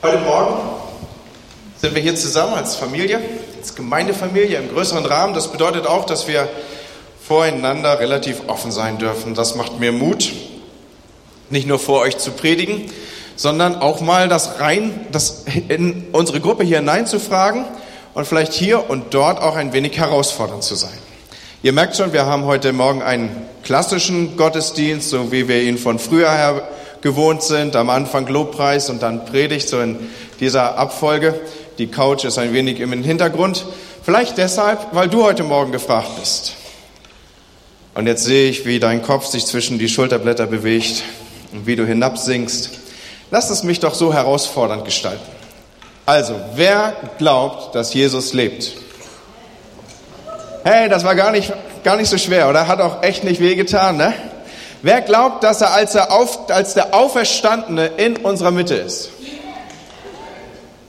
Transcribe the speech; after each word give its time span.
Heute 0.00 0.18
Morgen 0.18 0.54
sind 1.76 1.92
wir 1.96 2.00
hier 2.00 2.14
zusammen 2.14 2.54
als 2.54 2.76
Familie, 2.76 3.20
als 3.58 3.74
Gemeindefamilie 3.74 4.56
im 4.56 4.68
größeren 4.68 5.04
Rahmen. 5.04 5.34
Das 5.34 5.50
bedeutet 5.50 5.88
auch, 5.88 6.06
dass 6.06 6.28
wir 6.28 6.48
voreinander 7.20 7.98
relativ 7.98 8.42
offen 8.46 8.70
sein 8.70 8.98
dürfen. 8.98 9.34
Das 9.34 9.56
macht 9.56 9.80
mir 9.80 9.90
Mut, 9.90 10.32
nicht 11.50 11.66
nur 11.66 11.80
vor 11.80 12.02
euch 12.02 12.16
zu 12.16 12.30
predigen, 12.30 12.92
sondern 13.34 13.74
auch 13.74 14.00
mal 14.00 14.28
das 14.28 14.60
rein, 14.60 15.04
das 15.10 15.46
in 15.66 16.06
unsere 16.12 16.38
Gruppe 16.38 16.62
hier 16.62 16.78
hineinzufragen 16.78 17.64
und 18.14 18.24
vielleicht 18.24 18.52
hier 18.52 18.88
und 18.88 19.12
dort 19.14 19.42
auch 19.42 19.56
ein 19.56 19.72
wenig 19.72 19.98
herausfordernd 19.98 20.62
zu 20.62 20.76
sein. 20.76 20.96
Ihr 21.64 21.72
merkt 21.72 21.96
schon, 21.96 22.12
wir 22.12 22.24
haben 22.24 22.44
heute 22.44 22.72
Morgen 22.72 23.02
einen 23.02 23.48
klassischen 23.64 24.36
Gottesdienst, 24.36 25.10
so 25.10 25.32
wie 25.32 25.48
wir 25.48 25.60
ihn 25.60 25.76
von 25.76 25.98
früher 25.98 26.30
her 26.30 26.68
gewohnt 27.00 27.42
sind. 27.42 27.76
Am 27.76 27.90
Anfang 27.90 28.26
Lobpreis 28.26 28.90
und 28.90 29.02
dann 29.02 29.24
Predigt, 29.24 29.68
so 29.68 29.80
in 29.80 29.98
dieser 30.40 30.78
Abfolge. 30.78 31.40
Die 31.78 31.86
Couch 31.86 32.24
ist 32.24 32.38
ein 32.38 32.52
wenig 32.52 32.80
im 32.80 32.92
Hintergrund. 33.02 33.64
Vielleicht 34.02 34.38
deshalb, 34.38 34.88
weil 34.92 35.08
du 35.08 35.22
heute 35.22 35.44
Morgen 35.44 35.72
gefragt 35.72 36.08
bist. 36.18 36.54
Und 37.94 38.06
jetzt 38.06 38.24
sehe 38.24 38.48
ich, 38.48 38.64
wie 38.64 38.78
dein 38.78 39.02
Kopf 39.02 39.26
sich 39.26 39.44
zwischen 39.46 39.78
die 39.78 39.88
Schulterblätter 39.88 40.46
bewegt 40.46 41.02
und 41.52 41.66
wie 41.66 41.76
du 41.76 41.86
hinabsinkst. 41.86 42.70
Lass 43.30 43.50
es 43.50 43.62
mich 43.62 43.80
doch 43.80 43.94
so 43.94 44.14
herausfordernd 44.14 44.84
gestalten. 44.84 45.26
Also, 46.06 46.34
wer 46.54 46.96
glaubt, 47.18 47.74
dass 47.74 47.92
Jesus 47.92 48.32
lebt? 48.32 48.72
Hey, 50.64 50.88
das 50.88 51.04
war 51.04 51.14
gar 51.14 51.30
nicht, 51.30 51.52
gar 51.84 51.96
nicht 51.96 52.08
so 52.08 52.16
schwer, 52.18 52.48
oder? 52.48 52.66
Hat 52.66 52.80
auch 52.80 53.02
echt 53.02 53.24
nicht 53.24 53.40
wehgetan, 53.40 53.96
ne? 53.98 54.14
Wer 54.82 55.00
glaubt, 55.00 55.42
dass 55.42 55.60
er 55.60 55.72
als, 55.72 55.94
er 55.94 56.12
auf, 56.12 56.50
als 56.50 56.74
der 56.74 56.94
Auferstandene 56.94 57.86
in 57.96 58.16
unserer 58.16 58.50
Mitte 58.50 58.74
ist? 58.74 59.10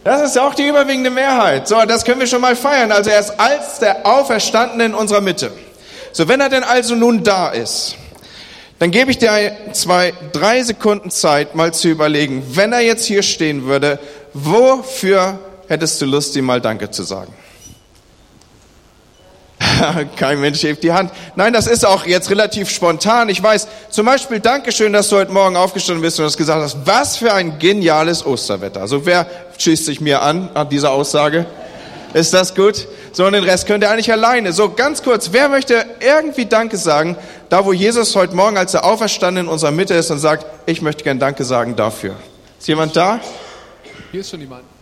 Das 0.03 0.21
ist 0.21 0.39
auch 0.39 0.55
die 0.55 0.67
überwiegende 0.67 1.09
Mehrheit. 1.09 1.67
So, 1.67 1.75
das 1.85 2.05
können 2.05 2.19
wir 2.19 2.27
schon 2.27 2.41
mal 2.41 2.55
feiern. 2.55 2.91
Also 2.91 3.09
er 3.09 3.19
ist 3.19 3.39
als 3.39 3.79
der 3.79 4.05
Auferstandene 4.05 4.85
in 4.85 4.93
unserer 4.93 5.21
Mitte. 5.21 5.51
So, 6.11 6.27
wenn 6.27 6.39
er 6.39 6.49
denn 6.49 6.63
also 6.63 6.95
nun 6.95 7.23
da 7.23 7.49
ist, 7.49 7.95
dann 8.79 8.91
gebe 8.91 9.11
ich 9.11 9.17
dir 9.17 9.51
zwei, 9.73 10.13
drei 10.31 10.63
Sekunden 10.63 11.11
Zeit, 11.11 11.53
mal 11.53 11.73
zu 11.73 11.89
überlegen, 11.89 12.43
wenn 12.55 12.71
er 12.71 12.79
jetzt 12.79 13.05
hier 13.05 13.23
stehen 13.23 13.65
würde, 13.65 13.99
wofür 14.33 15.37
hättest 15.67 16.01
du 16.01 16.05
Lust, 16.05 16.35
ihm 16.35 16.45
mal 16.45 16.61
Danke 16.61 16.89
zu 16.89 17.03
sagen? 17.03 17.33
Kein 20.15 20.39
Mensch 20.39 20.63
hebt 20.63 20.83
die 20.83 20.91
Hand. 20.91 21.11
Nein, 21.35 21.53
das 21.53 21.67
ist 21.67 21.85
auch 21.85 22.05
jetzt 22.05 22.29
relativ 22.29 22.69
spontan. 22.69 23.29
Ich 23.29 23.41
weiß, 23.41 23.67
zum 23.89 24.05
Beispiel, 24.05 24.39
Dankeschön, 24.39 24.93
dass 24.93 25.09
du 25.09 25.17
heute 25.17 25.31
Morgen 25.31 25.55
aufgestanden 25.55 26.01
bist 26.01 26.19
und 26.19 26.25
hast 26.25 26.37
gesagt 26.37 26.61
hast, 26.61 26.77
was 26.85 27.17
für 27.17 27.33
ein 27.33 27.59
geniales 27.59 28.25
Osterwetter. 28.25 28.81
Also 28.81 29.05
wer 29.05 29.27
schießt 29.57 29.85
sich 29.85 30.01
mir 30.01 30.21
an, 30.21 30.49
an 30.53 30.69
dieser 30.69 30.91
Aussage? 30.91 31.45
Ist 32.13 32.33
das 32.33 32.55
gut? 32.55 32.87
So, 33.11 33.25
und 33.25 33.33
den 33.33 33.43
Rest 33.43 33.67
könnt 33.67 33.83
ihr 33.83 33.91
eigentlich 33.91 34.11
alleine. 34.11 34.51
So, 34.51 34.69
ganz 34.69 35.03
kurz, 35.03 35.29
wer 35.31 35.47
möchte 35.49 35.85
irgendwie 35.99 36.45
Danke 36.45 36.77
sagen, 36.77 37.15
da 37.49 37.65
wo 37.65 37.73
Jesus 37.73 38.15
heute 38.15 38.35
Morgen, 38.35 38.57
als 38.57 38.73
er 38.73 38.83
auferstanden 38.83 39.45
in 39.45 39.51
unserer 39.51 39.71
Mitte 39.71 39.93
ist 39.93 40.09
und 40.09 40.19
sagt, 40.19 40.45
ich 40.65 40.81
möchte 40.81 41.03
gern 41.03 41.19
Danke 41.19 41.43
sagen 41.43 41.75
dafür. 41.75 42.15
Ist 42.57 42.67
jemand 42.67 42.95
da? 42.95 43.19
Hier 44.11 44.21
ist 44.21 44.31
schon 44.31 44.41
jemand. 44.41 44.78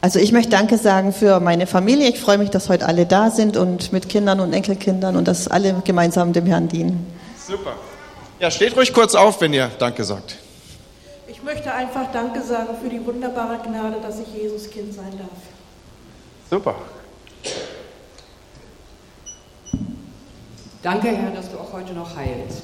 Also 0.00 0.18
ich 0.18 0.30
möchte 0.32 0.50
Danke 0.50 0.78
sagen 0.78 1.12
für 1.12 1.40
meine 1.40 1.66
Familie. 1.66 2.08
Ich 2.08 2.20
freue 2.20 2.38
mich, 2.38 2.50
dass 2.50 2.68
heute 2.68 2.86
alle 2.86 3.06
da 3.06 3.30
sind 3.30 3.56
und 3.56 3.92
mit 3.92 4.08
Kindern 4.08 4.40
und 4.40 4.52
Enkelkindern 4.52 5.16
und 5.16 5.26
dass 5.26 5.48
alle 5.48 5.82
gemeinsam 5.84 6.32
dem 6.32 6.46
Herrn 6.46 6.68
dienen. 6.68 7.06
Super. 7.46 7.74
Ja, 8.38 8.50
steht 8.50 8.76
ruhig 8.76 8.92
kurz 8.92 9.14
auf, 9.14 9.40
wenn 9.40 9.52
ihr 9.52 9.70
Danke 9.78 10.04
sagt. 10.04 10.36
Ich 11.26 11.42
möchte 11.42 11.72
einfach 11.72 12.12
Danke 12.12 12.42
sagen 12.42 12.68
für 12.82 12.88
die 12.88 13.04
wunderbare 13.04 13.58
Gnade, 13.64 13.96
dass 14.02 14.20
ich 14.20 14.28
Jesus 14.34 14.70
Kind 14.70 14.94
sein 14.94 15.12
darf. 15.18 15.28
Super. 16.50 16.74
Danke, 20.82 21.08
Herr, 21.08 21.30
dass 21.32 21.50
du 21.50 21.58
auch 21.58 21.72
heute 21.72 21.92
noch 21.94 22.14
heilst. 22.14 22.62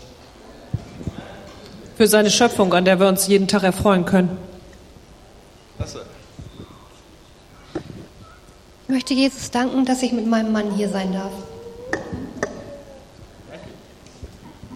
Für 1.96 2.06
seine 2.06 2.30
Schöpfung, 2.30 2.72
an 2.72 2.84
der 2.84 3.00
wir 3.00 3.08
uns 3.08 3.26
jeden 3.26 3.48
Tag 3.48 3.64
erfreuen 3.64 4.04
können. 4.04 4.36
Klasse. 5.76 6.04
Ich 8.92 8.94
möchte 8.94 9.14
Jesus 9.14 9.50
danken, 9.50 9.86
dass 9.86 10.02
ich 10.02 10.12
mit 10.12 10.26
meinem 10.26 10.52
Mann 10.52 10.70
hier 10.76 10.90
sein 10.90 11.14
darf. 11.14 11.32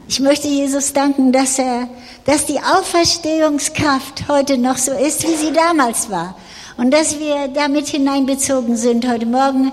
Ich 0.09 0.21
möchte 0.21 0.49
Jesus 0.49 0.94
danken, 0.94 1.32
dass 1.32 1.59
er, 1.59 1.87
dass 2.25 2.47
die 2.47 2.59
Auferstehungskraft 2.59 4.26
heute 4.26 4.56
noch 4.56 4.78
so 4.78 4.93
ist, 4.93 5.22
wie 5.25 5.37
sie 5.37 5.53
damals 5.53 6.09
war. 6.09 6.34
Und 6.78 6.94
dass 6.94 7.19
wir 7.19 7.49
damit 7.49 7.88
hineinbezogen 7.88 8.78
sind. 8.78 9.06
Heute 9.06 9.26
Morgen 9.26 9.71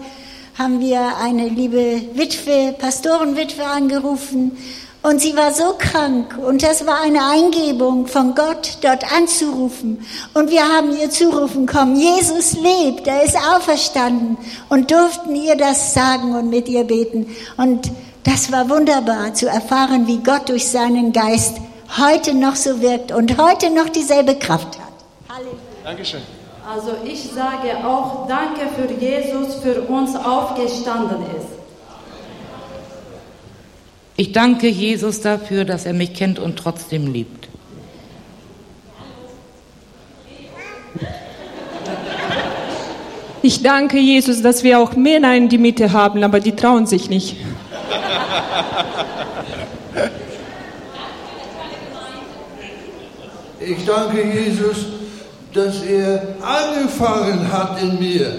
haben 0.59 0.82
wir 0.82 1.16
eine 1.22 1.48
liebe 1.48 2.02
Witwe, 2.14 2.76
Pastorenwitwe 2.78 3.64
angerufen. 3.64 4.58
Und 5.03 5.19
sie 5.19 5.36
war 5.36 5.53
so 5.53 5.75
krank. 5.78 6.38
Und 6.38 6.64
das 6.64 6.88
war 6.88 7.02
eine 7.02 7.25
Eingebung 7.25 8.08
von 8.08 8.36
Gott, 8.36 8.78
dort 8.81 9.03
anzurufen. 9.14 10.06
Und 10.34 10.50
wir 10.50 10.64
haben 10.64 10.97
ihr 10.97 11.09
zurufen 11.09 11.66
kommen, 11.66 11.97
Jesus 11.97 12.53
lebt, 12.53 13.06
er 13.06 13.24
ist 13.24 13.36
auferstanden. 13.36 14.38
Und 14.69 14.91
durften 14.91 15.36
ihr 15.36 15.58
das 15.58 15.94
sagen 15.94 16.34
und 16.36 16.50
mit 16.50 16.69
ihr 16.69 16.86
beten. 16.86 17.36
Und 17.58 17.91
das 18.24 18.50
war 18.53 18.69
wunderbar 18.69 19.34
zu 19.34 19.47
erfahren, 19.47 20.08
wie 20.08 20.19
Gott 20.19 20.47
durch 20.47 20.69
seinen 20.69 21.12
Geist 21.12 21.58
heute 22.00 22.34
noch 22.34 22.56
so 22.56 22.81
wirkt 22.81 23.12
und 23.12 23.38
heute 23.38 23.70
noch 23.72 23.90
dieselbe 23.90 24.35
Kraft 24.35 24.80
hat. 24.80 25.35
Halleluja. 25.35 25.58
Dankeschön. 25.84 26.22
Also 26.66 26.91
ich 27.03 27.30
sage 27.35 27.85
auch 27.85 28.25
Danke 28.30 28.62
für 28.74 28.91
Jesus, 28.94 29.56
für 29.56 29.81
uns 29.81 30.16
aufgestanden 30.16 31.24
ist. 31.38 31.62
Ich 34.16 34.31
danke 34.31 34.68
Jesus 34.68 35.22
dafür, 35.22 35.66
dass 35.66 35.85
er 35.85 35.94
mich 35.94 36.13
kennt 36.13 36.38
und 36.38 36.57
trotzdem 36.57 37.12
liebt. 37.12 37.47
Ich 43.41 43.63
danke 43.63 43.97
Jesus, 43.97 44.41
dass 44.41 44.63
wir 44.63 44.79
auch 44.79 44.96
Männer 44.96 45.35
in 45.35 45.50
die 45.50 45.57
Mitte 45.57 45.91
haben, 45.91 46.23
aber 46.23 46.40
die 46.40 46.56
trauen 46.56 46.85
sich 46.85 47.09
nicht. 47.09 47.38
Ich 53.59 53.85
danke 53.85 54.23
Jesus, 54.23 54.85
dass 55.53 55.81
er 55.84 56.35
angefangen 56.41 57.52
hat 57.52 57.81
in 57.81 58.00
mir. 58.00 58.31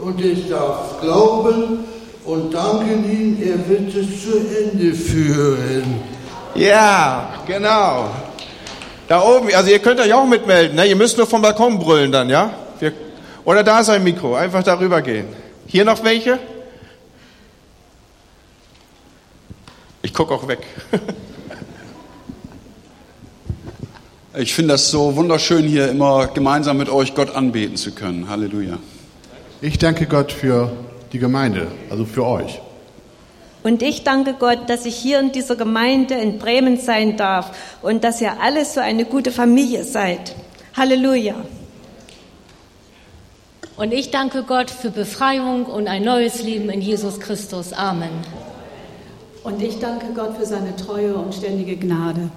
Und 0.00 0.24
ich 0.24 0.48
darf 0.48 1.00
glauben 1.00 1.84
und 2.30 2.54
danken 2.54 3.04
ihm, 3.10 3.38
er 3.42 3.68
wird 3.68 3.92
es 3.94 4.22
zu 4.22 4.38
Ende 4.38 4.94
führen. 4.94 6.00
Ja, 6.54 7.42
genau. 7.46 8.08
Da 9.08 9.22
oben, 9.22 9.52
also 9.52 9.70
ihr 9.70 9.80
könnt 9.80 9.98
euch 9.98 10.12
auch 10.12 10.26
mitmelden, 10.26 10.76
ne? 10.76 10.86
Ihr 10.86 10.94
müsst 10.94 11.16
nur 11.18 11.26
vom 11.26 11.42
Balkon 11.42 11.80
brüllen 11.80 12.12
dann, 12.12 12.30
ja? 12.30 12.54
Wir, 12.78 12.92
oder 13.44 13.64
da 13.64 13.80
ist 13.80 13.88
ein 13.88 14.04
Mikro, 14.04 14.36
einfach 14.36 14.62
darüber 14.62 15.02
gehen. 15.02 15.26
Hier 15.66 15.84
noch 15.84 16.04
welche? 16.04 16.38
Ich 20.02 20.14
gucke 20.14 20.34
auch 20.34 20.46
weg. 20.46 20.60
Ich 24.38 24.54
finde 24.54 24.74
das 24.74 24.88
so 24.88 25.16
wunderschön, 25.16 25.64
hier 25.64 25.90
immer 25.90 26.28
gemeinsam 26.28 26.78
mit 26.78 26.88
euch 26.88 27.16
Gott 27.16 27.34
anbeten 27.34 27.76
zu 27.76 27.90
können. 27.90 28.30
Halleluja. 28.30 28.78
Ich 29.60 29.76
danke 29.76 30.06
Gott 30.06 30.30
für 30.30 30.70
die 31.12 31.18
Gemeinde, 31.18 31.68
also 31.90 32.04
für 32.04 32.24
euch. 32.24 32.60
Und 33.62 33.82
ich 33.82 34.04
danke 34.04 34.34
Gott, 34.34 34.70
dass 34.70 34.86
ich 34.86 34.96
hier 34.96 35.20
in 35.20 35.32
dieser 35.32 35.56
Gemeinde 35.56 36.14
in 36.14 36.38
Bremen 36.38 36.78
sein 36.78 37.16
darf 37.16 37.78
und 37.82 38.04
dass 38.04 38.20
ihr 38.20 38.40
alle 38.40 38.64
so 38.64 38.80
eine 38.80 39.04
gute 39.04 39.32
Familie 39.32 39.84
seid. 39.84 40.34
Halleluja. 40.74 41.34
Und 43.76 43.92
ich 43.92 44.10
danke 44.10 44.44
Gott 44.44 44.70
für 44.70 44.90
Befreiung 44.90 45.66
und 45.66 45.88
ein 45.88 46.04
neues 46.04 46.42
Leben 46.42 46.70
in 46.70 46.80
Jesus 46.80 47.20
Christus. 47.20 47.72
Amen. 47.72 48.10
Und 49.42 49.62
ich 49.62 49.78
danke 49.78 50.06
Gott 50.14 50.36
für 50.36 50.44
seine 50.44 50.76
treue 50.76 51.14
und 51.14 51.34
ständige 51.34 51.76
Gnade. 51.76 52.30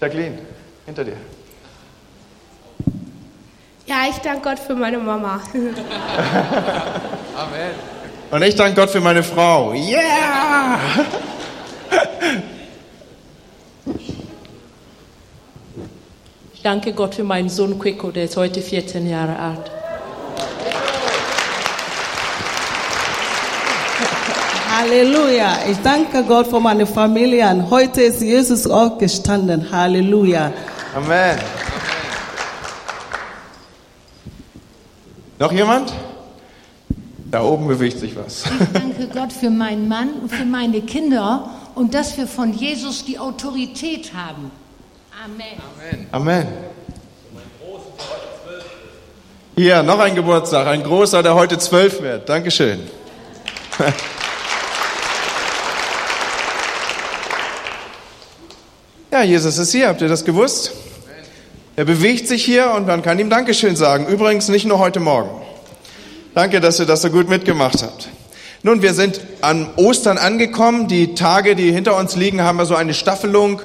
Jacqueline, 0.00 0.38
hinter 0.86 1.04
dir. 1.04 1.16
Ja, 3.92 4.08
ich 4.08 4.16
danke 4.22 4.40
Gott 4.40 4.58
für 4.58 4.74
meine 4.74 4.96
Mama. 4.96 5.38
Amen. 7.36 7.72
Und 8.30 8.40
ich 8.42 8.54
danke 8.54 8.80
Gott 8.80 8.88
für 8.88 9.02
meine 9.02 9.22
Frau. 9.22 9.74
Yeah! 9.74 10.78
Ich 16.54 16.62
danke 16.62 16.94
Gott 16.94 17.16
für 17.16 17.24
meinen 17.24 17.50
Sohn 17.50 17.78
Quicko, 17.78 18.10
der 18.10 18.24
ist 18.24 18.38
heute 18.38 18.62
14 18.62 19.06
Jahre 19.06 19.38
alt. 19.38 19.70
Halleluja. 24.74 25.58
Ich 25.70 25.76
danke 25.82 26.22
Gott 26.22 26.46
für 26.46 26.60
meine 26.60 26.86
Familie 26.86 27.46
und 27.50 27.68
heute 27.68 28.00
ist 28.00 28.22
Jesus 28.22 28.66
aufgestanden. 28.66 29.70
Halleluja. 29.70 30.50
Amen. 30.94 31.38
Noch 35.42 35.50
jemand? 35.50 35.92
Da 37.32 37.42
oben 37.42 37.66
bewegt 37.66 37.98
sich 37.98 38.14
was. 38.14 38.44
Ich 38.44 38.80
danke 38.80 39.08
Gott 39.08 39.32
für 39.32 39.50
meinen 39.50 39.88
Mann 39.88 40.10
und 40.22 40.30
für 40.30 40.44
meine 40.44 40.80
Kinder 40.82 41.50
und 41.74 41.94
dass 41.94 42.16
wir 42.16 42.28
von 42.28 42.52
Jesus 42.52 43.04
die 43.04 43.18
Autorität 43.18 44.12
haben. 44.14 44.52
Amen. 45.24 46.06
Amen. 46.12 46.46
Hier, 49.56 49.82
noch 49.82 49.98
ein 49.98 50.14
Geburtstag, 50.14 50.68
ein 50.68 50.84
großer, 50.84 51.24
der 51.24 51.34
heute 51.34 51.58
zwölf 51.58 52.00
wird. 52.00 52.28
Dankeschön. 52.28 52.78
Ja, 59.10 59.22
Jesus 59.22 59.58
ist 59.58 59.72
hier, 59.72 59.88
habt 59.88 60.00
ihr 60.00 60.08
das 60.08 60.24
gewusst? 60.24 60.72
Er 61.82 61.86
bewegt 61.86 62.28
sich 62.28 62.44
hier 62.44 62.70
und 62.76 62.86
man 62.86 63.02
kann 63.02 63.18
ihm 63.18 63.28
Dankeschön 63.28 63.74
sagen. 63.74 64.06
Übrigens 64.06 64.46
nicht 64.46 64.66
nur 64.66 64.78
heute 64.78 65.00
Morgen. 65.00 65.30
Danke, 66.32 66.60
dass 66.60 66.78
ihr 66.78 66.86
das 66.86 67.02
so 67.02 67.10
gut 67.10 67.28
mitgemacht 67.28 67.82
habt. 67.82 68.08
Nun, 68.62 68.82
wir 68.82 68.94
sind 68.94 69.20
an 69.40 69.68
Ostern 69.74 70.16
angekommen. 70.16 70.86
Die 70.86 71.16
Tage, 71.16 71.56
die 71.56 71.72
hinter 71.72 71.96
uns 71.96 72.14
liegen, 72.14 72.40
haben 72.40 72.56
wir 72.58 72.66
so 72.66 72.76
eine 72.76 72.94
Staffelung. 72.94 73.62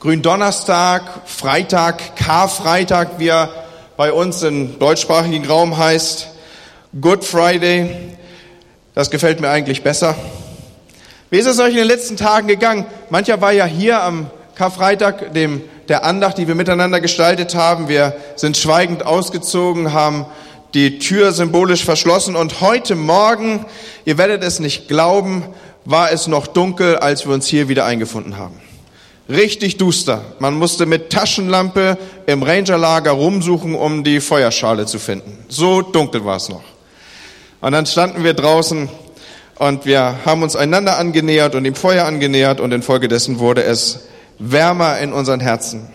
Gründonnerstag, 0.00 1.02
Freitag, 1.26 2.16
Karfreitag, 2.16 3.20
wie 3.20 3.28
er 3.28 3.50
bei 3.96 4.12
uns 4.12 4.42
im 4.42 4.80
deutschsprachigen 4.80 5.46
Raum 5.46 5.78
heißt. 5.78 6.26
Good 7.00 7.24
Friday. 7.24 7.88
Das 8.96 9.12
gefällt 9.12 9.40
mir 9.40 9.48
eigentlich 9.48 9.84
besser. 9.84 10.16
Wie 11.30 11.38
ist 11.38 11.46
es 11.46 11.60
euch 11.60 11.70
in 11.70 11.76
den 11.76 11.86
letzten 11.86 12.16
Tagen 12.16 12.48
gegangen? 12.48 12.86
Mancher 13.10 13.40
war 13.40 13.52
ja 13.52 13.64
hier 13.64 14.02
am 14.02 14.28
Karfreitag, 14.56 15.34
dem, 15.34 15.62
der 15.90 16.04
Andacht, 16.04 16.38
die 16.38 16.46
wir 16.46 16.54
miteinander 16.54 17.00
gestaltet 17.00 17.56
haben. 17.56 17.88
Wir 17.88 18.14
sind 18.36 18.56
schweigend 18.56 19.04
ausgezogen, 19.04 19.92
haben 19.92 20.24
die 20.72 21.00
Tür 21.00 21.32
symbolisch 21.32 21.84
verschlossen 21.84 22.36
und 22.36 22.60
heute 22.60 22.94
Morgen, 22.94 23.66
ihr 24.04 24.16
werdet 24.16 24.44
es 24.44 24.60
nicht 24.60 24.86
glauben, 24.86 25.42
war 25.84 26.12
es 26.12 26.28
noch 26.28 26.46
dunkel, 26.46 26.96
als 26.96 27.26
wir 27.26 27.34
uns 27.34 27.48
hier 27.48 27.68
wieder 27.68 27.86
eingefunden 27.86 28.38
haben. 28.38 28.54
Richtig 29.28 29.78
duster. 29.78 30.22
Man 30.38 30.54
musste 30.54 30.86
mit 30.86 31.10
Taschenlampe 31.10 31.98
im 32.26 32.44
Rangerlager 32.44 33.10
rumsuchen, 33.10 33.74
um 33.74 34.04
die 34.04 34.20
Feuerschale 34.20 34.86
zu 34.86 35.00
finden. 35.00 35.44
So 35.48 35.82
dunkel 35.82 36.24
war 36.24 36.36
es 36.36 36.48
noch. 36.48 36.62
Und 37.60 37.72
dann 37.72 37.86
standen 37.86 38.22
wir 38.22 38.34
draußen 38.34 38.88
und 39.56 39.86
wir 39.86 40.20
haben 40.24 40.44
uns 40.44 40.54
einander 40.54 40.98
angenähert 40.98 41.56
und 41.56 41.64
dem 41.64 41.74
Feuer 41.74 42.04
angenähert 42.04 42.60
und 42.60 42.70
infolgedessen 42.70 43.40
wurde 43.40 43.64
es 43.64 44.04
wärmer 44.40 44.98
in 44.98 45.12
unseren 45.12 45.38
Herzen. 45.38 45.88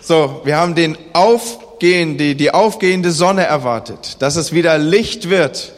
So, 0.00 0.40
wir 0.44 0.56
haben 0.56 0.74
den 0.74 0.96
aufgehende, 1.12 2.34
die, 2.34 2.50
aufgehende 2.54 3.10
Sonne 3.10 3.44
erwartet, 3.44 4.16
dass 4.20 4.36
es 4.36 4.52
wieder 4.52 4.78
Licht 4.78 5.28
wird. 5.28 5.72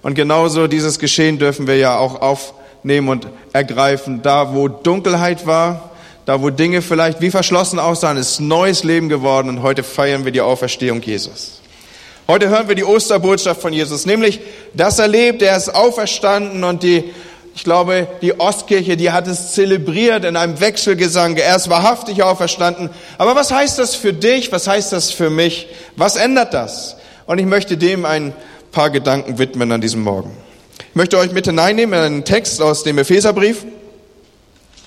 Und 0.00 0.14
genauso 0.14 0.68
dieses 0.68 0.98
Geschehen 0.98 1.38
dürfen 1.38 1.66
wir 1.66 1.76
ja 1.76 1.98
auch 1.98 2.22
aufnehmen 2.22 3.08
und 3.08 3.26
ergreifen. 3.52 4.22
Da, 4.22 4.54
wo 4.54 4.68
Dunkelheit 4.68 5.46
war, 5.46 5.90
da, 6.24 6.40
wo 6.40 6.48
Dinge 6.48 6.80
vielleicht 6.80 7.20
wie 7.20 7.30
verschlossen 7.30 7.78
aussahen, 7.78 8.16
ist 8.16 8.40
neues 8.40 8.84
Leben 8.84 9.08
geworden 9.08 9.48
und 9.48 9.62
heute 9.62 9.82
feiern 9.82 10.24
wir 10.24 10.32
die 10.32 10.40
Auferstehung 10.40 11.02
Jesus. 11.02 11.60
Heute 12.26 12.48
hören 12.48 12.68
wir 12.68 12.74
die 12.74 12.84
Osterbotschaft 12.84 13.60
von 13.60 13.74
Jesus, 13.74 14.06
nämlich, 14.06 14.40
dass 14.72 14.98
er 14.98 15.08
lebt, 15.08 15.42
er 15.42 15.58
ist 15.58 15.74
auferstanden 15.74 16.64
und 16.64 16.82
die 16.82 17.12
ich 17.54 17.62
glaube, 17.64 18.08
die 18.20 18.38
Ostkirche, 18.38 18.96
die 18.96 19.12
hat 19.12 19.28
es 19.28 19.52
zelebriert 19.52 20.24
in 20.24 20.36
einem 20.36 20.60
Wechselgesang. 20.60 21.36
Er 21.36 21.54
ist 21.54 21.70
wahrhaftig 21.70 22.22
auferstanden. 22.22 22.90
Aber 23.16 23.36
was 23.36 23.52
heißt 23.52 23.78
das 23.78 23.94
für 23.94 24.12
dich? 24.12 24.50
Was 24.50 24.66
heißt 24.66 24.92
das 24.92 25.10
für 25.10 25.30
mich? 25.30 25.68
Was 25.96 26.16
ändert 26.16 26.52
das? 26.52 26.96
Und 27.26 27.38
ich 27.38 27.46
möchte 27.46 27.76
dem 27.76 28.04
ein 28.04 28.34
paar 28.72 28.90
Gedanken 28.90 29.38
widmen 29.38 29.70
an 29.70 29.80
diesem 29.80 30.02
Morgen. 30.02 30.36
Ich 30.90 30.96
möchte 30.96 31.16
euch 31.16 31.32
mit 31.32 31.46
hineinnehmen 31.46 31.98
in 31.98 32.04
einen 32.04 32.24
Text 32.24 32.60
aus 32.60 32.82
dem 32.82 32.98
Epheserbrief. 32.98 33.64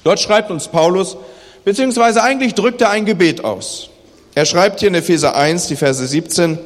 Dort 0.04 0.19
schreibt 0.19 0.52
uns 0.52 0.68
Paulus, 0.68 1.18
beziehungsweise 1.64 2.22
eigentlich 2.22 2.54
drückt 2.54 2.81
er 2.81 2.90
ein 2.90 3.06
Gebet 3.06 3.44
aus. 3.44 3.90
Er 4.36 4.46
schreibt 4.46 4.81
hier 4.81 4.90
in 4.90 4.96
Epheser 4.96 5.36
1, 5.36 5.68
die 5.68 5.75
Verse 5.75 6.06
17 6.06 6.60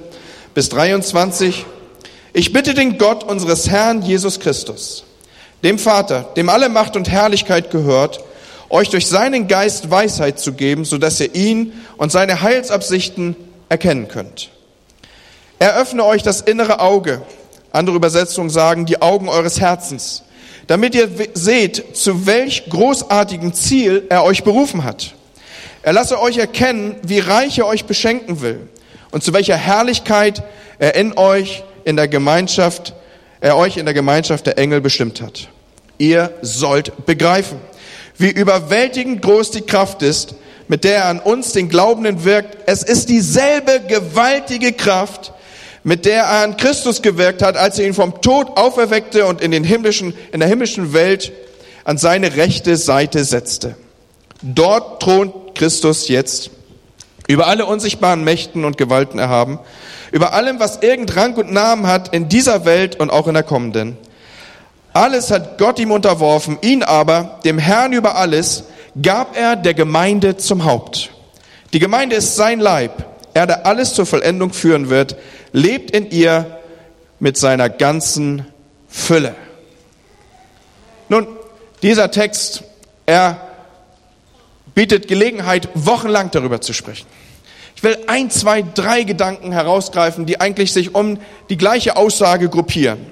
bis 0.54 0.70
23, 0.70 1.66
ich 2.34 2.54
bitte 2.54 2.74
den 2.74 2.98
Gott 2.98 3.24
unseres 3.24 3.70
Herrn 3.70 4.02
Jesus 4.02 4.40
Christus, 4.40 5.04
dem 5.64 5.80
Vater, 5.80 6.30
dem 6.36 6.50
alle 6.50 6.70
Macht 6.70 6.96
und 6.96 7.10
Herrlichkeit 7.10 7.72
gehört, 7.72 8.24
euch 8.70 8.90
durch 8.90 9.08
seinen 9.08 9.48
Geist 9.48 9.92
Weisheit 9.92 10.40
zu 10.40 10.54
geben, 10.54 10.86
so 10.86 10.98
dass 10.98 11.20
ihr 11.20 11.36
ihn 11.36 11.74
und 11.98 12.12
seine 12.12 12.42
Heilsabsichten 12.42 13.36
erkennen 13.70 14.08
könnt. 14.08 14.50
Eröffne 15.60 16.06
euch 16.06 16.24
das 16.24 16.42
innere 16.42 16.80
Auge, 16.80 17.22
andere 17.72 17.96
Übersetzungen 17.96 18.50
sagen, 18.50 18.86
die 18.86 19.02
Augen 19.02 19.30
eures 19.30 19.60
Herzens, 19.60 20.24
damit 20.68 20.96
ihr 20.96 21.10
seht, 21.34 21.98
zu 21.98 22.26
welch 22.26 22.70
großartigem 22.70 23.54
Ziel 23.54 24.06
er 24.10 24.24
euch 24.24 24.44
berufen 24.44 24.84
hat. 24.84 25.14
Er 25.84 25.94
lasse 25.94 26.20
euch 26.20 26.38
erkennen, 26.38 26.96
wie 27.04 27.20
reich 27.20 27.58
er 27.58 27.68
euch 27.68 27.86
beschenken 27.86 28.42
will 28.42 28.70
und 29.12 29.24
zu 29.24 29.34
welcher 29.34 29.58
Herrlichkeit 29.58 30.44
er 30.80 30.96
in 30.96 31.18
euch 31.18 31.64
in 31.84 31.96
der 31.96 32.08
Gemeinschaft 32.08 32.94
er 33.42 33.58
euch 33.58 33.78
in 33.78 33.86
der 33.86 33.94
Gemeinschaft 33.94 34.46
der 34.46 34.58
Engel 34.58 34.80
bestimmt 34.80 35.20
hat. 35.20 35.50
Ihr 35.98 36.34
sollt 36.42 37.06
begreifen, 37.06 37.60
wie 38.18 38.30
überwältigend 38.30 39.22
groß 39.22 39.52
die 39.52 39.62
Kraft 39.62 40.02
ist, 40.04 40.36
mit 40.68 40.84
der 40.84 40.98
er 40.98 41.06
an 41.08 41.20
uns, 41.20 41.52
den 41.52 41.68
Glaubenden, 41.68 42.24
wirkt. 42.24 42.58
Es 42.66 42.84
ist 42.84 43.10
dieselbe 43.10 43.82
gewaltige 43.88 44.72
Kraft, 44.72 45.34
mit 45.84 46.06
der 46.06 46.24
er 46.24 46.44
an 46.44 46.56
Christus 46.56 47.02
gewirkt 47.02 47.42
hat, 47.42 47.58
als 47.58 47.78
er 47.78 47.88
ihn 47.88 47.94
vom 47.94 48.22
Tod 48.22 48.56
auferweckte 48.56 49.26
und 49.26 49.42
in, 49.42 49.52
den 49.52 49.64
himmlischen, 49.64 50.14
in 50.32 50.40
der 50.40 50.48
himmlischen 50.48 50.94
Welt 50.94 51.32
an 51.84 51.98
seine 51.98 52.36
rechte 52.36 52.78
Seite 52.78 53.24
setzte. 53.26 53.76
Dort 54.44 55.02
thront 55.02 55.56
Christus 55.56 56.08
jetzt 56.08 56.52
über 57.28 57.48
alle 57.48 57.66
unsichtbaren 57.66 58.24
Mächten 58.24 58.66
und 58.66 58.78
Gewalten 58.78 59.20
erhaben 59.20 59.60
über 60.12 60.34
allem, 60.34 60.60
was 60.60 60.78
irgend 60.82 61.16
Rang 61.16 61.36
und 61.36 61.52
Namen 61.52 61.88
hat 61.88 62.14
in 62.14 62.30
dieser 62.30 62.66
Welt 62.66 63.00
und 63.00 63.10
auch 63.10 63.28
in 63.28 63.34
der 63.34 63.44
kommenden. 63.44 63.98
Alles 64.94 65.32
hat 65.32 65.58
Gott 65.58 65.80
ihm 65.80 65.92
unterworfen, 65.92 66.58
ihn 66.62 66.84
aber, 66.84 67.40
dem 67.46 67.58
Herrn 67.58 67.94
über 67.94 68.16
alles, 68.16 68.66
gab 69.02 69.38
er 69.38 69.56
der 69.56 69.74
Gemeinde 69.74 70.36
zum 70.36 70.66
Haupt. 70.66 71.12
Die 71.72 71.80
Gemeinde 71.80 72.18
ist 72.18 72.36
sein 72.36 72.60
Leib, 72.60 73.06
er, 73.34 73.48
der 73.48 73.66
alles 73.66 73.94
zur 73.94 74.06
Vollendung 74.06 74.52
führen 74.52 74.90
wird, 74.90 75.16
lebt 75.54 75.92
in 75.92 76.12
ihr 76.12 76.60
mit 77.20 77.38
seiner 77.38 77.70
ganzen 77.70 78.46
Fülle. 78.90 79.36
Nun, 81.08 81.28
dieser 81.82 82.12
Text, 82.12 82.64
er 83.06 83.40
bietet 84.76 85.08
Gelegenheit, 85.08 85.70
wochenlang 85.74 86.32
darüber 86.32 86.60
zu 86.60 86.74
sprechen. 86.74 87.08
Ich 87.82 87.84
will 87.84 87.98
ein, 88.06 88.30
zwei, 88.30 88.62
drei 88.62 89.02
Gedanken 89.02 89.52
herausgreifen, 89.52 90.28
die 90.28 90.40
eigentlich 90.40 90.72
sich 90.72 90.94
um 90.94 91.18
die 91.50 91.58
gleiche 91.58 91.96
Aussage 91.98 92.48
gruppieren. 92.48 93.12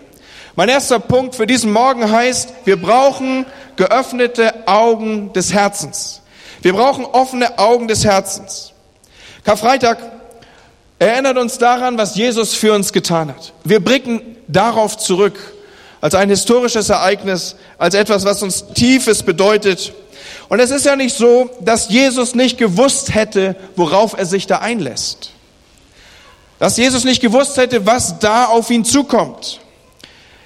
Mein 0.55 0.69
erster 0.69 0.99
Punkt 0.99 1.33
für 1.33 1.47
diesen 1.47 1.73
Morgen 1.73 2.11
heißt, 2.11 2.53
wir 2.65 2.79
brauchen 2.79 3.47
geöffnete 3.77 4.67
Augen 4.67 5.33
des 5.33 5.53
Herzens. 5.53 6.21
Wir 6.61 6.73
brauchen 6.73 7.03
offene 7.05 7.57
Augen 7.57 7.88
des 7.88 8.05
Herzens. 8.05 8.73
Karfreitag 9.43 9.97
erinnert 10.99 11.39
uns 11.39 11.57
daran, 11.57 11.97
was 11.97 12.15
Jesus 12.15 12.53
für 12.53 12.73
uns 12.73 12.93
getan 12.93 13.29
hat. 13.29 13.53
Wir 13.63 13.79
blicken 13.79 14.21
darauf 14.47 14.99
zurück 14.99 15.39
als 15.99 16.13
ein 16.13 16.29
historisches 16.29 16.89
Ereignis, 16.89 17.55
als 17.79 17.95
etwas, 17.95 18.23
was 18.23 18.43
uns 18.43 18.65
Tiefes 18.75 19.23
bedeutet 19.23 19.93
und 20.50 20.60
es 20.60 20.72
ist 20.72 20.86
ja 20.86 20.96
nicht 20.96 21.15
so, 21.15 21.50
dass 21.62 21.89
Jesus 21.89 22.34
nicht 22.34 22.58
gewusst 22.58 23.13
hätte, 23.13 23.56
worauf 23.75 24.18
er 24.18 24.25
sich 24.25 24.48
da 24.48 24.58
einlässt. 24.58 25.32
Dass 26.58 26.75
Jesus 26.75 27.06
nicht 27.06 27.22
gewusst 27.22 27.56
hätte, 27.56 27.86
was 27.86 28.20
da 28.20 28.46
auf 28.46 28.70
ihn 28.72 28.84
zukommt. 28.84 29.62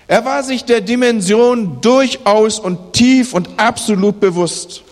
Er 0.08 0.26
war 0.26 0.44
sich 0.44 0.66
der 0.66 0.82
Dimension 0.82 1.80
durchaus 1.80 2.60
und 2.60 2.94
tief 2.94 3.34
und 3.34 3.50
absolut 3.56 4.20
bewusst. 4.20 4.84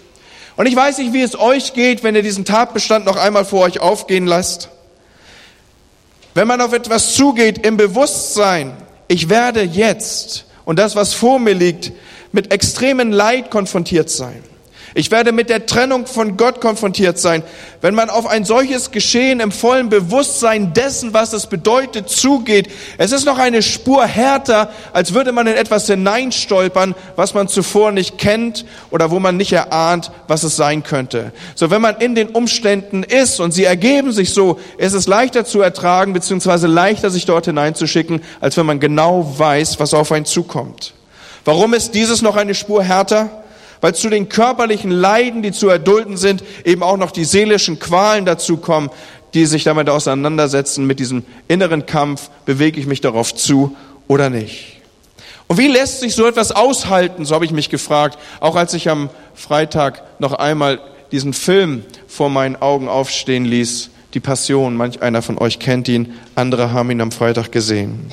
Und 0.56 0.66
ich 0.66 0.76
weiß 0.76 1.00
nicht, 1.00 1.12
wie 1.12 1.22
es 1.22 1.38
euch 1.38 1.74
geht, 1.74 2.04
wenn 2.04 2.16
ihr 2.16 2.24
diesen 2.24 2.46
Tatbestand 2.46 3.06
noch 3.06 3.18
einmal 3.18 3.44
vor 3.44 3.66
euch 3.66 3.80
aufgehen 3.80 4.26
lasst. 4.26 4.70
Wenn 6.34 6.48
man 6.48 6.62
auf 6.62 6.72
etwas 6.72 7.16
zugeht 7.16 7.66
im 7.66 7.76
Bewusstsein, 7.76 8.78
ich 9.10 9.28
werde 9.28 9.62
jetzt 9.62 10.46
und 10.64 10.80
das, 10.80 10.96
was 10.96 11.14
vor 11.14 11.40
mir 11.40 11.54
liegt, 11.54 11.92
mit 12.32 12.54
extremen 12.54 13.12
Leid 13.12 13.52
konfrontiert 13.52 14.10
sein. 14.10 14.42
Ich 14.94 15.10
werde 15.10 15.32
mit 15.32 15.50
der 15.50 15.66
Trennung 15.66 16.06
von 16.06 16.36
Gott 16.36 16.60
konfrontiert 16.60 17.18
sein. 17.18 17.44
Wenn 17.80 17.96
man 17.96 18.10
auf 18.10 18.28
ein 18.28 18.44
solches 18.44 18.92
Geschehen 18.92 19.40
im 19.40 19.52
vollen 19.52 19.88
Bewusstsein 19.88 20.74
dessen, 20.74 21.14
was 21.14 21.32
es 21.32 21.48
bedeutet, 21.48 22.10
zugeht, 22.10 22.70
es 22.98 23.14
ist 23.14 23.26
noch 23.26 23.38
eine 23.38 23.62
Spur 23.62 24.06
härter, 24.06 24.70
als 24.92 25.14
würde 25.14 25.32
man 25.32 25.48
in 25.48 25.56
etwas 25.56 25.88
hineinstolpern, 25.88 26.94
was 27.16 27.34
man 27.34 27.48
zuvor 27.48 27.94
nicht 27.94 28.18
kennt 28.18 28.66
oder 28.90 29.12
wo 29.12 29.20
man 29.20 29.38
nicht 29.38 29.54
erahnt, 29.54 30.12
was 30.28 30.44
es 30.44 30.58
sein 30.58 30.84
könnte. 30.84 31.32
So, 31.56 31.72
wenn 31.72 31.82
man 31.82 31.96
in 31.98 32.14
den 32.14 32.28
Umständen 32.28 33.04
ist 33.04 33.40
und 33.40 33.52
sie 33.52 33.64
ergeben 33.64 34.12
sich 34.12 34.34
so, 34.34 34.60
ist 34.78 34.94
es 34.94 35.08
leichter 35.08 35.46
zu 35.46 35.62
ertragen, 35.62 36.12
beziehungsweise 36.12 36.68
leichter, 36.68 37.10
sich 37.10 37.26
dort 37.26 37.46
hineinzuschicken, 37.46 38.22
als 38.42 38.58
wenn 38.58 38.66
man 38.66 38.82
genau 38.82 39.36
weiß, 39.38 39.80
was 39.80 39.94
auf 39.94 40.12
einen 40.12 40.26
zukommt. 40.26 40.94
Warum 41.46 41.74
ist 41.74 41.96
dieses 41.96 42.22
noch 42.22 42.36
eine 42.36 42.54
Spur 42.54 42.84
härter? 42.84 43.41
Weil 43.82 43.96
zu 43.96 44.10
den 44.10 44.30
körperlichen 44.30 44.92
Leiden, 44.92 45.42
die 45.42 45.52
zu 45.52 45.68
erdulden 45.68 46.16
sind, 46.16 46.44
eben 46.64 46.84
auch 46.84 46.98
noch 46.98 47.12
die 47.12 47.26
seelischen 47.26 47.80
Qualen 47.80 48.26
dazukommen, 48.26 48.90
die 49.34 49.46
sich 49.46 49.64
damit 49.64 49.90
auseinandersetzen 49.90 50.86
mit 50.86 51.00
diesem 51.00 51.24
inneren 51.48 51.86
Kampf, 51.86 52.30
bewege 52.46 52.80
ich 52.80 52.86
mich 52.86 53.02
darauf 53.02 53.34
zu 53.34 53.76
oder 54.08 54.30
nicht. 54.30 54.78
Und 55.48 55.58
wie 55.58 55.68
lässt 55.68 56.00
sich 56.00 56.16
so 56.16 56.26
etwas 56.28 56.52
aushalten, 56.52 57.26
so 57.26 57.36
habe 57.36 57.44
ich 57.44 57.52
mich 57.52 57.70
gefragt, 57.70 58.18
auch 58.40 58.56
als 58.56 58.74
ich 58.74 58.90
am 58.90 59.10
Freitag 59.36 60.04
noch 60.20 60.34
einmal 60.34 60.80
diesen 61.12 61.34
Film 61.34 61.84
vor 62.08 62.30
meinen 62.30 62.56
Augen 62.56 62.88
aufstehen 62.88 63.46
ließ, 63.46 63.90
die 64.14 64.20
Passion, 64.20 64.76
manch 64.76 65.02
einer 65.02 65.22
von 65.22 65.38
euch 65.38 65.60
kennt 65.60 65.88
ihn, 65.88 66.14
andere 66.36 66.72
haben 66.72 66.92
ihn 66.92 67.02
am 67.02 67.12
Freitag 67.12 67.52
gesehen. 67.52 68.12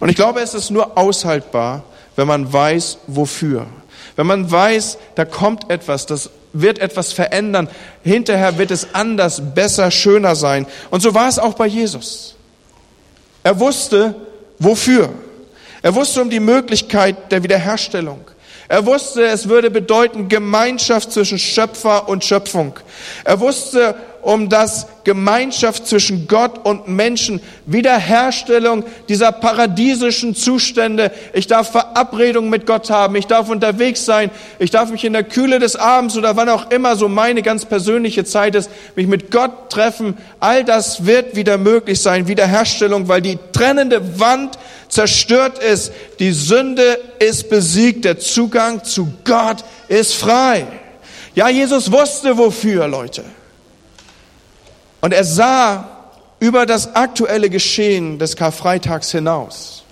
Und 0.00 0.08
ich 0.08 0.16
glaube, 0.16 0.40
es 0.40 0.54
ist 0.54 0.70
nur 0.70 0.96
aushaltbar, 0.96 1.82
wenn 2.16 2.26
man 2.26 2.52
weiß, 2.52 2.98
wofür. 3.06 3.66
Wenn 4.18 4.26
man 4.26 4.50
weiß, 4.50 4.98
da 5.14 5.24
kommt 5.24 5.70
etwas, 5.70 6.04
das 6.04 6.30
wird 6.52 6.80
etwas 6.80 7.12
verändern, 7.12 7.68
hinterher 8.02 8.58
wird 8.58 8.72
es 8.72 8.92
anders, 8.92 9.40
besser, 9.54 9.92
schöner 9.92 10.34
sein. 10.34 10.66
Und 10.90 11.02
so 11.02 11.14
war 11.14 11.28
es 11.28 11.38
auch 11.38 11.54
bei 11.54 11.68
Jesus. 11.68 12.34
Er 13.44 13.60
wusste, 13.60 14.16
wofür. 14.58 15.10
Er 15.82 15.94
wusste 15.94 16.20
um 16.20 16.30
die 16.30 16.40
Möglichkeit 16.40 17.30
der 17.30 17.44
Wiederherstellung. 17.44 18.18
Er 18.66 18.84
wusste, 18.86 19.24
es 19.24 19.48
würde 19.48 19.70
bedeuten 19.70 20.28
Gemeinschaft 20.28 21.12
zwischen 21.12 21.38
Schöpfer 21.38 22.08
und 22.08 22.24
Schöpfung. 22.24 22.74
Er 23.22 23.38
wusste 23.38 23.94
um 24.28 24.50
das 24.50 24.86
Gemeinschaft 25.04 25.86
zwischen 25.86 26.28
Gott 26.28 26.66
und 26.66 26.86
Menschen, 26.86 27.40
Wiederherstellung 27.64 28.84
dieser 29.08 29.32
paradiesischen 29.32 30.34
Zustände. 30.34 31.10
Ich 31.32 31.46
darf 31.46 31.70
Verabredung 31.72 32.50
mit 32.50 32.66
Gott 32.66 32.90
haben, 32.90 33.16
ich 33.16 33.26
darf 33.26 33.48
unterwegs 33.48 34.04
sein, 34.04 34.30
ich 34.58 34.70
darf 34.70 34.90
mich 34.90 35.02
in 35.04 35.14
der 35.14 35.24
Kühle 35.24 35.60
des 35.60 35.76
Abends 35.76 36.14
oder 36.14 36.36
wann 36.36 36.50
auch 36.50 36.70
immer 36.70 36.94
so 36.94 37.08
meine 37.08 37.40
ganz 37.40 37.64
persönliche 37.64 38.26
Zeit 38.26 38.54
ist, 38.54 38.68
mich 38.96 39.06
mit 39.06 39.30
Gott 39.30 39.70
treffen. 39.70 40.18
All 40.40 40.62
das 40.62 41.06
wird 41.06 41.34
wieder 41.34 41.56
möglich 41.56 42.02
sein, 42.02 42.28
Wiederherstellung, 42.28 43.08
weil 43.08 43.22
die 43.22 43.38
trennende 43.52 44.20
Wand 44.20 44.58
zerstört 44.90 45.58
ist, 45.58 45.90
die 46.18 46.32
Sünde 46.32 47.00
ist 47.18 47.48
besiegt, 47.48 48.04
der 48.04 48.18
Zugang 48.18 48.84
zu 48.84 49.10
Gott 49.24 49.64
ist 49.88 50.12
frei. 50.12 50.66
Ja, 51.34 51.48
Jesus 51.48 51.90
wusste 51.90 52.36
wofür, 52.36 52.86
Leute. 52.88 53.24
Und 55.00 55.12
er 55.12 55.24
sah 55.24 55.88
über 56.40 56.66
das 56.66 56.94
aktuelle 56.94 57.50
Geschehen 57.50 58.18
des 58.18 58.36
Karfreitags 58.36 59.10
hinaus. 59.10 59.84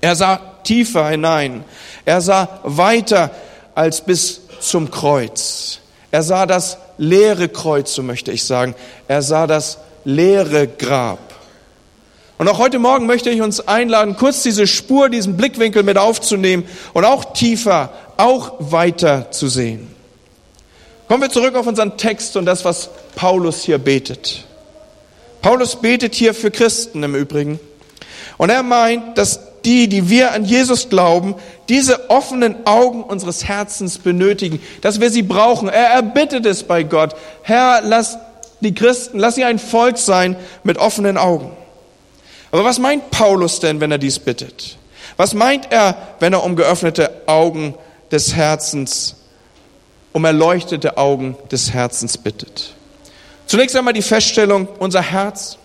Er 0.00 0.16
sah 0.16 0.40
tiefer 0.64 1.08
hinein. 1.08 1.64
Er 2.04 2.20
sah 2.20 2.48
weiter 2.62 3.30
als 3.74 4.00
bis 4.00 4.40
zum 4.60 4.90
Kreuz. 4.90 5.80
Er 6.10 6.22
sah 6.22 6.46
das 6.46 6.78
leere 6.98 7.48
Kreuz, 7.48 7.94
so 7.94 8.02
möchte 8.02 8.32
ich 8.32 8.44
sagen. 8.44 8.74
Er 9.08 9.22
sah 9.22 9.46
das 9.46 9.78
leere 10.04 10.66
Grab. 10.66 11.18
Und 12.38 12.48
auch 12.48 12.58
heute 12.58 12.80
Morgen 12.80 13.06
möchte 13.06 13.30
ich 13.30 13.40
uns 13.40 13.66
einladen, 13.68 14.16
kurz 14.16 14.42
diese 14.42 14.66
Spur, 14.66 15.08
diesen 15.08 15.36
Blickwinkel 15.36 15.84
mit 15.84 15.96
aufzunehmen 15.96 16.64
und 16.92 17.04
auch 17.04 17.32
tiefer, 17.34 17.90
auch 18.16 18.54
weiter 18.58 19.30
zu 19.30 19.48
sehen. 19.48 19.94
Kommen 21.12 21.24
wir 21.24 21.28
zurück 21.28 21.56
auf 21.56 21.66
unseren 21.66 21.98
Text 21.98 22.38
und 22.38 22.46
das, 22.46 22.64
was 22.64 22.88
Paulus 23.14 23.64
hier 23.64 23.76
betet. 23.76 24.46
Paulus 25.42 25.76
betet 25.76 26.14
hier 26.14 26.32
für 26.32 26.50
Christen 26.50 27.02
im 27.02 27.14
Übrigen. 27.14 27.60
Und 28.38 28.48
er 28.48 28.62
meint, 28.62 29.18
dass 29.18 29.40
die, 29.66 29.90
die 29.90 30.08
wir 30.08 30.32
an 30.32 30.46
Jesus 30.46 30.88
glauben, 30.88 31.34
diese 31.68 32.08
offenen 32.08 32.66
Augen 32.66 33.02
unseres 33.02 33.44
Herzens 33.44 33.98
benötigen, 33.98 34.58
dass 34.80 35.00
wir 35.00 35.10
sie 35.10 35.22
brauchen. 35.22 35.68
Er 35.68 35.88
erbittet 35.88 36.46
es 36.46 36.62
bei 36.62 36.82
Gott. 36.82 37.14
Herr, 37.42 37.82
lass 37.82 38.16
die 38.60 38.74
Christen, 38.74 39.18
lass 39.18 39.34
sie 39.34 39.44
ein 39.44 39.58
Volk 39.58 39.98
sein 39.98 40.34
mit 40.64 40.78
offenen 40.78 41.18
Augen. 41.18 41.54
Aber 42.52 42.64
was 42.64 42.78
meint 42.78 43.10
Paulus 43.10 43.60
denn, 43.60 43.80
wenn 43.80 43.92
er 43.92 43.98
dies 43.98 44.18
bittet? 44.18 44.78
Was 45.18 45.34
meint 45.34 45.70
er, 45.72 45.94
wenn 46.20 46.32
er 46.32 46.42
um 46.42 46.56
geöffnete 46.56 47.10
Augen 47.26 47.74
des 48.10 48.34
Herzens, 48.34 49.16
um 50.12 50.24
erleuchtete 50.24 50.96
Augen 50.98 51.36
des 51.50 51.72
Herzens 51.72 52.18
bittet? 52.18 52.74
Zunächst 53.46 53.76
einmal 53.76 53.94
die 53.94 54.02
Feststellung, 54.02 54.68
unser 54.78 55.02
Herz, 55.02 55.58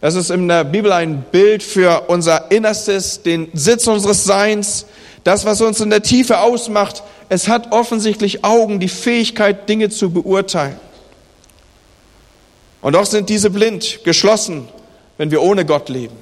das 0.00 0.14
ist 0.14 0.30
in 0.30 0.46
der 0.46 0.64
Bibel 0.64 0.92
ein 0.92 1.22
Bild 1.32 1.62
für 1.62 2.04
unser 2.08 2.50
Innerstes, 2.50 3.22
den 3.22 3.48
Sitz 3.54 3.86
unseres 3.86 4.24
Seins, 4.24 4.86
das, 5.24 5.44
was 5.44 5.60
uns 5.60 5.80
in 5.80 5.90
der 5.90 6.02
Tiefe 6.02 6.38
ausmacht. 6.38 7.02
Es 7.28 7.48
hat 7.48 7.72
offensichtlich 7.72 8.44
Augen, 8.44 8.78
die 8.78 8.88
Fähigkeit, 8.88 9.68
Dinge 9.68 9.90
zu 9.90 10.10
beurteilen. 10.10 10.78
Und 12.80 12.94
doch 12.94 13.06
sind 13.06 13.28
diese 13.28 13.50
blind, 13.50 14.04
geschlossen, 14.04 14.68
wenn 15.16 15.30
wir 15.32 15.42
ohne 15.42 15.64
Gott 15.64 15.88
leben. 15.88 16.16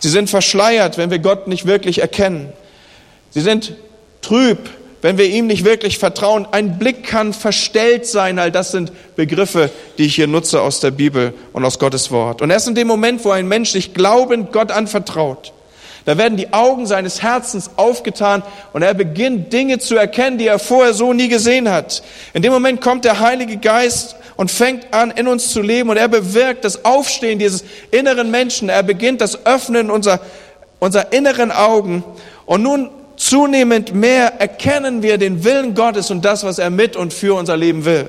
Sie 0.00 0.08
sind 0.08 0.28
verschleiert, 0.28 0.98
wenn 0.98 1.10
wir 1.10 1.20
Gott 1.20 1.46
nicht 1.46 1.66
wirklich 1.66 2.00
erkennen. 2.00 2.52
Sie 3.30 3.40
sind 3.40 3.74
trüb, 4.20 4.68
wenn 5.04 5.18
wir 5.18 5.26
ihm 5.26 5.48
nicht 5.48 5.66
wirklich 5.66 5.98
vertrauen. 5.98 6.48
Ein 6.50 6.78
Blick 6.78 7.04
kann 7.04 7.34
verstellt 7.34 8.06
sein. 8.06 8.38
All 8.38 8.50
das 8.50 8.70
sind 8.70 8.90
Begriffe, 9.16 9.70
die 9.98 10.06
ich 10.06 10.14
hier 10.14 10.26
nutze 10.26 10.62
aus 10.62 10.80
der 10.80 10.92
Bibel 10.92 11.34
und 11.52 11.62
aus 11.62 11.78
Gottes 11.78 12.10
Wort. 12.10 12.40
Und 12.40 12.48
erst 12.48 12.68
in 12.68 12.74
dem 12.74 12.86
Moment, 12.86 13.22
wo 13.22 13.30
ein 13.30 13.46
Mensch 13.46 13.72
sich 13.72 13.92
glaubend 13.92 14.50
Gott 14.50 14.70
anvertraut, 14.70 15.52
da 16.06 16.16
werden 16.16 16.38
die 16.38 16.54
Augen 16.54 16.86
seines 16.86 17.22
Herzens 17.22 17.72
aufgetan 17.76 18.42
und 18.72 18.80
er 18.80 18.94
beginnt 18.94 19.52
Dinge 19.52 19.78
zu 19.78 19.94
erkennen, 19.94 20.38
die 20.38 20.46
er 20.46 20.58
vorher 20.58 20.94
so 20.94 21.12
nie 21.12 21.28
gesehen 21.28 21.68
hat. 21.68 22.02
In 22.32 22.40
dem 22.40 22.52
Moment 22.52 22.80
kommt 22.80 23.04
der 23.04 23.20
Heilige 23.20 23.58
Geist 23.58 24.16
und 24.36 24.50
fängt 24.50 24.94
an, 24.94 25.10
in 25.10 25.28
uns 25.28 25.50
zu 25.50 25.60
leben 25.60 25.90
und 25.90 25.98
er 25.98 26.08
bewirkt 26.08 26.64
das 26.64 26.86
Aufstehen 26.86 27.38
dieses 27.38 27.62
inneren 27.90 28.30
Menschen. 28.30 28.70
Er 28.70 28.82
beginnt 28.82 29.20
das 29.20 29.44
Öffnen 29.44 29.90
unserer, 29.90 30.20
unserer 30.78 31.12
inneren 31.12 31.52
Augen. 31.52 32.02
Und 32.46 32.62
nun 32.62 32.88
zunehmend 33.16 33.94
mehr 33.94 34.40
erkennen 34.40 35.02
wir 35.02 35.18
den 35.18 35.44
Willen 35.44 35.74
Gottes 35.74 36.10
und 36.10 36.24
das, 36.24 36.44
was 36.44 36.58
er 36.58 36.70
mit 36.70 36.96
und 36.96 37.12
für 37.12 37.34
unser 37.34 37.56
Leben 37.56 37.84
will. 37.84 38.08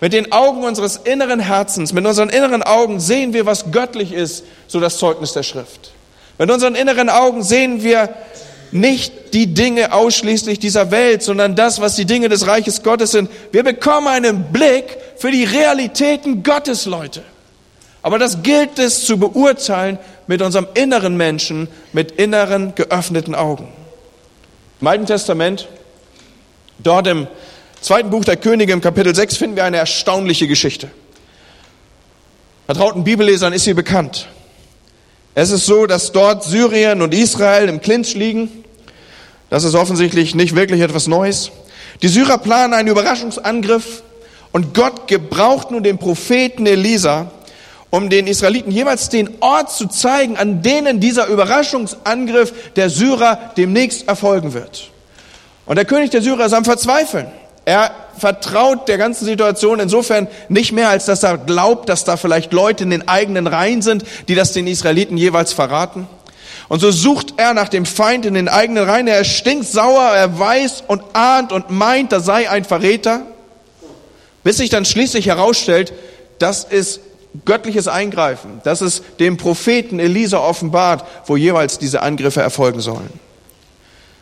Mit 0.00 0.12
den 0.12 0.32
Augen 0.32 0.64
unseres 0.64 0.96
inneren 0.96 1.38
Herzens, 1.38 1.92
mit 1.92 2.04
unseren 2.04 2.28
inneren 2.28 2.62
Augen 2.62 2.98
sehen 2.98 3.32
wir, 3.32 3.46
was 3.46 3.70
göttlich 3.70 4.12
ist, 4.12 4.44
so 4.66 4.80
das 4.80 4.98
Zeugnis 4.98 5.32
der 5.32 5.44
Schrift. 5.44 5.92
Mit 6.38 6.50
unseren 6.50 6.74
inneren 6.74 7.08
Augen 7.08 7.42
sehen 7.44 7.82
wir 7.84 8.08
nicht 8.72 9.34
die 9.34 9.54
Dinge 9.54 9.92
ausschließlich 9.92 10.58
dieser 10.58 10.90
Welt, 10.90 11.22
sondern 11.22 11.54
das, 11.54 11.80
was 11.80 11.94
die 11.94 12.04
Dinge 12.04 12.28
des 12.28 12.46
Reiches 12.46 12.82
Gottes 12.82 13.12
sind. 13.12 13.30
Wir 13.52 13.62
bekommen 13.62 14.08
einen 14.08 14.44
Blick 14.52 14.96
für 15.16 15.30
die 15.30 15.44
Realitäten 15.44 16.42
Gottes, 16.42 16.86
Leute. 16.86 17.22
Aber 18.02 18.18
das 18.18 18.42
gilt 18.42 18.78
es 18.78 19.04
zu 19.04 19.18
beurteilen 19.18 19.98
mit 20.32 20.40
unserem 20.40 20.66
inneren 20.72 21.14
Menschen, 21.18 21.68
mit 21.92 22.12
inneren 22.12 22.74
geöffneten 22.74 23.34
Augen. 23.34 23.68
Im 24.80 24.86
Alten 24.86 25.04
Testament, 25.04 25.68
dort 26.78 27.06
im 27.06 27.26
zweiten 27.82 28.08
Buch 28.08 28.24
der 28.24 28.38
Könige 28.38 28.72
im 28.72 28.80
Kapitel 28.80 29.14
6 29.14 29.36
finden 29.36 29.56
wir 29.56 29.64
eine 29.64 29.76
erstaunliche 29.76 30.48
Geschichte. 30.48 30.88
Vertrauten 32.64 33.04
Bibellesern 33.04 33.52
ist 33.52 33.64
sie 33.64 33.74
bekannt. 33.74 34.26
Es 35.34 35.50
ist 35.50 35.66
so, 35.66 35.84
dass 35.84 36.12
dort 36.12 36.44
Syrien 36.44 37.02
und 37.02 37.12
Israel 37.12 37.68
im 37.68 37.82
Clinch 37.82 38.14
liegen. 38.14 38.64
Das 39.50 39.64
ist 39.64 39.74
offensichtlich 39.74 40.34
nicht 40.34 40.56
wirklich 40.56 40.80
etwas 40.80 41.08
Neues. 41.08 41.50
Die 42.00 42.08
Syrer 42.08 42.38
planen 42.38 42.72
einen 42.72 42.88
Überraschungsangriff 42.88 44.02
und 44.50 44.72
Gott 44.72 45.08
gebraucht 45.08 45.70
nun 45.70 45.82
den 45.82 45.98
Propheten 45.98 46.64
Elisa, 46.64 47.30
um 47.92 48.08
den 48.08 48.26
Israeliten 48.26 48.70
jeweils 48.70 49.10
den 49.10 49.28
Ort 49.40 49.70
zu 49.70 49.86
zeigen, 49.86 50.38
an 50.38 50.62
denen 50.62 50.98
dieser 50.98 51.26
Überraschungsangriff 51.26 52.54
der 52.74 52.88
Syrer 52.88 53.52
demnächst 53.58 54.08
erfolgen 54.08 54.54
wird. 54.54 54.88
Und 55.66 55.76
der 55.76 55.84
König 55.84 56.08
der 56.08 56.22
Syrer 56.22 56.46
ist 56.46 56.54
am 56.54 56.64
Verzweifeln. 56.64 57.26
Er 57.66 57.90
vertraut 58.16 58.88
der 58.88 58.96
ganzen 58.96 59.26
Situation 59.26 59.78
insofern 59.78 60.26
nicht 60.48 60.72
mehr, 60.72 60.88
als 60.88 61.04
dass 61.04 61.22
er 61.22 61.36
glaubt, 61.36 61.90
dass 61.90 62.04
da 62.04 62.16
vielleicht 62.16 62.54
Leute 62.54 62.84
in 62.84 62.88
den 62.88 63.08
eigenen 63.08 63.46
Reihen 63.46 63.82
sind, 63.82 64.04
die 64.26 64.34
das 64.34 64.52
den 64.52 64.66
Israeliten 64.66 65.18
jeweils 65.18 65.52
verraten. 65.52 66.08
Und 66.68 66.80
so 66.80 66.90
sucht 66.90 67.34
er 67.36 67.52
nach 67.52 67.68
dem 67.68 67.84
Feind 67.84 68.24
in 68.24 68.32
den 68.32 68.48
eigenen 68.48 68.88
Reihen. 68.88 69.06
Er 69.06 69.24
stinkt 69.24 69.66
sauer, 69.66 70.12
er 70.14 70.38
weiß 70.38 70.84
und 70.86 71.02
ahnt 71.12 71.52
und 71.52 71.68
meint, 71.68 72.10
da 72.10 72.20
sei 72.20 72.48
ein 72.48 72.64
Verräter. 72.64 73.20
Bis 74.44 74.56
sich 74.56 74.70
dann 74.70 74.86
schließlich 74.86 75.26
herausstellt, 75.26 75.92
das 76.38 76.64
ist 76.64 77.00
göttliches 77.44 77.88
Eingreifen. 77.88 78.60
Das 78.64 78.82
ist 78.82 79.02
dem 79.20 79.36
Propheten 79.36 79.98
Elisa 79.98 80.38
offenbart, 80.38 81.04
wo 81.26 81.36
jeweils 81.36 81.78
diese 81.78 82.02
Angriffe 82.02 82.42
erfolgen 82.42 82.80
sollen. 82.80 83.10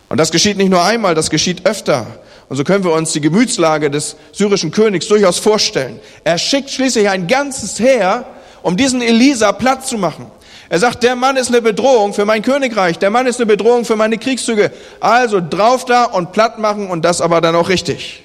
Und 0.08 0.18
das 0.18 0.30
geschieht 0.30 0.56
nicht 0.56 0.70
nur 0.70 0.82
einmal, 0.82 1.14
das 1.14 1.30
geschieht 1.30 1.66
öfter. 1.66 2.06
Und 2.48 2.56
so 2.56 2.64
können 2.64 2.82
wir 2.82 2.92
uns 2.92 3.12
die 3.12 3.20
Gemütslage 3.20 3.90
des 3.90 4.16
syrischen 4.32 4.72
Königs 4.72 5.06
durchaus 5.06 5.38
vorstellen. 5.38 6.00
Er 6.24 6.36
schickt 6.36 6.70
schließlich 6.70 7.08
ein 7.08 7.28
ganzes 7.28 7.78
Heer, 7.78 8.24
um 8.62 8.76
diesen 8.76 9.02
Elisa 9.02 9.52
platt 9.52 9.86
zu 9.86 9.98
machen. 9.98 10.26
Er 10.68 10.78
sagt, 10.78 11.02
der 11.02 11.16
Mann 11.16 11.36
ist 11.36 11.48
eine 11.48 11.62
Bedrohung 11.62 12.14
für 12.14 12.24
mein 12.24 12.42
Königreich, 12.42 12.98
der 12.98 13.10
Mann 13.10 13.26
ist 13.26 13.36
eine 13.40 13.46
Bedrohung 13.46 13.84
für 13.84 13.96
meine 13.96 14.18
Kriegszüge. 14.18 14.72
Also 15.00 15.40
drauf 15.40 15.84
da 15.84 16.04
und 16.04 16.32
platt 16.32 16.58
machen 16.58 16.88
und 16.90 17.04
das 17.04 17.20
aber 17.20 17.40
dann 17.40 17.56
auch 17.56 17.68
richtig. 17.68 18.24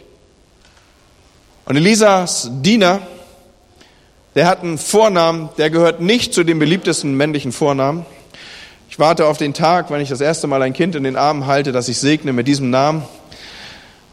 Und 1.65 1.75
Elisas 1.75 2.49
Diener, 2.51 3.01
der 4.35 4.47
hat 4.47 4.61
einen 4.61 4.77
Vornamen, 4.77 5.49
der 5.57 5.69
gehört 5.69 6.01
nicht 6.01 6.33
zu 6.33 6.43
den 6.43 6.59
beliebtesten 6.59 7.15
männlichen 7.15 7.53
Vornamen. 7.53 8.05
Ich 8.89 8.99
warte 8.99 9.27
auf 9.27 9.37
den 9.37 9.53
Tag, 9.53 9.89
wenn 9.89 10.01
ich 10.01 10.09
das 10.09 10.21
erste 10.21 10.47
Mal 10.47 10.61
ein 10.61 10.73
Kind 10.73 10.95
in 10.95 11.03
den 11.03 11.15
Armen 11.15 11.47
halte, 11.47 11.71
das 11.71 11.87
ich 11.87 11.97
segne 11.97 12.33
mit 12.33 12.47
diesem 12.47 12.69
Namen. 12.69 13.03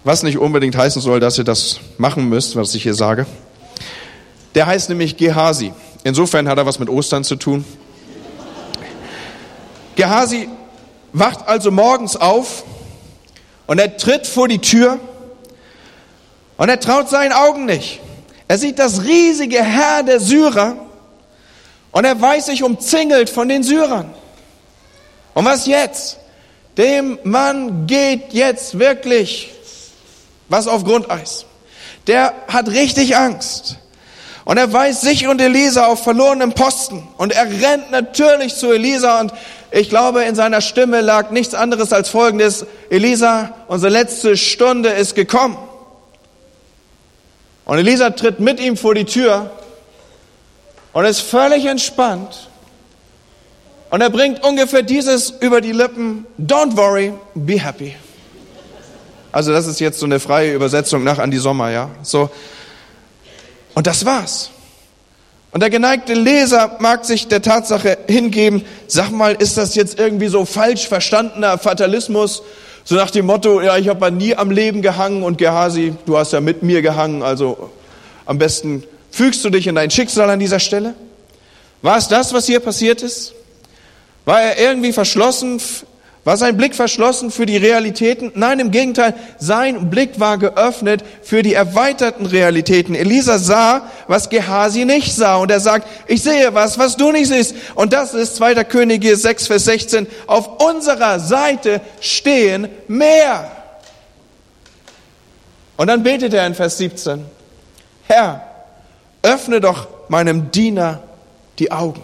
Was 0.04 0.22
nicht 0.22 0.38
unbedingt 0.38 0.76
heißen 0.76 1.02
soll, 1.02 1.20
dass 1.20 1.38
ihr 1.38 1.44
das 1.44 1.80
machen 1.98 2.28
müsst, 2.28 2.56
was 2.56 2.74
ich 2.74 2.84
hier 2.84 2.94
sage. 2.94 3.26
Der 4.54 4.66
heißt 4.66 4.88
nämlich 4.88 5.16
Gehasi. 5.16 5.72
Insofern 6.04 6.48
hat 6.48 6.58
er 6.58 6.66
was 6.66 6.78
mit 6.78 6.88
Ostern 6.88 7.24
zu 7.24 7.36
tun. 7.36 7.64
Gehasi 9.96 10.48
wacht 11.12 11.46
also 11.46 11.70
morgens 11.70 12.16
auf 12.16 12.64
und 13.66 13.78
er 13.78 13.96
tritt 13.96 14.26
vor 14.26 14.48
die 14.48 14.58
Tür 14.58 14.98
und 16.56 16.68
er 16.68 16.80
traut 16.80 17.08
seinen 17.08 17.32
Augen 17.32 17.66
nicht. 17.66 18.00
Er 18.52 18.58
sieht 18.58 18.78
das 18.78 19.04
riesige 19.04 19.64
Herr 19.64 20.02
der 20.02 20.20
Syrer 20.20 20.76
und 21.90 22.04
er 22.04 22.20
weiß 22.20 22.44
sich 22.44 22.62
umzingelt 22.62 23.30
von 23.30 23.48
den 23.48 23.62
Syrern. 23.62 24.12
Und 25.32 25.46
was 25.46 25.64
jetzt? 25.64 26.18
Dem 26.76 27.18
Mann 27.24 27.86
geht 27.86 28.34
jetzt 28.34 28.78
wirklich 28.78 29.48
was 30.50 30.68
auf 30.68 30.84
Grundeis. 30.84 31.46
Der 32.06 32.34
hat 32.46 32.68
richtig 32.68 33.16
Angst. 33.16 33.78
Und 34.44 34.58
er 34.58 34.70
weiß 34.70 35.00
sich 35.00 35.26
und 35.26 35.40
Elisa 35.40 35.86
auf 35.86 36.02
verlorenem 36.02 36.52
Posten. 36.52 37.08
Und 37.16 37.32
er 37.32 37.46
rennt 37.46 37.90
natürlich 37.90 38.54
zu 38.54 38.70
Elisa 38.70 39.20
und 39.20 39.32
ich 39.70 39.88
glaube, 39.88 40.24
in 40.24 40.34
seiner 40.34 40.60
Stimme 40.60 41.00
lag 41.00 41.30
nichts 41.30 41.54
anderes 41.54 41.94
als 41.94 42.10
folgendes. 42.10 42.66
Elisa, 42.90 43.54
unsere 43.68 43.90
letzte 43.90 44.36
Stunde 44.36 44.90
ist 44.90 45.14
gekommen. 45.14 45.56
Und 47.72 47.78
Elisa 47.78 48.10
tritt 48.10 48.38
mit 48.38 48.60
ihm 48.60 48.76
vor 48.76 48.94
die 48.94 49.06
Tür 49.06 49.50
und 50.92 51.06
ist 51.06 51.22
völlig 51.22 51.64
entspannt. 51.64 52.50
Und 53.88 54.02
er 54.02 54.10
bringt 54.10 54.44
ungefähr 54.44 54.82
dieses 54.82 55.30
über 55.30 55.62
die 55.62 55.72
Lippen, 55.72 56.26
don't 56.38 56.76
worry, 56.76 57.14
be 57.34 57.58
happy. 57.58 57.96
Also 59.32 59.52
das 59.52 59.66
ist 59.66 59.80
jetzt 59.80 59.98
so 59.98 60.04
eine 60.04 60.20
freie 60.20 60.52
Übersetzung 60.52 61.02
nach 61.02 61.18
Andi 61.18 61.38
Sommer, 61.38 61.70
ja. 61.70 61.88
So. 62.02 62.28
Und 63.72 63.86
das 63.86 64.04
war's. 64.04 64.50
Und 65.50 65.62
der 65.62 65.70
geneigte 65.70 66.12
Leser 66.12 66.76
mag 66.78 67.06
sich 67.06 67.28
der 67.28 67.40
Tatsache 67.40 67.96
hingeben, 68.06 68.66
sag 68.86 69.12
mal, 69.12 69.32
ist 69.32 69.56
das 69.56 69.76
jetzt 69.76 69.98
irgendwie 69.98 70.28
so 70.28 70.44
falsch 70.44 70.88
verstandener 70.88 71.56
Fatalismus? 71.56 72.42
So 72.84 72.96
nach 72.96 73.10
dem 73.10 73.26
Motto, 73.26 73.60
ja, 73.60 73.76
ich 73.76 73.88
habe 73.88 74.10
nie 74.10 74.34
am 74.34 74.50
Leben 74.50 74.82
gehangen 74.82 75.22
und 75.22 75.38
Gehasi, 75.38 75.94
du 76.04 76.18
hast 76.18 76.32
ja 76.32 76.40
mit 76.40 76.62
mir 76.62 76.82
gehangen, 76.82 77.22
also 77.22 77.70
am 78.26 78.38
besten 78.38 78.82
fügst 79.10 79.44
du 79.44 79.50
dich 79.50 79.66
in 79.66 79.76
dein 79.76 79.90
Schicksal 79.90 80.28
an 80.30 80.40
dieser 80.40 80.58
Stelle? 80.58 80.94
War 81.82 81.96
es 81.96 82.08
das, 82.08 82.32
was 82.32 82.46
hier 82.46 82.60
passiert 82.60 83.02
ist? 83.02 83.34
War 84.24 84.40
er 84.40 84.58
irgendwie 84.58 84.92
verschlossen 84.92 85.60
war 86.24 86.36
sein 86.36 86.56
Blick 86.56 86.76
verschlossen 86.76 87.32
für 87.32 87.46
die 87.46 87.56
Realitäten? 87.56 88.30
Nein, 88.36 88.60
im 88.60 88.70
Gegenteil, 88.70 89.14
sein 89.38 89.90
Blick 89.90 90.20
war 90.20 90.38
geöffnet 90.38 91.02
für 91.22 91.42
die 91.42 91.54
erweiterten 91.54 92.26
Realitäten. 92.26 92.94
Elisa 92.94 93.38
sah, 93.38 93.90
was 94.06 94.30
Gehasi 94.30 94.84
nicht 94.84 95.12
sah. 95.16 95.36
Und 95.36 95.50
er 95.50 95.58
sagt, 95.58 95.88
ich 96.06 96.22
sehe 96.22 96.54
was, 96.54 96.78
was 96.78 96.96
du 96.96 97.10
nicht 97.10 97.26
siehst. 97.26 97.56
Und 97.74 97.92
das 97.92 98.14
ist 98.14 98.36
2. 98.36 98.62
Könige 98.62 99.16
6, 99.16 99.48
Vers 99.48 99.64
16. 99.64 100.06
Auf 100.28 100.62
unserer 100.62 101.18
Seite 101.18 101.80
stehen 102.00 102.68
mehr. 102.86 103.50
Und 105.76 105.88
dann 105.88 106.04
betet 106.04 106.34
er 106.34 106.46
in 106.46 106.54
Vers 106.54 106.78
17. 106.78 107.24
Herr, 108.06 108.42
öffne 109.22 109.60
doch 109.60 109.88
meinem 110.08 110.52
Diener 110.52 111.02
die 111.58 111.72
Augen. 111.72 112.02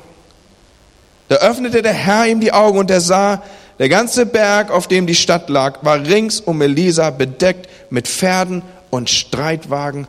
Da 1.28 1.36
öffnete 1.36 1.82
der 1.82 1.92
Herr 1.92 2.26
ihm 2.26 2.40
die 2.40 2.52
Augen 2.52 2.78
und 2.78 2.90
er 2.90 3.00
sah, 3.00 3.42
der 3.78 3.88
ganze 3.88 4.26
Berg, 4.26 4.70
auf 4.70 4.88
dem 4.88 5.06
die 5.06 5.14
Stadt 5.14 5.48
lag, 5.48 5.78
war 5.82 6.04
rings 6.04 6.40
um 6.40 6.60
Elisa 6.60 7.10
bedeckt 7.10 7.68
mit 7.90 8.08
Pferden 8.08 8.62
und 8.90 9.10
Streitwagen 9.10 10.08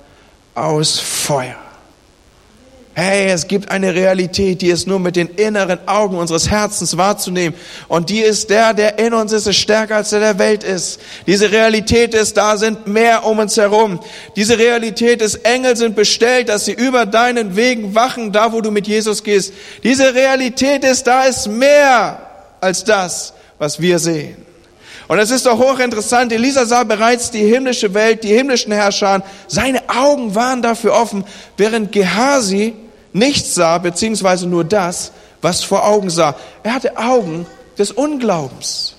aus 0.56 1.00
Feuer. 1.00 1.56
Hey, 3.02 3.32
es 3.32 3.48
gibt 3.48 3.72
eine 3.72 3.94
Realität, 3.94 4.62
die 4.62 4.68
ist 4.68 4.86
nur 4.86 5.00
mit 5.00 5.16
den 5.16 5.28
inneren 5.28 5.80
Augen 5.88 6.18
unseres 6.18 6.50
Herzens 6.50 6.98
wahrzunehmen. 6.98 7.58
Und 7.88 8.10
die 8.10 8.20
ist 8.20 8.50
der, 8.50 8.74
der 8.74 9.00
in 9.00 9.14
uns 9.14 9.32
ist, 9.32 9.48
ist 9.48 9.56
stärker 9.56 9.96
als 9.96 10.10
der 10.10 10.20
der 10.20 10.38
Welt 10.38 10.66
ist. 10.66 11.00
Diese 11.26 11.50
Realität 11.50 12.14
ist, 12.14 12.36
da 12.36 12.58
sind 12.58 12.88
mehr 12.88 13.26
um 13.26 13.40
uns 13.40 13.56
herum. 13.56 14.02
Diese 14.36 14.58
Realität 14.58 15.22
ist, 15.22 15.36
Engel 15.46 15.78
sind 15.78 15.96
bestellt, 15.96 16.50
dass 16.50 16.66
sie 16.66 16.74
über 16.74 17.06
deinen 17.06 17.56
Wegen 17.56 17.96
wachen, 17.96 18.34
da 18.34 18.52
wo 18.52 18.60
du 18.60 18.70
mit 18.70 18.86
Jesus 18.86 19.24
gehst. 19.24 19.54
Diese 19.82 20.14
Realität 20.14 20.84
ist, 20.84 21.08
da 21.08 21.24
ist 21.24 21.48
mehr 21.48 22.20
als 22.60 22.84
das, 22.84 23.32
was 23.60 23.80
wir 23.80 24.00
sehen. 24.00 24.46
Und 25.08 25.18
es 25.20 25.32
ist 25.32 25.46
doch 25.46 25.58
hochinteressant, 25.58 26.32
Elisa 26.32 26.66
sah 26.66 26.84
bereits 26.84 27.32
die 27.32 27.44
himmlische 27.44 27.94
Welt, 27.94 28.24
die 28.24 28.36
himmlischen 28.36 28.72
Herrscher. 28.72 29.24
Seine 29.48 29.90
Augen 29.90 30.36
waren 30.36 30.62
dafür 30.62 30.94
offen, 30.94 31.24
während 31.58 31.92
Gehasi 31.92 32.76
nichts 33.12 33.56
sah, 33.56 33.80
beziehungsweise 33.80 34.48
nur 34.48 34.64
das, 34.64 35.12
was 35.42 35.64
vor 35.64 35.86
Augen 35.86 36.10
sah. 36.10 36.36
Er 36.64 36.76
hatte 36.76 36.98
Augen 36.98 37.48
des 37.78 37.92
Unglaubens. 37.92 38.96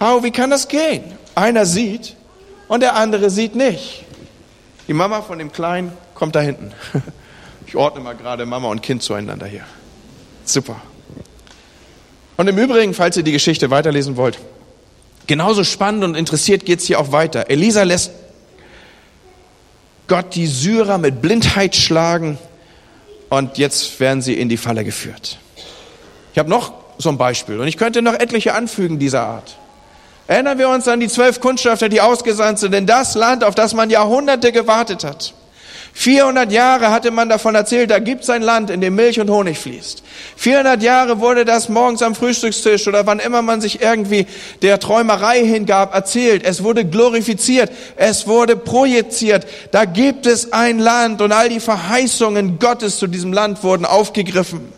Oh, 0.00 0.22
wie 0.22 0.30
kann 0.30 0.50
das 0.50 0.68
gehen? 0.68 1.04
Einer 1.34 1.64
sieht 1.64 2.16
und 2.68 2.80
der 2.80 2.96
andere 2.96 3.30
sieht 3.30 3.54
nicht. 3.54 4.04
Die 4.86 4.92
Mama 4.92 5.22
von 5.22 5.38
dem 5.38 5.50
Kleinen 5.52 5.92
kommt 6.14 6.34
da 6.36 6.40
hinten. 6.40 6.72
Ich 7.66 7.76
ordne 7.76 8.00
mal 8.02 8.16
gerade 8.16 8.46
Mama 8.46 8.66
und 8.66 8.82
Kind 8.82 9.00
zueinander 9.00 9.46
hier. 9.46 9.64
Super. 10.44 10.82
Und 12.40 12.48
im 12.48 12.56
Übrigen, 12.56 12.94
falls 12.94 13.18
ihr 13.18 13.22
die 13.22 13.32
Geschichte 13.32 13.68
weiterlesen 13.68 14.16
wollt, 14.16 14.38
genauso 15.26 15.62
spannend 15.62 16.04
und 16.04 16.14
interessiert 16.14 16.64
geht 16.64 16.78
es 16.78 16.86
hier 16.86 16.98
auch 16.98 17.12
weiter. 17.12 17.50
Elisa 17.50 17.82
lässt 17.82 18.12
Gott 20.08 20.34
die 20.34 20.46
Syrer 20.46 20.96
mit 20.96 21.20
Blindheit 21.20 21.76
schlagen 21.76 22.38
und 23.28 23.58
jetzt 23.58 24.00
werden 24.00 24.22
sie 24.22 24.32
in 24.32 24.48
die 24.48 24.56
Falle 24.56 24.84
geführt. 24.84 25.36
Ich 26.32 26.38
habe 26.38 26.48
noch 26.48 26.72
so 26.96 27.10
ein 27.10 27.18
Beispiel 27.18 27.60
und 27.60 27.68
ich 27.68 27.76
könnte 27.76 28.00
noch 28.00 28.14
etliche 28.14 28.54
anfügen 28.54 28.98
dieser 28.98 29.20
Art. 29.20 29.58
Erinnern 30.26 30.56
wir 30.56 30.70
uns 30.70 30.88
an 30.88 30.98
die 30.98 31.08
zwölf 31.08 31.42
Kundschafter, 31.42 31.90
die 31.90 32.00
ausgesandt 32.00 32.58
sind 32.58 32.74
in 32.74 32.86
das 32.86 33.16
Land, 33.16 33.44
auf 33.44 33.54
das 33.54 33.74
man 33.74 33.90
Jahrhunderte 33.90 34.50
gewartet 34.50 35.04
hat. 35.04 35.34
400 36.00 36.50
Jahre 36.50 36.92
hatte 36.92 37.10
man 37.10 37.28
davon 37.28 37.54
erzählt, 37.54 37.90
da 37.90 37.98
gibt 37.98 38.22
es 38.22 38.30
ein 38.30 38.40
Land, 38.40 38.70
in 38.70 38.80
dem 38.80 38.94
Milch 38.94 39.20
und 39.20 39.28
Honig 39.28 39.58
fließt. 39.58 40.02
400 40.36 40.82
Jahre 40.82 41.20
wurde 41.20 41.44
das 41.44 41.68
morgens 41.68 42.00
am 42.00 42.14
Frühstückstisch 42.14 42.88
oder 42.88 43.04
wann 43.06 43.18
immer 43.18 43.42
man 43.42 43.60
sich 43.60 43.82
irgendwie 43.82 44.26
der 44.62 44.80
Träumerei 44.80 45.44
hingab, 45.44 45.94
erzählt. 45.94 46.42
Es 46.42 46.64
wurde 46.64 46.86
glorifiziert, 46.86 47.70
es 47.96 48.26
wurde 48.26 48.56
projiziert. 48.56 49.46
Da 49.72 49.84
gibt 49.84 50.24
es 50.24 50.54
ein 50.54 50.78
Land 50.78 51.20
und 51.20 51.32
all 51.32 51.50
die 51.50 51.60
Verheißungen 51.60 52.58
Gottes 52.58 52.98
zu 52.98 53.06
diesem 53.06 53.34
Land 53.34 53.62
wurden 53.62 53.84
aufgegriffen. 53.84 54.72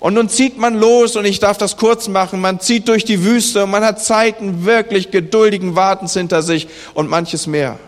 Und 0.00 0.14
nun 0.14 0.28
zieht 0.28 0.58
man 0.58 0.74
los, 0.74 1.14
und 1.14 1.24
ich 1.24 1.38
darf 1.38 1.56
das 1.56 1.76
kurz 1.76 2.08
machen, 2.08 2.40
man 2.40 2.58
zieht 2.58 2.88
durch 2.88 3.04
die 3.04 3.22
Wüste 3.22 3.62
und 3.62 3.70
man 3.70 3.84
hat 3.84 4.02
Zeiten 4.02 4.64
wirklich 4.64 5.12
geduldigen 5.12 5.76
Wartens 5.76 6.14
hinter 6.14 6.42
sich 6.42 6.66
und 6.94 7.08
manches 7.08 7.46
mehr. 7.46 7.78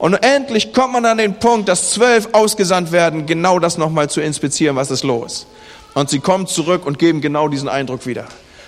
Und 0.00 0.14
endlich 0.14 0.72
kommt 0.72 0.94
man 0.94 1.04
an 1.04 1.18
den 1.18 1.34
Punkt, 1.34 1.68
dass 1.68 1.90
zwölf 1.90 2.30
ausgesandt 2.32 2.90
werden, 2.90 3.26
genau 3.26 3.58
das 3.58 3.76
nochmal 3.76 4.08
zu 4.08 4.22
inspizieren, 4.22 4.74
was 4.74 4.90
ist 4.90 5.04
los. 5.04 5.46
Und 5.92 6.08
sie 6.08 6.20
kommen 6.20 6.46
zurück 6.46 6.86
und 6.86 6.98
geben 6.98 7.20
genau 7.20 7.48
diesen 7.48 7.68
Eindruck 7.68 8.06
wieder. 8.06 8.24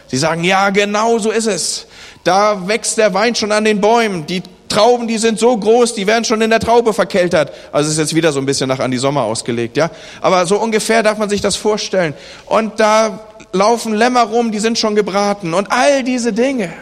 Sie 0.09 0.19
sagen, 0.19 0.45
ja, 0.45 0.69
genau 0.69 1.19
so 1.19 1.31
ist 1.31 1.47
es. 1.47 1.87
Da 2.23 2.69
wächst 2.69 2.99
der 2.99 3.15
Wein 3.15 3.35
schon 3.35 3.51
an 3.51 3.65
den 3.65 3.81
Bäumen. 3.81 4.27
Die 4.27 4.43
Trauben, 4.69 5.09
die 5.09 5.17
sind 5.17 5.39
so 5.39 5.57
groß, 5.57 5.95
die 5.95 6.07
werden 6.07 6.27
schon 6.27 6.43
in 6.43 6.51
der 6.51 6.61
Traube 6.61 6.93
verkeltert. 6.93 7.51
Also 7.73 7.87
es 7.87 7.95
ist 7.95 7.99
jetzt 7.99 8.15
wieder 8.15 8.31
so 8.31 8.39
ein 8.39 8.45
bisschen 8.45 8.69
nach 8.69 8.81
an 8.81 8.91
die 8.91 8.99
Sommer 8.99 9.23
ausgelegt, 9.23 9.79
ja. 9.79 9.91
Aber 10.21 10.45
so 10.45 10.59
ungefähr 10.59 11.03
darf 11.03 11.17
man 11.17 11.31
sich 11.31 11.41
das 11.41 11.57
vorstellen. 11.57 12.13
Und 12.45 12.79
da 12.79 13.21
laufen 13.55 13.95
Lämmer 13.95 14.25
rum, 14.25 14.53
die 14.53 14.59
sind 14.59 14.79
schon 14.79 14.95
gebraten 14.95 15.55
und 15.55 15.73
all 15.73 16.05
diese 16.05 16.35
Dinge. 16.35 16.75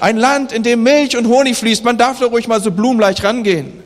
Ein 0.00 0.16
Land, 0.16 0.52
in 0.52 0.62
dem 0.62 0.82
Milch 0.82 1.16
und 1.16 1.26
Honig 1.26 1.56
fließt, 1.56 1.84
man 1.84 1.98
darf 1.98 2.18
da 2.18 2.26
ruhig 2.26 2.48
mal 2.48 2.60
so 2.60 2.70
blumenleicht 2.70 3.24
rangehen. 3.24 3.82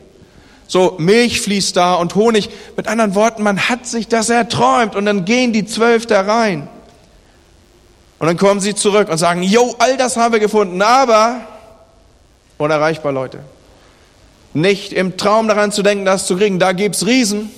So 0.67 0.95
Milch 0.99 1.41
fließt 1.41 1.75
da 1.75 1.95
und 1.95 2.15
Honig. 2.15 2.49
Mit 2.77 2.87
anderen 2.87 3.15
Worten, 3.15 3.43
man 3.43 3.69
hat 3.69 3.87
sich 3.87 4.07
das 4.07 4.29
erträumt 4.29 4.95
und 4.95 5.05
dann 5.05 5.25
gehen 5.25 5.51
die 5.51 5.65
zwölf 5.65 6.05
da 6.05 6.21
rein. 6.21 6.67
Und 8.19 8.27
dann 8.27 8.37
kommen 8.37 8.59
sie 8.59 8.75
zurück 8.75 9.09
und 9.09 9.17
sagen, 9.17 9.41
jo, 9.43 9.75
all 9.79 9.97
das 9.97 10.17
haben 10.17 10.33
wir 10.33 10.39
gefunden, 10.39 10.81
aber 10.81 11.41
unerreichbar, 12.57 13.11
Leute. 13.13 13.39
Nicht 14.53 14.93
im 14.93 15.17
Traum 15.17 15.47
daran 15.47 15.71
zu 15.71 15.83
denken, 15.83 16.05
das 16.05 16.27
zu 16.27 16.35
kriegen, 16.35 16.59
da 16.59 16.73
gibt's 16.73 17.05
Riesen. 17.05 17.49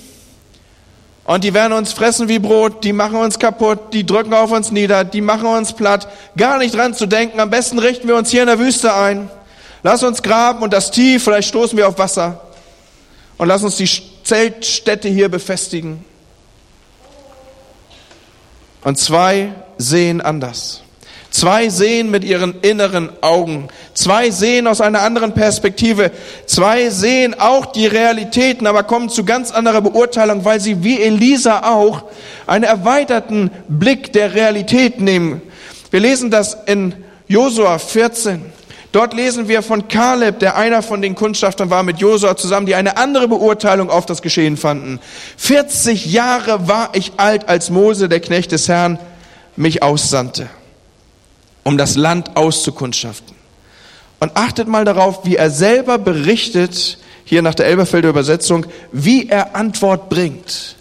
Und 1.24 1.44
die 1.44 1.54
werden 1.54 1.72
uns 1.72 1.92
fressen 1.92 2.28
wie 2.28 2.40
Brot, 2.40 2.82
die 2.82 2.92
machen 2.92 3.16
uns 3.16 3.38
kaputt, 3.38 3.92
die 3.92 4.04
drücken 4.04 4.34
auf 4.34 4.50
uns 4.50 4.72
nieder, 4.72 5.04
die 5.04 5.20
machen 5.20 5.46
uns 5.46 5.72
platt. 5.72 6.08
Gar 6.36 6.58
nicht 6.58 6.74
dran 6.74 6.94
zu 6.94 7.06
denken, 7.06 7.38
am 7.38 7.50
besten 7.50 7.78
richten 7.78 8.08
wir 8.08 8.16
uns 8.16 8.30
hier 8.30 8.42
in 8.42 8.48
der 8.48 8.58
Wüste 8.58 8.94
ein. 8.94 9.30
Lass 9.84 10.02
uns 10.02 10.22
graben 10.22 10.62
und 10.62 10.72
das 10.72 10.90
tief, 10.90 11.24
vielleicht 11.24 11.48
stoßen 11.48 11.78
wir 11.78 11.86
auf 11.86 11.98
Wasser. 11.98 12.40
Und 13.38 13.48
lass 13.48 13.62
uns 13.62 13.76
die 13.76 13.88
Zeltstätte 14.24 15.08
hier 15.08 15.28
befestigen. 15.28 16.04
Und 18.82 18.98
zwei 18.98 19.52
sehen 19.78 20.20
anders. 20.20 20.82
Zwei 21.32 21.70
sehen 21.70 22.10
mit 22.10 22.24
ihren 22.24 22.60
inneren 22.60 23.08
Augen. 23.22 23.68
Zwei 23.94 24.30
sehen 24.30 24.66
aus 24.66 24.82
einer 24.82 25.00
anderen 25.00 25.32
Perspektive. 25.32 26.10
Zwei 26.44 26.90
sehen 26.90 27.34
auch 27.40 27.64
die 27.66 27.86
Realitäten, 27.86 28.66
aber 28.66 28.82
kommen 28.82 29.08
zu 29.08 29.24
ganz 29.24 29.50
anderer 29.50 29.80
Beurteilung, 29.80 30.44
weil 30.44 30.60
sie 30.60 30.84
wie 30.84 31.00
Elisa 31.00 31.72
auch 31.72 32.04
einen 32.46 32.64
erweiterten 32.64 33.50
Blick 33.66 34.12
der 34.12 34.34
Realität 34.34 35.00
nehmen. 35.00 35.40
Wir 35.90 36.00
lesen 36.00 36.30
das 36.30 36.54
in 36.66 36.94
Josua 37.28 37.78
14. 37.78 38.44
Dort 38.92 39.14
lesen 39.14 39.48
wir 39.48 39.62
von 39.62 39.88
Kaleb, 39.88 40.38
der 40.38 40.58
einer 40.58 40.82
von 40.82 41.00
den 41.00 41.14
Kundschaftern 41.14 41.70
war 41.70 41.82
mit 41.82 41.96
Josua 41.96 42.36
zusammen, 42.36 42.66
die 42.66 42.74
eine 42.74 42.98
andere 42.98 43.26
Beurteilung 43.26 43.88
auf 43.88 44.04
das 44.04 44.20
Geschehen 44.20 44.58
fanden. 44.58 45.00
40 45.38 46.12
Jahre 46.12 46.68
war 46.68 46.90
ich 46.92 47.12
alt, 47.16 47.48
als 47.48 47.70
Mose, 47.70 48.10
der 48.10 48.20
Knecht 48.20 48.52
des 48.52 48.68
Herrn, 48.68 48.98
mich 49.56 49.82
aussandte 49.82 50.50
um 51.64 51.78
das 51.78 51.96
Land 51.96 52.36
auszukundschaften. 52.36 53.36
Und 54.20 54.36
achtet 54.36 54.68
mal 54.68 54.84
darauf, 54.84 55.24
wie 55.24 55.36
er 55.36 55.50
selber 55.50 55.98
berichtet, 55.98 56.98
hier 57.24 57.42
nach 57.42 57.54
der 57.54 57.66
Elberfelder 57.66 58.08
Übersetzung, 58.08 58.66
wie 58.92 59.28
er 59.28 59.56
Antwort 59.56 60.08
bringt. 60.08 60.76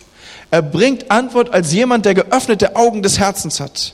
Er 0.52 0.62
bringt 0.62 1.10
Antwort 1.10 1.54
als 1.54 1.72
jemand, 1.72 2.06
der 2.06 2.14
geöffnete 2.14 2.76
Augen 2.76 3.02
des 3.02 3.20
Herzens 3.20 3.60
hat. 3.60 3.94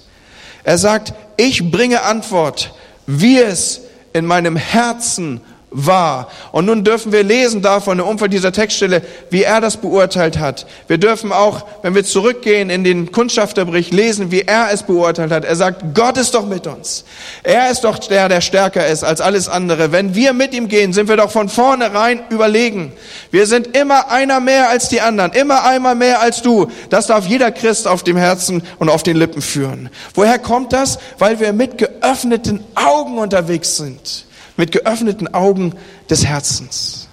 Er 0.64 0.78
sagt, 0.78 1.14
ich 1.38 1.72
bringe 1.72 2.02
Antwort, 2.02 2.74
wie 3.06 3.38
es 3.38 3.82
in 4.12 4.26
meinem 4.26 4.56
Herzen 4.56 5.42
war. 5.70 6.30
Und 6.54 6.66
nun 6.66 6.84
dürfen 6.84 7.12
wir 7.12 7.24
lesen 7.24 7.62
davon 7.62 8.00
im 8.00 8.06
Umfeld 8.06 8.32
dieser 8.32 8.54
Textstelle, 8.54 9.02
wie 9.30 9.44
er 9.44 9.60
das 9.60 9.78
beurteilt 9.78 10.40
hat. 10.40 10.66
Wir 10.88 10.98
dürfen 10.98 11.34
auch, 11.34 11.66
wenn 11.82 11.94
wir 11.94 12.06
zurückgehen 12.06 12.70
in 12.70 12.86
den 12.86 13.12
Kundschafterbericht, 13.12 13.94
lesen, 13.94 14.32
wie 14.32 14.42
er 14.42 14.70
es 14.72 14.84
beurteilt 14.84 15.32
hat. 15.32 15.44
Er 15.44 15.56
sagt, 15.58 15.94
Gott 15.94 16.18
ist 16.18 16.34
doch 16.34 16.46
mit 16.46 16.68
uns. 16.68 17.04
Er 17.44 17.70
ist 17.70 17.82
doch 17.82 18.00
der, 18.00 18.30
der 18.30 18.40
stärker 18.40 18.88
ist 18.88 19.04
als 19.04 19.20
alles 19.20 19.50
andere. 19.50 19.92
Wenn 19.92 20.16
wir 20.16 20.32
mit 20.32 20.54
ihm 20.54 20.70
gehen, 20.70 20.94
sind 20.94 21.10
wir 21.10 21.18
doch 21.18 21.32
von 21.32 21.50
vornherein 21.50 22.22
überlegen. 22.30 22.94
Wir 23.32 23.46
sind 23.46 23.76
immer 23.76 24.10
einer 24.10 24.40
mehr 24.40 24.70
als 24.70 24.88
die 24.88 25.02
anderen, 25.02 25.34
immer 25.34 25.66
einmal 25.66 25.96
mehr 25.96 26.22
als 26.22 26.42
du. 26.42 26.68
Das 26.90 27.08
darf 27.08 27.28
jeder 27.28 27.52
Christ 27.52 27.88
auf 27.88 28.04
dem 28.04 28.16
Herzen 28.16 28.64
und 28.80 28.88
auf 28.88 29.04
den 29.04 29.18
Lippen 29.18 29.42
führen. 29.42 29.90
Woher 30.14 30.40
kommt 30.40 30.72
das? 30.72 30.98
Weil 31.20 31.42
wir 31.42 31.52
mit 31.52 31.78
geöffneten 31.78 32.64
Augen 32.76 33.18
unterwegs 33.18 33.76
sind 33.76 34.27
mit 34.58 34.72
geöffneten 34.72 35.34
Augen 35.34 35.74
des 36.10 36.26
Herzens. 36.26 37.08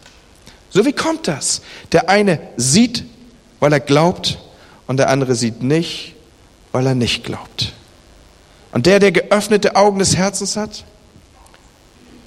So 0.70 0.85
wie 0.85 0.92
kommt 0.92 1.28
das? 1.28 1.62
Der 1.92 2.09
eine 2.09 2.40
sieht, 2.57 3.04
weil 3.61 3.72
er 3.72 3.80
glaubt, 3.80 4.38
und 4.87 4.98
der 4.98 5.09
andere 5.09 5.35
sieht 5.35 5.62
nicht, 5.62 6.14
weil 6.72 6.87
er 6.87 6.94
nicht 6.94 7.24
glaubt. 7.24 7.72
Und 8.72 8.87
der, 8.87 8.98
der 8.98 9.12
geöffnete 9.12 9.76
Augen 9.76 9.98
des 9.98 10.16
Herzens 10.16 10.57
hat, 10.57 10.85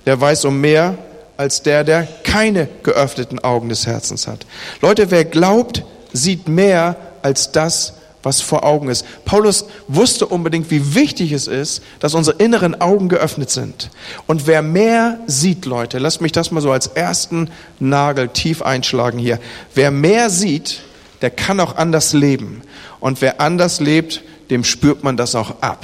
der 0.05 0.19
weiß 0.19 0.45
um 0.45 0.61
mehr 0.61 0.97
als 1.35 1.61
der, 1.61 1.83
der 1.83 2.07
keine 2.23 2.67
geöffneten 2.83 3.39
Augen 3.39 3.69
des 3.69 3.85
Herzens 3.85 4.27
hat. 4.27 4.45
Leute, 4.81 5.11
wer 5.11 5.25
glaubt, 5.25 5.83
sieht 6.13 6.47
mehr 6.47 6.95
als 7.21 7.51
das, 7.51 7.93
was 8.23 8.41
vor 8.41 8.63
Augen 8.63 8.89
ist. 8.89 9.05
Paulus 9.25 9.65
wusste 9.87 10.25
unbedingt, 10.25 10.69
wie 10.71 10.95
wichtig 10.95 11.31
es 11.31 11.47
ist, 11.47 11.81
dass 11.99 12.13
unsere 12.13 12.37
inneren 12.37 12.79
Augen 12.81 13.09
geöffnet 13.09 13.49
sind. 13.49 13.89
Und 14.25 14.47
wer 14.47 14.61
mehr 14.61 15.19
sieht, 15.27 15.65
Leute, 15.65 15.99
lasst 15.99 16.21
mich 16.21 16.31
das 16.31 16.51
mal 16.51 16.61
so 16.61 16.71
als 16.71 16.87
ersten 16.87 17.49
Nagel 17.79 18.29
tief 18.29 18.61
einschlagen 18.61 19.19
hier. 19.19 19.39
Wer 19.73 19.91
mehr 19.91 20.29
sieht, 20.29 20.81
der 21.21 21.29
kann 21.29 21.59
auch 21.59 21.77
anders 21.77 22.13
leben. 22.13 22.61
Und 22.99 23.21
wer 23.21 23.39
anders 23.41 23.79
lebt, 23.79 24.21
dem 24.49 24.63
spürt 24.63 25.03
man 25.03 25.17
das 25.17 25.35
auch 25.35 25.61
ab. 25.61 25.83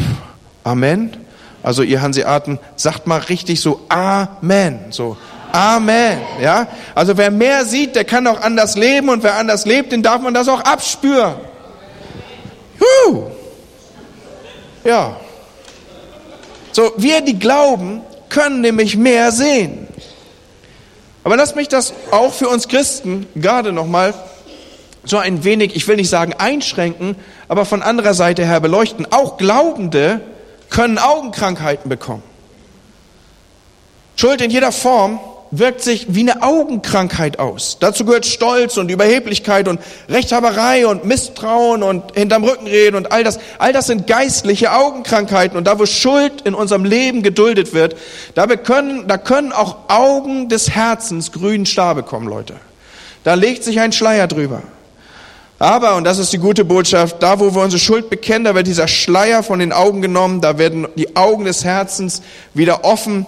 Amen. 0.64 1.18
Also 1.62 1.82
ihr 1.82 2.02
Hanseaten, 2.02 2.60
sagt 2.76 3.08
mal 3.08 3.20
richtig 3.20 3.62
so 3.62 3.82
Amen. 3.90 4.80
So 4.90 5.18
Amen. 5.54 6.20
Ja? 6.42 6.68
Also 6.96 7.16
wer 7.16 7.32
mehr 7.32 7.66
sieht, 7.66 7.96
der 7.96 8.06
kann 8.06 8.28
auch 8.28 8.42
anders 8.42 8.76
leben 8.76 9.10
und 9.10 9.24
wer 9.24 9.36
anders 9.36 9.66
lebt, 9.66 9.92
den 9.92 10.02
darf 10.02 10.22
man 10.22 10.34
das 10.34 10.50
auch 10.50 10.62
abspüren. 10.62 11.36
Huh. 12.80 13.24
Ja. 14.84 15.18
So, 16.72 16.92
wir, 16.98 17.22
die 17.22 17.38
glauben, 17.38 18.02
können 18.30 18.62
nämlich 18.62 18.98
mehr 18.98 19.32
sehen. 19.32 19.88
Aber 21.24 21.38
lass 21.38 21.56
mich 21.56 21.68
das 21.68 21.94
auch 22.12 22.34
für 22.34 22.50
uns 22.50 22.68
Christen 22.68 23.28
gerade 23.36 23.72
nochmal 23.72 24.14
so 25.06 25.18
ein 25.18 25.44
wenig, 25.44 25.76
ich 25.76 25.88
will 25.88 25.98
nicht 25.98 26.10
sagen 26.10 26.34
einschränken, 26.34 27.16
aber 27.48 27.66
von 27.66 27.82
anderer 27.82 28.14
Seite 28.14 28.46
her 28.46 28.60
beleuchten. 28.60 29.08
Auch 29.12 29.38
Glaubende 29.38 30.22
können 30.70 30.98
Augenkrankheiten 30.98 31.90
bekommen. 31.90 32.24
Schuld 34.16 34.42
in 34.42 34.52
jeder 34.52 34.72
Form 34.72 35.20
wirkt 35.56 35.82
sich 35.82 36.08
wie 36.10 36.22
eine 36.22 36.42
Augenkrankheit 36.42 37.38
aus. 37.38 37.78
Dazu 37.80 38.06
gehört 38.06 38.26
Stolz 38.26 38.78
und 38.78 38.90
Überheblichkeit 38.90 39.68
und 39.68 39.80
Rechthaberei 40.10 40.88
und 40.88 41.06
Misstrauen 41.06 41.84
und 41.84 42.16
hinterm 42.16 42.44
Rücken 42.44 42.66
reden 42.66 42.96
und 42.96 43.12
all 43.12 43.24
das. 43.24 43.40
All 43.60 43.72
das 43.72 43.88
sind 43.88 44.08
geistliche 44.08 44.72
Augenkrankheiten 44.72 45.56
und 45.56 45.66
da, 45.66 45.78
wo 45.78 45.86
Schuld 45.86 46.42
in 46.42 46.56
unserem 46.56 46.86
Leben 46.86 47.22
geduldet 47.22 47.74
wird, 47.74 47.96
da 48.34 48.48
können, 48.48 49.08
da 49.08 49.18
können 49.18 49.52
auch 49.52 49.90
Augen 49.90 50.50
des 50.50 50.72
Herzens 50.72 51.32
grünen 51.32 51.68
Star 51.68 51.94
bekommen, 51.94 52.28
Leute. 52.28 52.56
Da 53.24 53.36
legt 53.36 53.64
sich 53.64 53.80
ein 53.80 53.92
Schleier 53.92 54.28
drüber. 54.28 54.64
Aber, 55.60 55.96
und 55.96 56.04
das 56.04 56.18
ist 56.18 56.34
die 56.34 56.40
gute 56.40 56.66
Botschaft, 56.66 57.22
da 57.22 57.40
wo 57.40 57.54
wir 57.54 57.62
unsere 57.62 57.80
Schuld 57.80 58.10
bekennen, 58.10 58.44
da 58.44 58.56
wird 58.56 58.68
dieser 58.68 58.88
Schleier 58.88 59.44
von 59.44 59.60
den 59.60 59.72
Augen 59.72 60.02
genommen, 60.02 60.42
da 60.42 60.58
werden 60.58 60.88
die 60.96 61.16
Augen 61.16 61.46
des 61.46 61.64
Herzens 61.64 62.22
wieder 62.54 62.84
offen 62.84 63.28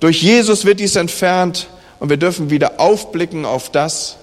durch 0.00 0.22
Jesus 0.22 0.64
wird 0.64 0.80
dies 0.80 0.96
entfernt 0.96 1.68
und 1.98 2.10
wir 2.10 2.16
dürfen 2.16 2.50
wieder 2.50 2.78
aufblicken 2.80 3.44
auf 3.44 3.70
das, 3.70 4.16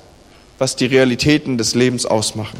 was 0.59 0.75
die 0.75 0.85
Realitäten 0.85 1.57
des 1.57 1.75
Lebens 1.75 2.05
ausmachen. 2.05 2.59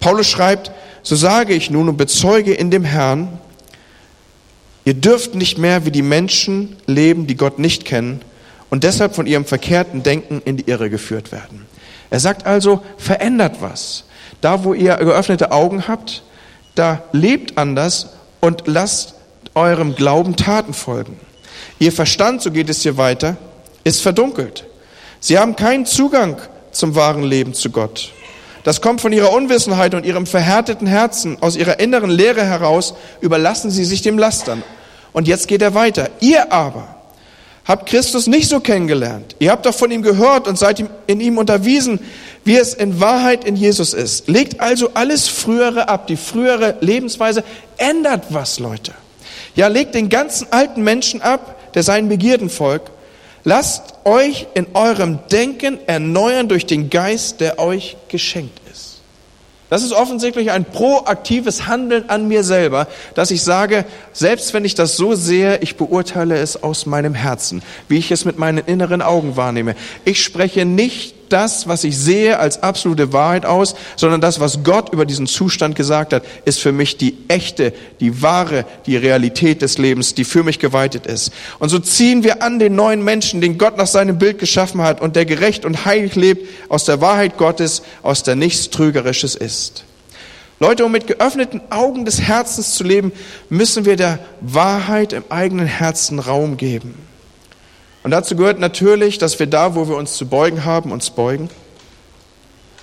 Paulus 0.00 0.28
schreibt, 0.28 0.70
so 1.02 1.16
sage 1.16 1.54
ich 1.54 1.70
nun 1.70 1.88
und 1.88 1.96
bezeuge 1.96 2.52
in 2.52 2.70
dem 2.70 2.84
Herrn, 2.84 3.38
ihr 4.84 4.94
dürft 4.94 5.34
nicht 5.34 5.58
mehr 5.58 5.86
wie 5.86 5.90
die 5.90 6.02
Menschen 6.02 6.76
leben, 6.86 7.26
die 7.26 7.36
Gott 7.36 7.58
nicht 7.58 7.84
kennen 7.84 8.20
und 8.70 8.84
deshalb 8.84 9.14
von 9.14 9.26
ihrem 9.26 9.44
verkehrten 9.44 10.02
Denken 10.02 10.42
in 10.44 10.56
die 10.56 10.68
Irre 10.68 10.90
geführt 10.90 11.32
werden. 11.32 11.66
Er 12.10 12.20
sagt 12.20 12.46
also, 12.46 12.82
verändert 12.98 13.56
was. 13.60 14.04
Da, 14.40 14.64
wo 14.64 14.74
ihr 14.74 14.96
geöffnete 14.96 15.52
Augen 15.52 15.88
habt, 15.88 16.22
da 16.74 17.02
lebt 17.12 17.56
anders 17.56 18.10
und 18.40 18.64
lasst 18.66 19.14
eurem 19.54 19.94
Glauben 19.94 20.36
Taten 20.36 20.74
folgen. 20.74 21.18
Ihr 21.78 21.92
Verstand, 21.92 22.42
so 22.42 22.50
geht 22.50 22.68
es 22.68 22.82
hier 22.82 22.96
weiter, 22.96 23.36
ist 23.84 24.00
verdunkelt. 24.00 24.64
Sie 25.20 25.38
haben 25.38 25.56
keinen 25.56 25.86
Zugang 25.86 26.36
zum 26.72 26.94
wahren 26.94 27.22
Leben 27.22 27.54
zu 27.54 27.70
Gott. 27.70 28.12
Das 28.64 28.80
kommt 28.80 29.00
von 29.00 29.12
ihrer 29.12 29.32
Unwissenheit 29.32 29.94
und 29.94 30.06
ihrem 30.06 30.26
verhärteten 30.26 30.86
Herzen, 30.86 31.36
aus 31.40 31.56
ihrer 31.56 31.80
inneren 31.80 32.10
Leere 32.10 32.44
heraus, 32.44 32.94
überlassen 33.20 33.70
sie 33.70 33.84
sich 33.84 34.02
dem 34.02 34.18
Lastern. 34.18 34.62
Und 35.12 35.28
jetzt 35.28 35.48
geht 35.48 35.62
er 35.62 35.74
weiter. 35.74 36.08
Ihr 36.20 36.50
aber 36.50 36.94
habt 37.66 37.88
Christus 37.88 38.26
nicht 38.26 38.48
so 38.48 38.60
kennengelernt. 38.60 39.36
Ihr 39.38 39.50
habt 39.50 39.66
doch 39.66 39.74
von 39.74 39.90
ihm 39.90 40.02
gehört 40.02 40.48
und 40.48 40.58
seid 40.58 40.84
in 41.06 41.20
ihm 41.20 41.38
unterwiesen, 41.38 42.00
wie 42.44 42.56
es 42.56 42.74
in 42.74 43.00
Wahrheit 43.00 43.44
in 43.44 43.56
Jesus 43.56 43.94
ist. 43.94 44.28
Legt 44.28 44.60
also 44.60 44.90
alles 44.94 45.28
Frühere 45.28 45.88
ab, 45.88 46.06
die 46.06 46.16
frühere 46.16 46.76
Lebensweise. 46.80 47.44
Ändert 47.76 48.24
was, 48.30 48.58
Leute. 48.58 48.92
Ja, 49.54 49.68
legt 49.68 49.94
den 49.94 50.08
ganzen 50.08 50.48
alten 50.50 50.82
Menschen 50.82 51.22
ab, 51.22 51.72
der 51.74 51.82
seinen 51.82 52.08
Begierden 52.08 52.50
folgt. 52.50 52.90
Lasst 53.44 53.94
euch 54.04 54.46
in 54.54 54.66
eurem 54.74 55.18
Denken 55.30 55.78
erneuern 55.86 56.48
durch 56.48 56.66
den 56.66 56.90
Geist, 56.90 57.40
der 57.40 57.58
euch 57.58 57.96
geschenkt 58.08 58.58
ist. 58.72 59.00
Das 59.70 59.82
ist 59.82 59.92
offensichtlich 59.92 60.50
ein 60.50 60.64
proaktives 60.64 61.66
Handeln 61.66 62.08
an 62.08 62.28
mir 62.28 62.44
selber, 62.44 62.86
dass 63.14 63.30
ich 63.30 63.42
sage, 63.42 63.84
selbst 64.12 64.54
wenn 64.54 64.64
ich 64.64 64.74
das 64.74 64.96
so 64.96 65.14
sehe, 65.14 65.58
ich 65.58 65.76
beurteile 65.76 66.36
es 66.36 66.62
aus 66.62 66.86
meinem 66.86 67.14
Herzen, 67.14 67.62
wie 67.88 67.98
ich 67.98 68.10
es 68.10 68.24
mit 68.24 68.38
meinen 68.38 68.58
inneren 68.58 69.02
Augen 69.02 69.36
wahrnehme. 69.36 69.74
Ich 70.04 70.22
spreche 70.22 70.64
nicht 70.64 71.23
das, 71.28 71.68
was 71.68 71.84
ich 71.84 71.96
sehe, 71.96 72.38
als 72.38 72.62
absolute 72.62 73.12
Wahrheit 73.12 73.46
aus, 73.46 73.74
sondern 73.96 74.20
das, 74.20 74.40
was 74.40 74.62
Gott 74.62 74.92
über 74.92 75.06
diesen 75.06 75.26
Zustand 75.26 75.76
gesagt 75.76 76.12
hat, 76.12 76.24
ist 76.44 76.60
für 76.60 76.72
mich 76.72 76.96
die 76.96 77.16
echte, 77.28 77.72
die 78.00 78.22
wahre, 78.22 78.64
die 78.86 78.96
Realität 78.96 79.62
des 79.62 79.78
Lebens, 79.78 80.14
die 80.14 80.24
für 80.24 80.42
mich 80.42 80.58
geweitet 80.58 81.06
ist. 81.06 81.32
Und 81.58 81.68
so 81.68 81.78
ziehen 81.78 82.24
wir 82.24 82.42
an 82.42 82.58
den 82.58 82.74
neuen 82.74 83.02
Menschen, 83.02 83.40
den 83.40 83.58
Gott 83.58 83.76
nach 83.76 83.86
seinem 83.86 84.18
Bild 84.18 84.38
geschaffen 84.38 84.82
hat 84.82 85.00
und 85.00 85.16
der 85.16 85.24
gerecht 85.24 85.64
und 85.64 85.84
heilig 85.84 86.14
lebt, 86.14 86.48
aus 86.68 86.84
der 86.84 87.00
Wahrheit 87.00 87.36
Gottes, 87.36 87.82
aus 88.02 88.22
der 88.22 88.36
nichts 88.36 88.70
Trügerisches 88.70 89.34
ist. 89.34 89.84
Leute, 90.60 90.84
um 90.84 90.92
mit 90.92 91.06
geöffneten 91.06 91.60
Augen 91.70 92.04
des 92.04 92.20
Herzens 92.20 92.74
zu 92.74 92.84
leben, 92.84 93.12
müssen 93.48 93.84
wir 93.84 93.96
der 93.96 94.20
Wahrheit 94.40 95.12
im 95.12 95.24
eigenen 95.28 95.66
Herzen 95.66 96.18
Raum 96.18 96.56
geben. 96.56 96.94
Und 98.04 98.10
dazu 98.10 98.36
gehört 98.36 98.60
natürlich, 98.60 99.16
dass 99.16 99.38
wir 99.38 99.46
da, 99.46 99.74
wo 99.74 99.88
wir 99.88 99.96
uns 99.96 100.14
zu 100.14 100.26
beugen 100.26 100.66
haben, 100.66 100.92
uns 100.92 101.10
beugen. 101.10 101.48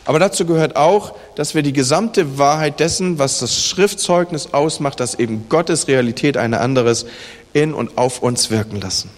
Aber 0.03 0.17
dazu 0.17 0.47
gehört 0.47 0.75
auch, 0.75 1.13
dass 1.35 1.53
wir 1.53 1.61
die 1.61 1.73
gesamte 1.73 2.39
Wahrheit 2.39 2.79
dessen, 2.79 3.19
was 3.19 3.37
das 3.39 3.63
Schriftzeugnis 3.63 4.53
ausmacht, 4.53 4.99
dass 4.99 5.13
eben 5.13 5.47
Gottes 5.47 5.87
Realität 5.87 6.37
eine 6.37 6.59
anderes, 6.59 7.05
in 7.53 7.73
und 7.75 7.99
auf 7.99 8.23
uns 8.23 8.49
wirken 8.49 8.81
lassen. 8.81 9.11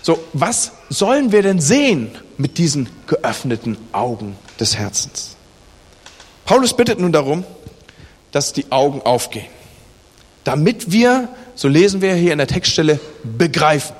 So, 0.00 0.20
was 0.32 0.72
sollen 0.88 1.32
wir 1.32 1.42
denn 1.42 1.60
sehen 1.60 2.12
mit 2.36 2.56
diesen 2.58 2.88
geöffneten 3.08 3.76
Augen 3.90 4.36
des 4.60 4.76
Herzens? 4.78 5.36
Paulus 6.44 6.72
bittet 6.72 7.00
nun 7.00 7.12
darum, 7.12 7.44
dass 8.30 8.52
die 8.52 8.70
Augen 8.70 9.02
aufgehen, 9.02 9.48
damit 10.44 10.92
wir 10.92 11.28
so 11.58 11.66
lesen 11.66 12.00
wir 12.02 12.14
hier 12.14 12.30
in 12.30 12.38
der 12.38 12.46
Textstelle, 12.46 13.00
begreifen. 13.24 13.96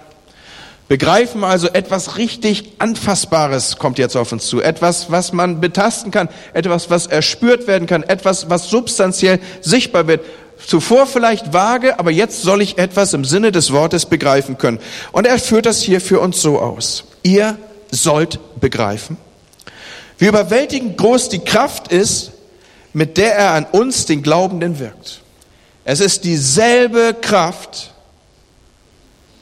Begreifen 0.86 1.42
also 1.42 1.66
etwas 1.66 2.16
richtig 2.16 2.74
Anfassbares 2.78 3.78
kommt 3.78 3.98
jetzt 3.98 4.16
auf 4.16 4.30
uns 4.30 4.46
zu. 4.46 4.60
Etwas, 4.60 5.10
was 5.10 5.32
man 5.32 5.60
betasten 5.60 6.12
kann. 6.12 6.28
Etwas, 6.54 6.88
was 6.88 7.08
erspürt 7.08 7.66
werden 7.66 7.88
kann. 7.88 8.04
Etwas, 8.04 8.48
was 8.48 8.70
substanziell 8.70 9.40
sichtbar 9.60 10.06
wird. 10.06 10.24
Zuvor 10.64 11.08
vielleicht 11.08 11.52
vage, 11.52 11.98
aber 11.98 12.12
jetzt 12.12 12.42
soll 12.42 12.62
ich 12.62 12.78
etwas 12.78 13.12
im 13.12 13.24
Sinne 13.24 13.50
des 13.50 13.72
Wortes 13.72 14.06
begreifen 14.06 14.56
können. 14.56 14.78
Und 15.10 15.26
er 15.26 15.40
führt 15.40 15.66
das 15.66 15.82
hier 15.82 16.00
für 16.00 16.20
uns 16.20 16.40
so 16.40 16.60
aus. 16.60 17.06
Ihr 17.24 17.58
sollt 17.90 18.38
begreifen, 18.60 19.16
wie 20.18 20.26
überwältigend 20.26 20.96
groß 20.96 21.28
die 21.28 21.40
Kraft 21.40 21.88
ist, 21.88 22.30
mit 22.92 23.16
der 23.16 23.34
er 23.34 23.54
an 23.54 23.64
uns, 23.64 24.06
den 24.06 24.22
Glaubenden, 24.22 24.78
wirkt. 24.78 25.22
Es 25.90 26.00
ist 26.00 26.24
dieselbe 26.24 27.16
Kraft, 27.18 27.94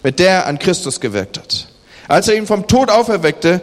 mit 0.05 0.21
der 0.21 0.31
er 0.31 0.47
an 0.47 0.61
Christus 0.61 1.01
gewirkt 1.01 1.39
hat. 1.39 1.67
Als 2.07 2.29
er 2.29 2.37
ihn 2.37 2.47
vom 2.47 2.69
Tod 2.69 2.89
auferweckte 2.89 3.61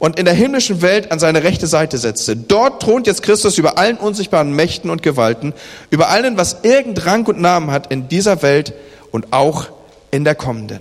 und 0.00 0.18
in 0.18 0.24
der 0.24 0.34
himmlischen 0.34 0.82
Welt 0.82 1.12
an 1.12 1.20
seine 1.20 1.44
rechte 1.44 1.68
Seite 1.68 1.96
setzte. 1.96 2.34
Dort 2.34 2.82
thront 2.82 3.06
jetzt 3.06 3.22
Christus 3.22 3.56
über 3.56 3.78
allen 3.78 3.98
unsichtbaren 3.98 4.50
Mächten 4.50 4.90
und 4.90 5.04
Gewalten, 5.04 5.54
über 5.90 6.08
allen, 6.08 6.36
was 6.36 6.56
irgend 6.64 7.06
Rang 7.06 7.24
und 7.26 7.40
Namen 7.40 7.70
hat 7.70 7.92
in 7.92 8.08
dieser 8.08 8.42
Welt 8.42 8.72
und 9.12 9.32
auch 9.32 9.68
in 10.10 10.24
der 10.24 10.34
kommenden. 10.34 10.80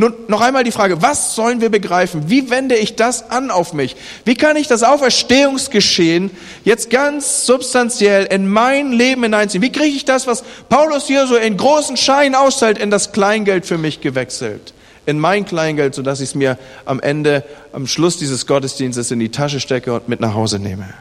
Nun 0.00 0.14
noch 0.28 0.40
einmal 0.40 0.64
die 0.64 0.72
Frage, 0.72 1.02
was 1.02 1.34
sollen 1.34 1.60
wir 1.60 1.68
begreifen? 1.68 2.30
Wie 2.30 2.48
wende 2.48 2.74
ich 2.74 2.96
das 2.96 3.30
an 3.30 3.50
auf 3.50 3.74
mich? 3.74 3.96
Wie 4.24 4.34
kann 4.34 4.56
ich 4.56 4.66
das 4.66 4.82
Auferstehungsgeschehen 4.82 6.30
jetzt 6.64 6.88
ganz 6.88 7.44
substanziell 7.44 8.24
in 8.24 8.48
mein 8.48 8.92
Leben 8.92 9.24
hineinziehen? 9.24 9.62
Wie 9.62 9.70
kriege 9.70 9.94
ich 9.94 10.06
das, 10.06 10.26
was 10.26 10.42
Paulus 10.70 11.06
hier 11.06 11.26
so 11.26 11.36
in 11.36 11.54
großen 11.54 11.98
Scheinen 11.98 12.34
austeilt, 12.34 12.78
in 12.78 12.90
das 12.90 13.12
Kleingeld 13.12 13.66
für 13.66 13.76
mich 13.76 14.00
gewechselt? 14.00 14.72
In 15.04 15.18
mein 15.18 15.44
Kleingeld, 15.44 15.94
sodass 15.94 16.20
ich 16.20 16.30
es 16.30 16.34
mir 16.34 16.56
am 16.86 17.00
Ende, 17.00 17.44
am 17.74 17.86
Schluss 17.86 18.16
dieses 18.16 18.46
Gottesdienstes 18.46 19.10
in 19.10 19.18
die 19.18 19.30
Tasche 19.30 19.60
stecke 19.60 19.92
und 19.92 20.08
mit 20.08 20.20
nach 20.20 20.32
Hause 20.32 20.60
nehme. 20.60 20.94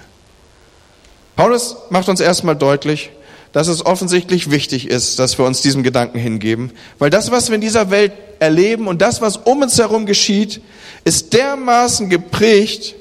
Paulus 1.38 1.78
macht 1.90 2.10
uns 2.10 2.20
erstmal 2.20 2.58
deutlich, 2.58 3.12
dass 3.52 3.68
es 3.68 3.86
offensichtlich 3.86 4.52
wichtig 4.52 4.88
ist, 4.88 5.20
dass 5.20 5.38
wir 5.38 5.46
uns 5.46 5.62
diesem 5.62 5.84
Gedanken 5.84 6.20
hingeben, 6.20 6.72
weil 7.00 7.10
das, 7.10 7.32
was 7.32 7.50
wir 7.50 7.56
in 7.56 7.62
dieser 7.62 7.90
Welt 7.90 8.14
erleben 8.40 8.88
und 8.88 9.02
das, 9.02 9.22
was 9.22 9.38
um 9.38 9.62
uns 9.62 9.78
herum 9.78 10.06
geschieht, 10.06 10.62
ist 11.04 11.34
dermaßen 11.34 12.10
geprägt, 12.10 12.96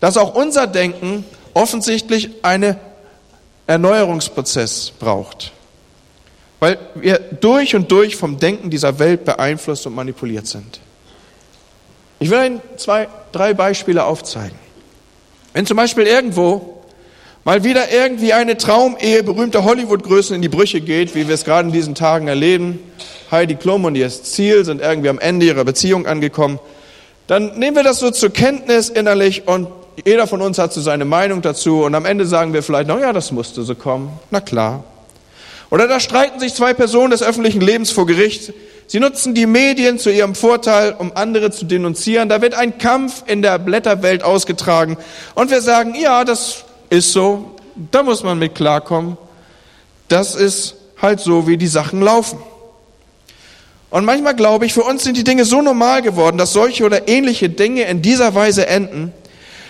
dass 0.00 0.16
auch 0.16 0.34
unser 0.34 0.66
Denken 0.66 1.24
offensichtlich 1.54 2.30
einen 2.42 2.76
Erneuerungsprozess 3.66 4.92
braucht, 4.98 5.52
weil 6.58 6.78
wir 6.94 7.18
durch 7.18 7.74
und 7.76 7.90
durch 7.92 8.16
vom 8.16 8.38
Denken 8.38 8.70
dieser 8.70 8.98
Welt 8.98 9.24
beeinflusst 9.24 9.86
und 9.86 9.94
manipuliert 9.94 10.46
sind. 10.46 10.80
Ich 12.18 12.30
will 12.30 12.44
Ihnen 12.44 12.62
zwei, 12.76 13.08
drei 13.32 13.54
Beispiele 13.54 14.04
aufzeigen. 14.04 14.56
Wenn 15.52 15.66
zum 15.66 15.76
Beispiel 15.76 16.04
irgendwo 16.04 16.81
mal 17.44 17.64
wieder 17.64 17.92
irgendwie 17.92 18.32
eine 18.32 18.56
Traumehe 18.56 19.22
berühmter 19.22 19.64
Hollywood-Größen 19.64 20.34
in 20.36 20.42
die 20.42 20.48
Brüche 20.48 20.80
geht, 20.80 21.14
wie 21.14 21.26
wir 21.26 21.34
es 21.34 21.44
gerade 21.44 21.68
in 21.68 21.72
diesen 21.74 21.94
Tagen 21.94 22.28
erleben. 22.28 22.78
Heidi 23.30 23.56
Klum 23.56 23.84
und 23.84 23.94
ihr 23.94 24.08
Ziel 24.08 24.64
sind 24.64 24.80
irgendwie 24.80 25.08
am 25.08 25.18
Ende 25.18 25.46
ihrer 25.46 25.64
Beziehung 25.64 26.06
angekommen. 26.06 26.58
Dann 27.26 27.58
nehmen 27.58 27.76
wir 27.76 27.82
das 27.82 27.98
so 27.98 28.10
zur 28.10 28.30
Kenntnis 28.30 28.88
innerlich 28.88 29.48
und 29.48 29.68
jeder 30.04 30.26
von 30.26 30.40
uns 30.40 30.58
hat 30.58 30.72
so 30.72 30.80
seine 30.80 31.04
Meinung 31.04 31.42
dazu 31.42 31.82
und 31.84 31.94
am 31.94 32.04
Ende 32.04 32.26
sagen 32.26 32.52
wir 32.52 32.62
vielleicht, 32.62 32.88
na 32.88 32.98
ja, 32.98 33.12
das 33.12 33.32
musste 33.32 33.62
so 33.62 33.74
kommen. 33.74 34.10
Na 34.30 34.40
klar. 34.40 34.84
Oder 35.70 35.88
da 35.88 36.00
streiten 36.00 36.38
sich 36.40 36.54
zwei 36.54 36.74
Personen 36.74 37.10
des 37.10 37.22
öffentlichen 37.22 37.60
Lebens 37.60 37.90
vor 37.90 38.06
Gericht. 38.06 38.52
Sie 38.86 39.00
nutzen 39.00 39.34
die 39.34 39.46
Medien 39.46 39.98
zu 39.98 40.10
ihrem 40.10 40.34
Vorteil, 40.34 40.94
um 40.98 41.12
andere 41.14 41.50
zu 41.50 41.64
denunzieren. 41.64 42.28
Da 42.28 42.42
wird 42.42 42.54
ein 42.54 42.76
Kampf 42.76 43.24
in 43.26 43.40
der 43.40 43.58
Blätterwelt 43.58 44.22
ausgetragen. 44.22 44.98
Und 45.34 45.50
wir 45.50 45.62
sagen, 45.62 45.94
ja, 45.94 46.24
das 46.24 46.64
ist 46.92 47.12
so, 47.12 47.52
da 47.90 48.02
muss 48.02 48.22
man 48.22 48.38
mit 48.38 48.54
klarkommen. 48.54 49.16
Das 50.08 50.34
ist 50.34 50.74
halt 51.00 51.20
so, 51.20 51.46
wie 51.46 51.56
die 51.56 51.66
Sachen 51.66 52.02
laufen. 52.02 52.38
Und 53.88 54.04
manchmal 54.04 54.36
glaube 54.36 54.66
ich, 54.66 54.74
für 54.74 54.82
uns 54.82 55.02
sind 55.02 55.16
die 55.16 55.24
Dinge 55.24 55.46
so 55.46 55.62
normal 55.62 56.02
geworden, 56.02 56.36
dass 56.36 56.52
solche 56.52 56.84
oder 56.84 57.08
ähnliche 57.08 57.48
Dinge 57.48 57.84
in 57.84 58.02
dieser 58.02 58.34
Weise 58.34 58.66
enden, 58.66 59.12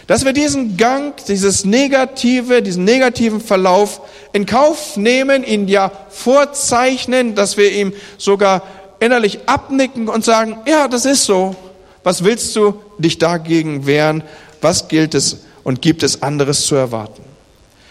dass 0.08 0.24
wir 0.24 0.32
diesen 0.32 0.76
Gang, 0.76 1.14
dieses 1.28 1.64
negative, 1.64 2.60
diesen 2.60 2.82
negativen 2.82 3.40
Verlauf 3.40 4.00
in 4.32 4.44
Kauf 4.44 4.96
nehmen, 4.96 5.44
ihn 5.44 5.68
ja 5.68 5.92
vorzeichnen, 6.10 7.36
dass 7.36 7.56
wir 7.56 7.70
ihm 7.70 7.92
sogar 8.18 8.62
innerlich 8.98 9.38
abnicken 9.46 10.08
und 10.08 10.24
sagen, 10.24 10.58
ja, 10.66 10.88
das 10.88 11.04
ist 11.04 11.24
so. 11.24 11.54
Was 12.02 12.24
willst 12.24 12.54
du 12.56 12.82
dich 12.98 13.18
dagegen 13.18 13.86
wehren? 13.86 14.24
Was 14.60 14.88
gilt 14.88 15.14
es 15.14 15.38
und 15.64 15.82
gibt 15.82 16.02
es 16.02 16.22
anderes 16.22 16.66
zu 16.66 16.74
erwarten. 16.74 17.22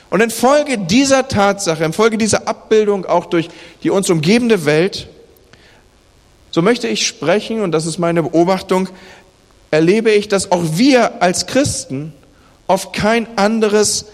Und 0.10 0.21
infolge 0.21 0.77
dieser 0.77 1.27
Tatsache, 1.27 1.84
infolge 1.86 2.17
dieser 2.17 2.47
Abbildung 2.47 3.05
auch 3.05 3.25
durch 3.25 3.49
die 3.84 3.89
uns 3.89 4.10
umgebende 4.10 4.65
Welt, 4.65 5.07
so 6.51 6.62
möchte 6.62 6.88
ich 6.88 7.07
sprechen, 7.07 7.62
und 7.62 7.71
das 7.71 7.86
ist 7.86 7.97
meine 7.97 8.23
Beobachtung, 8.23 8.89
erlebe 9.71 10.12
ich, 10.12 10.27
dass 10.27 10.51
auch 10.51 10.63
wir 10.73 11.21
als 11.21 11.47
Christen 11.47 12.13
auf 12.67 12.91
kein 12.91 13.25
anderes 13.38 14.05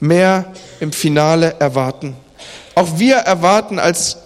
mehr 0.00 0.52
im 0.80 0.92
Finale 0.92 1.56
erwarten. 1.58 2.16
Auch 2.74 2.98
wir 2.98 3.16
erwarten 3.16 3.78
als, 3.78 4.16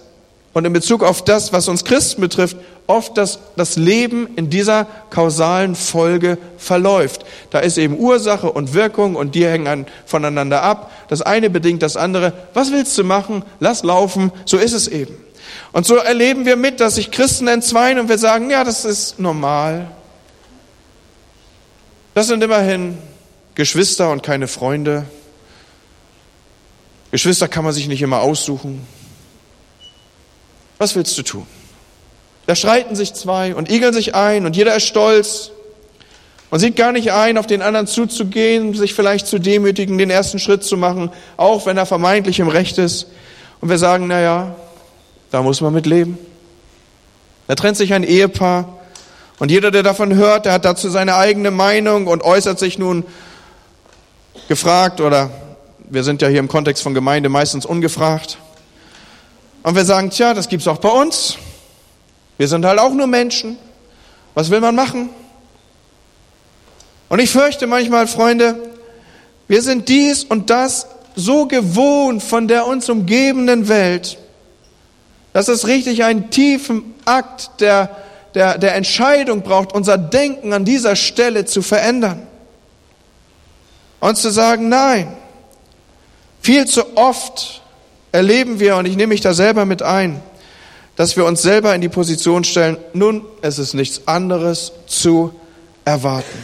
und 0.53 0.65
in 0.65 0.71
Bezug 0.71 1.03
auf 1.03 1.23
das, 1.25 1.51
was 1.51 1.67
uns 1.67 1.83
Christen 1.83 2.21
betrifft, 2.21 2.55
oft 2.89 3.17
das, 3.17 3.39
das 3.55 3.75
Leben 3.75 4.35
in 4.35 4.49
dieser 4.49 4.87
kausalen 5.11 5.75
Folge 5.75 6.39
verläuft. 6.57 7.23
Da 7.51 7.59
ist 7.59 7.77
eben 7.77 7.97
Ursache 7.97 8.51
und 8.51 8.73
Wirkung 8.73 9.15
und 9.15 9.35
die 9.35 9.45
hängen 9.45 9.67
an, 9.67 9.85
voneinander 10.07 10.63
ab. 10.63 10.91
Das 11.07 11.21
eine 11.21 11.51
bedingt 11.51 11.83
das 11.83 11.95
andere. 11.95 12.33
Was 12.55 12.71
willst 12.71 12.97
du 12.97 13.03
machen? 13.03 13.43
Lass 13.59 13.83
laufen. 13.83 14.31
So 14.45 14.57
ist 14.57 14.73
es 14.73 14.87
eben. 14.87 15.15
Und 15.71 15.85
so 15.85 15.97
erleben 15.97 16.45
wir 16.45 16.55
mit, 16.55 16.79
dass 16.79 16.95
sich 16.95 17.11
Christen 17.11 17.47
entzweien 17.47 17.99
und 17.99 18.09
wir 18.09 18.17
sagen, 18.17 18.49
ja, 18.49 18.63
das 18.63 18.85
ist 18.85 19.19
normal. 19.19 19.91
Das 22.15 22.25
sind 22.25 22.43
immerhin 22.43 22.97
Geschwister 23.53 24.11
und 24.11 24.23
keine 24.23 24.47
Freunde. 24.47 25.05
Geschwister 27.11 27.47
kann 27.47 27.63
man 27.63 27.73
sich 27.73 27.87
nicht 27.87 28.01
immer 28.01 28.21
aussuchen. 28.21 28.85
Was 30.79 30.95
willst 30.95 31.15
du 31.19 31.21
tun? 31.21 31.58
Da 32.49 32.55
streiten 32.55 32.95
sich 32.95 33.13
zwei 33.13 33.53
und 33.53 33.69
igeln 33.69 33.93
sich 33.93 34.15
ein 34.15 34.47
und 34.47 34.55
jeder 34.55 34.75
ist 34.75 34.85
stolz 34.85 35.51
und 36.49 36.57
sieht 36.57 36.75
gar 36.75 36.91
nicht 36.91 37.11
ein, 37.11 37.37
auf 37.37 37.45
den 37.45 37.61
anderen 37.61 37.85
zuzugehen, 37.85 38.73
sich 38.73 38.95
vielleicht 38.95 39.27
zu 39.27 39.37
demütigen, 39.37 39.99
den 39.99 40.09
ersten 40.09 40.39
Schritt 40.39 40.63
zu 40.63 40.75
machen, 40.75 41.11
auch 41.37 41.67
wenn 41.67 41.77
er 41.77 41.85
vermeintlich 41.85 42.39
im 42.39 42.47
Recht 42.47 42.79
ist. 42.79 43.05
Und 43.61 43.69
wir 43.69 43.77
sagen, 43.77 44.07
na 44.07 44.19
ja, 44.19 44.55
da 45.29 45.43
muss 45.43 45.61
man 45.61 45.75
mit 45.75 45.85
leben. 45.85 46.17
Da 47.45 47.53
trennt 47.53 47.77
sich 47.77 47.93
ein 47.93 48.03
Ehepaar 48.03 48.79
und 49.37 49.51
jeder, 49.51 49.69
der 49.69 49.83
davon 49.83 50.15
hört, 50.15 50.47
der 50.47 50.53
hat 50.53 50.65
dazu 50.65 50.89
seine 50.89 51.17
eigene 51.17 51.51
Meinung 51.51 52.07
und 52.07 52.23
äußert 52.23 52.57
sich 52.57 52.79
nun 52.79 53.05
gefragt 54.47 55.01
oder 55.01 55.29
wir 55.87 56.03
sind 56.03 56.23
ja 56.23 56.27
hier 56.27 56.39
im 56.39 56.47
Kontext 56.47 56.81
von 56.81 56.95
Gemeinde 56.95 57.29
meistens 57.29 57.67
ungefragt. 57.67 58.39
Und 59.61 59.75
wir 59.75 59.85
sagen, 59.85 60.09
tja, 60.09 60.33
das 60.33 60.49
gibt's 60.49 60.67
auch 60.67 60.79
bei 60.79 60.89
uns. 60.89 61.37
Wir 62.39 62.47
sind 62.47 62.65
halt 62.65 62.79
auch 62.79 62.93
nur 62.93 63.05
Menschen. 63.05 63.57
Was 64.33 64.49
will 64.49 64.61
man 64.61 64.73
machen? 64.73 65.09
Und 67.09 67.19
ich 67.19 67.29
fürchte 67.29 67.67
manchmal, 67.67 68.07
Freunde, 68.07 68.55
wir 69.49 69.61
sind 69.61 69.89
dies 69.89 70.23
und 70.23 70.49
das 70.49 70.87
so 71.15 71.47
gewohnt 71.47 72.23
von 72.23 72.47
der 72.47 72.65
uns 72.65 72.87
umgebenden 72.87 73.67
Welt, 73.67 74.17
dass 75.33 75.49
es 75.49 75.67
richtig 75.67 76.05
einen 76.05 76.29
tiefen 76.29 76.93
Akt 77.03 77.59
der, 77.59 77.93
der, 78.35 78.57
der 78.57 78.73
Entscheidung 78.75 79.41
braucht, 79.41 79.73
unser 79.73 79.97
Denken 79.97 80.53
an 80.53 80.63
dieser 80.63 80.95
Stelle 80.95 81.43
zu 81.43 81.61
verändern. 81.61 82.25
Uns 83.99 84.21
zu 84.21 84.29
sagen, 84.29 84.69
nein, 84.69 85.13
viel 86.41 86.65
zu 86.67 86.95
oft 86.95 87.61
erleben 88.13 88.61
wir, 88.61 88.77
und 88.77 88.85
ich 88.85 88.95
nehme 88.95 89.07
mich 89.07 89.19
da 89.19 89.33
selber 89.33 89.65
mit 89.65 89.81
ein, 89.81 90.21
dass 90.99 91.15
wir 91.15 91.23
uns 91.23 91.41
selber 91.41 91.73
in 91.73 91.79
die 91.79 91.87
Position 91.87 92.43
stellen, 92.43 92.75
nun, 92.91 93.21
es 93.41 93.57
ist 93.57 93.73
nichts 93.73 94.01
anderes 94.05 94.73
zu 94.85 95.33
erwarten. 95.85 96.43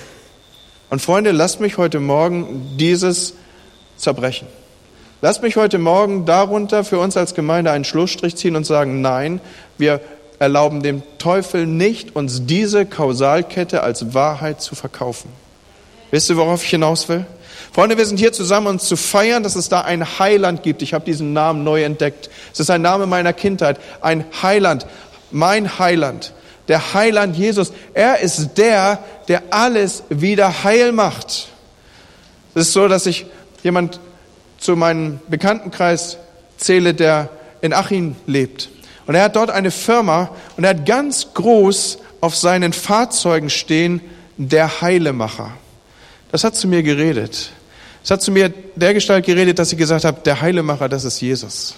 Und 0.89 1.01
Freunde, 1.01 1.31
lasst 1.31 1.59
mich 1.59 1.77
heute 1.77 1.99
Morgen 1.99 2.77
dieses 2.77 3.33
zerbrechen. 3.97 4.47
Lasst 5.21 5.41
mich 5.41 5.57
heute 5.57 5.77
Morgen 5.77 6.25
darunter 6.25 6.85
für 6.85 6.99
uns 6.99 7.17
als 7.17 7.35
Gemeinde 7.35 7.71
einen 7.71 7.83
Schlussstrich 7.83 8.37
ziehen 8.37 8.55
und 8.55 8.65
sagen, 8.65 9.01
nein, 9.01 9.41
wir 9.77 9.99
erlauben 10.39 10.81
dem 10.81 11.03
Teufel 11.17 11.67
nicht, 11.67 12.15
uns 12.15 12.45
diese 12.45 12.85
Kausalkette 12.85 13.83
als 13.83 14.13
Wahrheit 14.13 14.61
zu 14.61 14.73
verkaufen. 14.73 15.29
Wisst 16.11 16.29
ihr, 16.29 16.37
worauf 16.37 16.63
ich 16.63 16.69
hinaus 16.69 17.09
will? 17.09 17.25
Freunde, 17.75 17.97
wir 17.97 18.05
sind 18.05 18.19
hier 18.19 18.31
zusammen, 18.31 18.67
uns 18.67 18.85
zu 18.85 18.95
feiern, 18.95 19.43
dass 19.43 19.57
es 19.57 19.67
da 19.67 19.81
ein 19.81 20.17
Heiland 20.17 20.63
gibt. 20.63 20.81
Ich 20.81 20.93
habe 20.93 21.03
diesen 21.03 21.33
Namen 21.33 21.65
neu 21.65 21.83
entdeckt. 21.83 22.29
Es 22.53 22.61
ist 22.61 22.69
ein 22.69 22.81
Name 22.81 23.05
meiner 23.05 23.33
Kindheit. 23.33 23.81
Ein 23.99 24.23
Heiland, 24.41 24.87
mein 25.29 25.77
Heiland. 25.77 26.31
Der 26.69 26.93
Heiland 26.93 27.35
Jesus. 27.35 27.73
Er 27.93 28.21
ist 28.21 28.51
der, 28.57 29.03
der 29.27 29.43
alles 29.49 30.03
wieder 30.07 30.63
heil 30.63 30.93
macht. 30.93 31.49
Es 32.53 32.67
ist 32.67 32.71
so, 32.71 32.87
dass 32.87 33.07
ich 33.07 33.25
jemand 33.61 33.99
zu 34.57 34.77
meinem 34.77 35.19
Bekanntenkreis 35.27 36.17
zähle, 36.55 36.93
der 36.93 37.27
in 37.59 37.73
Achim 37.73 38.15
lebt. 38.25 38.69
Und 39.05 39.15
er 39.15 39.23
hat 39.23 39.35
dort 39.35 39.49
eine 39.49 39.71
Firma 39.71 40.29
und 40.55 40.63
er 40.63 40.69
hat 40.69 40.85
ganz 40.85 41.33
groß 41.33 41.97
auf 42.21 42.37
seinen 42.37 42.71
Fahrzeugen 42.71 43.49
stehen, 43.49 43.99
der 44.37 44.79
Heilemacher. 44.79 45.51
Das 46.31 46.45
hat 46.45 46.55
zu 46.55 46.69
mir 46.69 46.81
geredet. 46.81 47.51
Es 48.05 48.11
hat 48.11 48.21
zu 48.21 48.31
mir 48.31 48.53
dergestalt 48.75 49.25
geredet, 49.25 49.57
dass 49.57 49.71
ich 49.71 49.79
gesagt 49.79 50.05
habe, 50.05 50.21
der 50.23 50.39
Heilemacher, 50.39 50.87
das 50.87 51.05
ist 51.05 51.19
Jesus. 51.21 51.73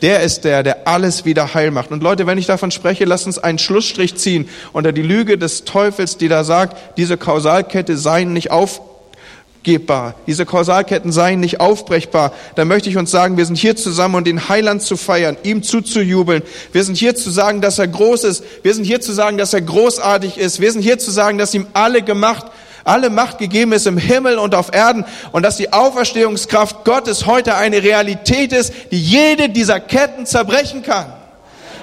Der 0.00 0.22
ist 0.22 0.44
der, 0.44 0.62
der 0.62 0.86
alles 0.86 1.24
wieder 1.24 1.54
heil 1.54 1.72
macht. 1.72 1.90
Und 1.90 2.04
Leute, 2.04 2.24
wenn 2.28 2.38
ich 2.38 2.46
davon 2.46 2.70
spreche, 2.70 3.04
lasst 3.04 3.26
uns 3.26 3.40
einen 3.40 3.58
Schlussstrich 3.58 4.14
ziehen 4.14 4.48
unter 4.72 4.92
die 4.92 5.02
Lüge 5.02 5.38
des 5.38 5.64
Teufels, 5.64 6.18
die 6.18 6.28
da 6.28 6.44
sagt, 6.44 6.96
diese 6.98 7.16
Kausalkette 7.16 7.96
sei 7.96 8.22
nicht 8.22 8.52
aufgebbar, 8.52 10.14
diese 10.28 10.46
Kausalketten 10.46 11.10
seien 11.10 11.40
nicht 11.40 11.58
aufbrechbar. 11.58 12.32
Da 12.54 12.64
möchte 12.64 12.88
ich 12.88 12.96
uns 12.96 13.10
sagen, 13.10 13.36
wir 13.36 13.44
sind 13.44 13.56
hier 13.56 13.74
zusammen, 13.74 14.14
um 14.14 14.22
den 14.22 14.48
Heiland 14.48 14.82
zu 14.82 14.96
feiern, 14.96 15.36
ihm 15.42 15.64
zuzujubeln. 15.64 16.42
Wir 16.70 16.84
sind 16.84 16.96
hier 16.96 17.16
zu 17.16 17.28
sagen, 17.28 17.60
dass 17.60 17.80
er 17.80 17.88
groß 17.88 18.22
ist. 18.22 18.44
Wir 18.62 18.72
sind 18.72 18.84
hier 18.84 19.00
zu 19.00 19.12
sagen, 19.12 19.36
dass 19.36 19.52
er 19.52 19.62
großartig 19.62 20.38
ist. 20.38 20.60
Wir 20.60 20.70
sind 20.70 20.82
hier 20.82 21.00
zu 21.00 21.10
sagen, 21.10 21.38
dass 21.38 21.54
ihm 21.54 21.66
alle 21.72 22.02
gemacht 22.02 22.46
alle 22.86 23.10
Macht 23.10 23.38
gegeben 23.38 23.72
ist 23.72 23.86
im 23.86 23.98
Himmel 23.98 24.38
und 24.38 24.54
auf 24.54 24.72
Erden 24.72 25.04
und 25.32 25.42
dass 25.42 25.56
die 25.56 25.72
Auferstehungskraft 25.72 26.84
Gottes 26.84 27.26
heute 27.26 27.56
eine 27.56 27.82
Realität 27.82 28.52
ist, 28.52 28.72
die 28.90 29.00
jede 29.00 29.48
dieser 29.48 29.80
Ketten 29.80 30.24
zerbrechen 30.24 30.82
kann, 30.82 31.12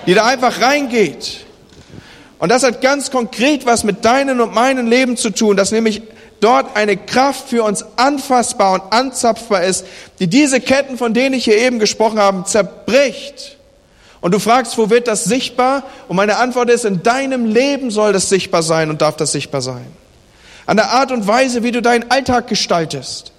die 0.07 0.13
da 0.13 0.25
einfach 0.25 0.61
reingeht. 0.61 1.45
Und 2.39 2.49
das 2.49 2.63
hat 2.63 2.81
ganz 2.81 3.11
konkret 3.11 3.65
was 3.65 3.83
mit 3.83 4.05
deinem 4.05 4.39
und 4.39 4.53
meinem 4.53 4.87
Leben 4.87 5.17
zu 5.17 5.29
tun, 5.29 5.57
dass 5.57 5.71
nämlich 5.71 6.01
dort 6.39 6.75
eine 6.75 6.97
Kraft 6.97 7.49
für 7.49 7.63
uns 7.63 7.85
anfassbar 7.95 8.73
und 8.73 8.93
anzapfbar 8.93 9.63
ist, 9.63 9.85
die 10.19 10.27
diese 10.27 10.59
Ketten, 10.59 10.97
von 10.97 11.13
denen 11.13 11.35
ich 11.35 11.45
hier 11.45 11.57
eben 11.57 11.79
gesprochen 11.79 12.19
habe, 12.19 12.43
zerbricht. 12.45 13.57
Und 14.19 14.33
du 14.33 14.39
fragst, 14.39 14.77
wo 14.77 14.89
wird 14.89 15.07
das 15.07 15.25
sichtbar? 15.25 15.83
Und 16.07 16.15
meine 16.15 16.37
Antwort 16.37 16.69
ist, 16.69 16.85
in 16.85 17.03
deinem 17.03 17.45
Leben 17.45 17.91
soll 17.91 18.13
das 18.13 18.29
sichtbar 18.29 18.63
sein 18.63 18.89
und 18.89 19.01
darf 19.01 19.17
das 19.17 19.33
sichtbar 19.33 19.61
sein 19.61 20.02
an 20.65 20.77
der 20.77 20.91
Art 20.91 21.11
und 21.11 21.27
Weise, 21.27 21.63
wie 21.63 21.71
du 21.71 21.81
deinen 21.81 22.09
Alltag 22.09 22.47
gestaltest 22.47 23.32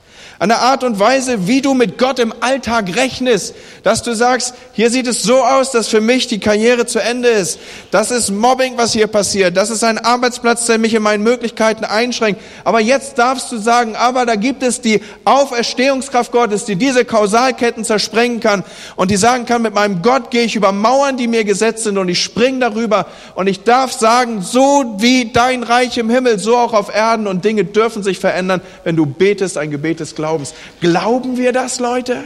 an 0.44 0.50
der 0.50 0.60
Art 0.60 0.84
und 0.84 0.98
Weise, 0.98 1.46
wie 1.46 1.62
du 1.62 1.72
mit 1.72 1.96
Gott 1.96 2.18
im 2.18 2.34
Alltag 2.40 2.94
rechnest, 2.96 3.54
dass 3.82 4.02
du 4.02 4.14
sagst, 4.14 4.54
hier 4.74 4.90
sieht 4.90 5.06
es 5.06 5.22
so 5.22 5.42
aus, 5.42 5.70
dass 5.70 5.88
für 5.88 6.02
mich 6.02 6.26
die 6.26 6.38
Karriere 6.38 6.84
zu 6.84 6.98
Ende 6.98 7.28
ist. 7.28 7.58
Das 7.90 8.10
ist 8.10 8.30
Mobbing, 8.30 8.76
was 8.76 8.92
hier 8.92 9.06
passiert. 9.06 9.56
Das 9.56 9.70
ist 9.70 9.82
ein 9.82 9.96
Arbeitsplatz, 9.96 10.66
der 10.66 10.76
mich 10.76 10.92
in 10.92 11.02
meinen 11.02 11.22
Möglichkeiten 11.22 11.86
einschränkt. 11.86 12.42
Aber 12.62 12.80
jetzt 12.80 13.16
darfst 13.16 13.52
du 13.52 13.56
sagen, 13.56 13.96
aber 13.96 14.26
da 14.26 14.34
gibt 14.34 14.62
es 14.62 14.82
die 14.82 15.00
Auferstehungskraft 15.24 16.30
Gottes, 16.30 16.66
die 16.66 16.76
diese 16.76 17.06
Kausalketten 17.06 17.82
zersprengen 17.82 18.40
kann 18.40 18.64
und 18.96 19.10
die 19.10 19.16
sagen 19.16 19.46
kann, 19.46 19.62
mit 19.62 19.72
meinem 19.72 20.02
Gott 20.02 20.30
gehe 20.30 20.42
ich 20.42 20.56
über 20.56 20.72
Mauern, 20.72 21.16
die 21.16 21.26
mir 21.26 21.44
gesetzt 21.44 21.84
sind 21.84 21.96
und 21.96 22.10
ich 22.10 22.22
springe 22.22 22.58
darüber 22.58 23.06
und 23.34 23.46
ich 23.46 23.62
darf 23.62 23.92
sagen, 23.92 24.42
so 24.42 24.96
wie 24.98 25.32
dein 25.32 25.62
Reich 25.62 25.96
im 25.96 26.10
Himmel, 26.10 26.38
so 26.38 26.58
auch 26.58 26.74
auf 26.74 26.94
Erden 26.94 27.26
und 27.26 27.46
Dinge 27.46 27.64
dürfen 27.64 28.02
sich 28.02 28.18
verändern, 28.18 28.60
wenn 28.82 28.94
du 28.94 29.06
betest, 29.06 29.56
ein 29.56 29.70
Gebet 29.70 30.00
des 30.00 30.14
Glaubens. 30.14 30.33
Glauben 30.80 31.36
wir 31.36 31.52
das, 31.52 31.78
Leute? 31.80 32.24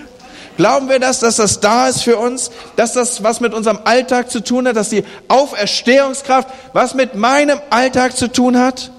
Glauben 0.57 0.88
wir 0.88 0.99
das, 0.99 1.21
dass 1.21 1.37
das 1.37 1.61
da 1.61 1.88
ist 1.88 2.03
für 2.03 2.16
uns, 2.16 2.51
dass 2.75 2.92
das 2.92 3.23
was 3.23 3.40
mit 3.40 3.55
unserem 3.55 3.79
Alltag 3.85 4.29
zu 4.29 4.42
tun 4.42 4.66
hat, 4.66 4.77
dass 4.77 4.88
die 4.88 5.05
Auferstehungskraft 5.29 6.49
was 6.73 6.94
mit 6.94 7.14
meinem 7.14 7.61
Alltag 7.71 8.16
zu 8.16 8.27
tun 8.31 8.59
hat? 8.59 8.90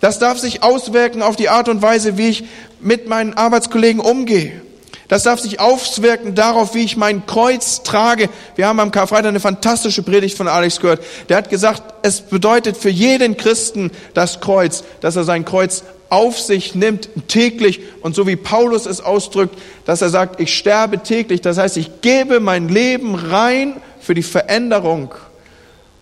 Das 0.00 0.18
darf 0.18 0.38
sich 0.38 0.62
auswirken 0.62 1.22
auf 1.22 1.34
die 1.34 1.48
Art 1.48 1.68
und 1.68 1.82
Weise, 1.82 2.16
wie 2.16 2.28
ich 2.28 2.44
mit 2.80 3.08
meinen 3.08 3.34
Arbeitskollegen 3.34 4.00
umgehe. 4.00 4.62
Das 5.08 5.24
darf 5.24 5.40
sich 5.40 5.58
auswirken 5.58 6.36
darauf, 6.36 6.74
wie 6.74 6.84
ich 6.84 6.96
mein 6.96 7.26
Kreuz 7.26 7.82
trage. 7.82 8.28
Wir 8.54 8.68
haben 8.68 8.78
am 8.78 8.92
Karfreitag 8.92 9.30
eine 9.30 9.40
fantastische 9.40 10.04
Predigt 10.04 10.36
von 10.36 10.46
Alex 10.46 10.78
gehört. 10.78 11.02
Der 11.28 11.36
hat 11.36 11.50
gesagt, 11.50 11.82
es 12.02 12.20
bedeutet 12.20 12.76
für 12.76 12.90
jeden 12.90 13.36
Christen 13.36 13.90
das 14.14 14.40
Kreuz, 14.40 14.84
dass 15.00 15.16
er 15.16 15.24
sein 15.24 15.44
Kreuz 15.44 15.82
auf 16.10 16.38
sich 16.38 16.74
nimmt 16.74 17.08
täglich 17.28 17.80
und 18.02 18.14
so 18.14 18.26
wie 18.26 18.36
Paulus 18.36 18.84
es 18.86 19.00
ausdrückt, 19.00 19.56
dass 19.84 20.02
er 20.02 20.10
sagt, 20.10 20.40
ich 20.40 20.56
sterbe 20.56 20.98
täglich. 21.02 21.40
Das 21.40 21.56
heißt, 21.56 21.76
ich 21.76 22.00
gebe 22.02 22.40
mein 22.40 22.68
Leben 22.68 23.14
rein 23.14 23.80
für 24.00 24.14
die 24.14 24.22
Veränderung 24.22 25.14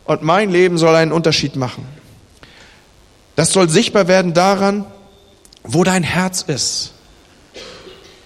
und 0.05 0.23
mein 0.23 0.51
Leben 0.51 0.79
soll 0.79 0.95
einen 0.95 1.13
Unterschied 1.13 1.57
machen. 1.57 1.87
Das 3.37 3.53
soll 3.53 3.69
sichtbar 3.69 4.09
werden 4.09 4.35
daran, 4.35 4.85
wo 5.63 5.85
dein 5.85 6.03
Herz 6.03 6.43
ist. 6.43 6.93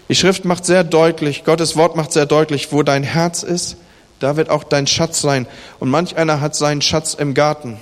Die 0.09 0.15
Schrift 0.15 0.45
macht 0.45 0.65
sehr 0.65 0.85
deutlich, 0.85 1.45
Gottes 1.45 1.77
Wort 1.77 1.97
macht 1.97 2.13
sehr 2.13 2.27
deutlich, 2.27 2.73
wo 2.73 2.83
dein 2.83 3.03
Herz 3.03 3.43
ist, 3.43 3.77
da 4.21 4.37
wird 4.37 4.51
auch 4.51 4.63
dein 4.63 4.87
Schatz 4.87 5.21
sein. 5.21 5.47
Und 5.81 5.91
manch 5.91 6.17
einer 6.17 6.41
hat 6.41 6.55
seinen 6.55 6.81
Schatz 6.81 7.15
im 7.15 7.35
Garten. 7.35 7.79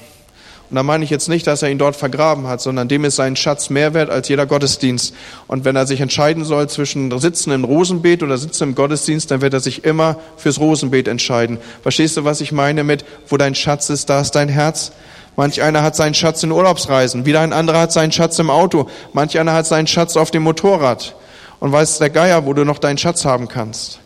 Und 0.70 0.76
da 0.76 0.84
meine 0.84 1.02
ich 1.02 1.10
jetzt 1.10 1.28
nicht, 1.28 1.48
dass 1.48 1.62
er 1.62 1.70
ihn 1.70 1.78
dort 1.78 1.96
vergraben 1.96 2.46
hat, 2.46 2.60
sondern 2.60 2.86
dem 2.86 3.04
ist 3.04 3.16
sein 3.16 3.34
Schatz 3.34 3.70
mehr 3.70 3.92
wert 3.92 4.08
als 4.08 4.28
jeder 4.28 4.46
Gottesdienst. 4.46 5.12
Und 5.48 5.64
wenn 5.64 5.74
er 5.74 5.84
sich 5.84 6.00
entscheiden 6.00 6.44
soll 6.44 6.68
zwischen 6.68 7.18
Sitzen 7.18 7.50
im 7.50 7.64
Rosenbeet 7.64 8.22
oder 8.22 8.38
Sitzen 8.38 8.62
im 8.62 8.74
Gottesdienst, 8.76 9.32
dann 9.32 9.40
wird 9.40 9.52
er 9.52 9.58
sich 9.58 9.84
immer 9.84 10.16
fürs 10.36 10.60
Rosenbeet 10.60 11.08
entscheiden. 11.08 11.58
Verstehst 11.82 12.16
du, 12.16 12.24
was 12.24 12.40
ich 12.40 12.52
meine 12.52 12.84
mit, 12.84 13.04
wo 13.26 13.36
dein 13.36 13.56
Schatz 13.56 13.90
ist, 13.90 14.08
da 14.10 14.20
ist 14.20 14.30
dein 14.36 14.48
Herz? 14.48 14.92
Manch 15.34 15.60
einer 15.60 15.82
hat 15.82 15.96
seinen 15.96 16.14
Schatz 16.14 16.42
in 16.44 16.52
Urlaubsreisen, 16.52 17.26
wieder 17.26 17.40
ein 17.40 17.52
anderer 17.52 17.80
hat 17.80 17.92
seinen 17.92 18.12
Schatz 18.12 18.38
im 18.38 18.50
Auto, 18.50 18.88
manch 19.12 19.38
einer 19.38 19.52
hat 19.52 19.66
seinen 19.66 19.86
Schatz 19.88 20.16
auf 20.16 20.30
dem 20.30 20.44
Motorrad. 20.44 21.16
Und 21.58 21.72
weiß 21.72 21.98
der 21.98 22.10
Geier, 22.10 22.46
wo 22.46 22.52
du 22.52 22.64
noch 22.64 22.78
deinen 22.78 22.96
Schatz 22.96 23.24
haben 23.24 23.48
kannst. 23.48 24.00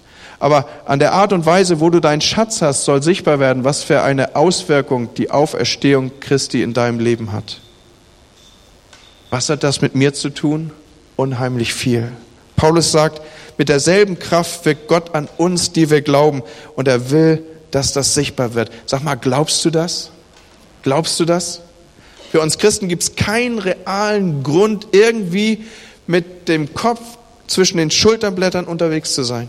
Aber 0.45 0.69
an 0.85 0.99
der 0.99 1.15
Art 1.15 1.33
und 1.33 1.47
Weise, 1.47 1.81
wo 1.81 1.89
du 1.89 2.01
deinen 2.01 2.21
Schatz 2.21 2.61
hast, 2.61 2.85
soll 2.85 3.03
sichtbar 3.03 3.41
werden, 3.41 3.65
was 3.65 3.83
für 3.83 4.03
eine 4.03 4.37
Auswirkung 4.37 5.15
die 5.15 5.31
Auferstehung 5.31 6.13
Christi 6.21 6.63
in 6.63 6.75
deinem 6.75 6.99
Leben 6.99 7.33
hat. 7.33 7.63
Was 9.31 9.49
hat 9.49 9.63
das 9.63 9.81
mit 9.81 9.95
mir 9.95 10.13
zu 10.13 10.29
tun? 10.29 10.71
Unheimlich 11.17 11.73
viel. 11.73 12.13
Paulus 12.57 12.93
sagt, 12.93 13.23
mit 13.57 13.71
derselben 13.71 14.19
Kraft 14.19 14.67
wirkt 14.67 14.87
Gott 14.87 15.15
an 15.15 15.31
uns, 15.39 15.73
die 15.73 15.89
wir 15.89 16.03
glauben, 16.03 16.43
und 16.75 16.89
er 16.89 17.11
will, 17.11 17.43
dass 17.71 17.95
das 17.95 18.13
sichtbar 18.13 18.53
wird. 18.53 18.71
Sag 18.85 19.03
mal, 19.03 19.15
glaubst 19.15 19.65
du 19.65 19.71
das? 19.71 20.11
Glaubst 20.83 21.19
du 21.19 21.25
das? 21.25 21.63
Für 22.31 22.43
uns 22.43 22.59
Christen 22.59 22.89
gibt 22.89 23.03
es 23.03 23.17
keinen 23.17 23.59
realen 23.59 24.43
Grund, 24.43 24.89
irgendwie 24.93 25.65
mit 26.07 26.49
dem 26.49 26.75
Kopf 26.75 27.01
zwischen 27.47 27.79
den 27.79 27.91
Schulterblättern 27.91 28.67
unterwegs 28.67 29.15
zu 29.15 29.23
sein 29.23 29.49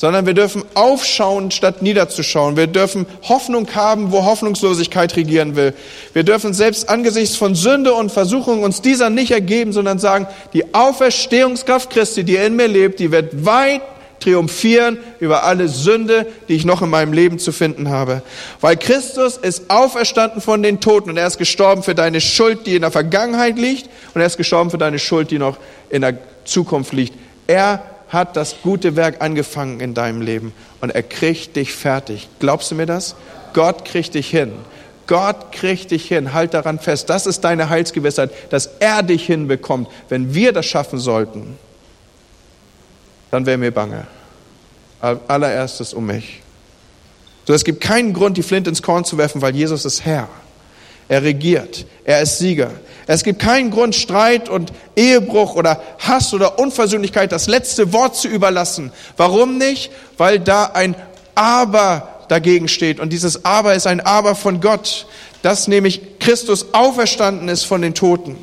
sondern 0.00 0.24
wir 0.24 0.32
dürfen 0.32 0.64
aufschauen, 0.72 1.50
statt 1.50 1.82
niederzuschauen. 1.82 2.56
Wir 2.56 2.68
dürfen 2.68 3.04
Hoffnung 3.28 3.68
haben, 3.74 4.12
wo 4.12 4.24
Hoffnungslosigkeit 4.24 5.14
regieren 5.14 5.56
will. 5.56 5.74
Wir 6.14 6.22
dürfen 6.22 6.54
selbst 6.54 6.88
angesichts 6.88 7.36
von 7.36 7.54
Sünde 7.54 7.92
und 7.92 8.10
Versuchung 8.10 8.62
uns 8.62 8.80
dieser 8.80 9.10
nicht 9.10 9.30
ergeben, 9.30 9.74
sondern 9.74 9.98
sagen, 9.98 10.26
die 10.54 10.72
Auferstehungskraft 10.72 11.90
Christi, 11.90 12.24
die 12.24 12.36
in 12.36 12.56
mir 12.56 12.66
lebt, 12.66 12.98
die 12.98 13.12
wird 13.12 13.44
weit 13.44 13.82
triumphieren 14.20 14.96
über 15.18 15.44
alle 15.44 15.68
Sünde, 15.68 16.26
die 16.48 16.54
ich 16.54 16.64
noch 16.64 16.80
in 16.80 16.88
meinem 16.88 17.12
Leben 17.12 17.38
zu 17.38 17.52
finden 17.52 17.90
habe. 17.90 18.22
Weil 18.62 18.78
Christus 18.78 19.36
ist 19.36 19.68
auferstanden 19.68 20.40
von 20.40 20.62
den 20.62 20.80
Toten 20.80 21.10
und 21.10 21.18
er 21.18 21.26
ist 21.26 21.36
gestorben 21.36 21.82
für 21.82 21.94
deine 21.94 22.22
Schuld, 22.22 22.66
die 22.66 22.76
in 22.76 22.80
der 22.80 22.90
Vergangenheit 22.90 23.58
liegt 23.58 23.90
und 24.14 24.22
er 24.22 24.26
ist 24.26 24.38
gestorben 24.38 24.70
für 24.70 24.78
deine 24.78 24.98
Schuld, 24.98 25.30
die 25.30 25.38
noch 25.38 25.58
in 25.90 26.00
der 26.00 26.16
Zukunft 26.46 26.94
liegt. 26.94 27.12
Er 27.46 27.82
hat 28.10 28.36
das 28.36 28.56
gute 28.62 28.96
Werk 28.96 29.22
angefangen 29.22 29.80
in 29.80 29.94
deinem 29.94 30.20
Leben 30.20 30.52
und 30.80 30.90
er 30.90 31.02
kriegt 31.02 31.56
dich 31.56 31.72
fertig. 31.72 32.28
Glaubst 32.40 32.70
du 32.70 32.74
mir 32.74 32.86
das? 32.86 33.14
Gott 33.54 33.84
kriegt 33.84 34.14
dich 34.14 34.28
hin. 34.28 34.52
Gott 35.06 35.52
kriegt 35.52 35.90
dich 35.90 36.06
hin. 36.06 36.34
Halt 36.34 36.54
daran 36.54 36.78
fest. 36.78 37.08
Das 37.08 37.26
ist 37.26 37.40
deine 37.40 37.68
Heilsgewissheit, 37.68 38.30
dass 38.50 38.66
er 38.80 39.02
dich 39.02 39.26
hinbekommt. 39.26 39.88
Wenn 40.08 40.34
wir 40.34 40.52
das 40.52 40.66
schaffen 40.66 40.98
sollten, 40.98 41.56
dann 43.30 43.46
wäre 43.46 43.58
mir 43.58 43.70
bange. 43.70 44.06
Allererstes 45.00 45.94
um 45.94 46.06
mich. 46.06 46.42
So, 47.46 47.54
es 47.54 47.64
gibt 47.64 47.80
keinen 47.80 48.12
Grund, 48.12 48.36
die 48.36 48.42
Flint 48.42 48.68
ins 48.68 48.82
Korn 48.82 49.04
zu 49.04 49.18
werfen, 49.18 49.40
weil 49.40 49.56
Jesus 49.56 49.84
ist 49.84 50.04
Herr. 50.04 50.28
Er 51.10 51.24
regiert. 51.24 51.86
Er 52.04 52.22
ist 52.22 52.38
Sieger. 52.38 52.70
Es 53.08 53.24
gibt 53.24 53.40
keinen 53.40 53.72
Grund, 53.72 53.96
Streit 53.96 54.48
und 54.48 54.72
Ehebruch 54.94 55.56
oder 55.56 55.82
Hass 55.98 56.32
oder 56.32 56.60
Unversöhnlichkeit 56.60 57.32
das 57.32 57.48
letzte 57.48 57.92
Wort 57.92 58.14
zu 58.14 58.28
überlassen. 58.28 58.92
Warum 59.16 59.58
nicht? 59.58 59.90
Weil 60.18 60.38
da 60.38 60.66
ein 60.66 60.94
Aber 61.34 62.20
dagegen 62.28 62.68
steht. 62.68 63.00
Und 63.00 63.12
dieses 63.12 63.44
Aber 63.44 63.74
ist 63.74 63.88
ein 63.88 64.00
Aber 64.00 64.36
von 64.36 64.60
Gott, 64.60 65.06
dass 65.42 65.66
nämlich 65.66 66.20
Christus 66.20 66.72
auferstanden 66.74 67.48
ist 67.48 67.64
von 67.64 67.82
den 67.82 67.94
Toten. 67.94 68.36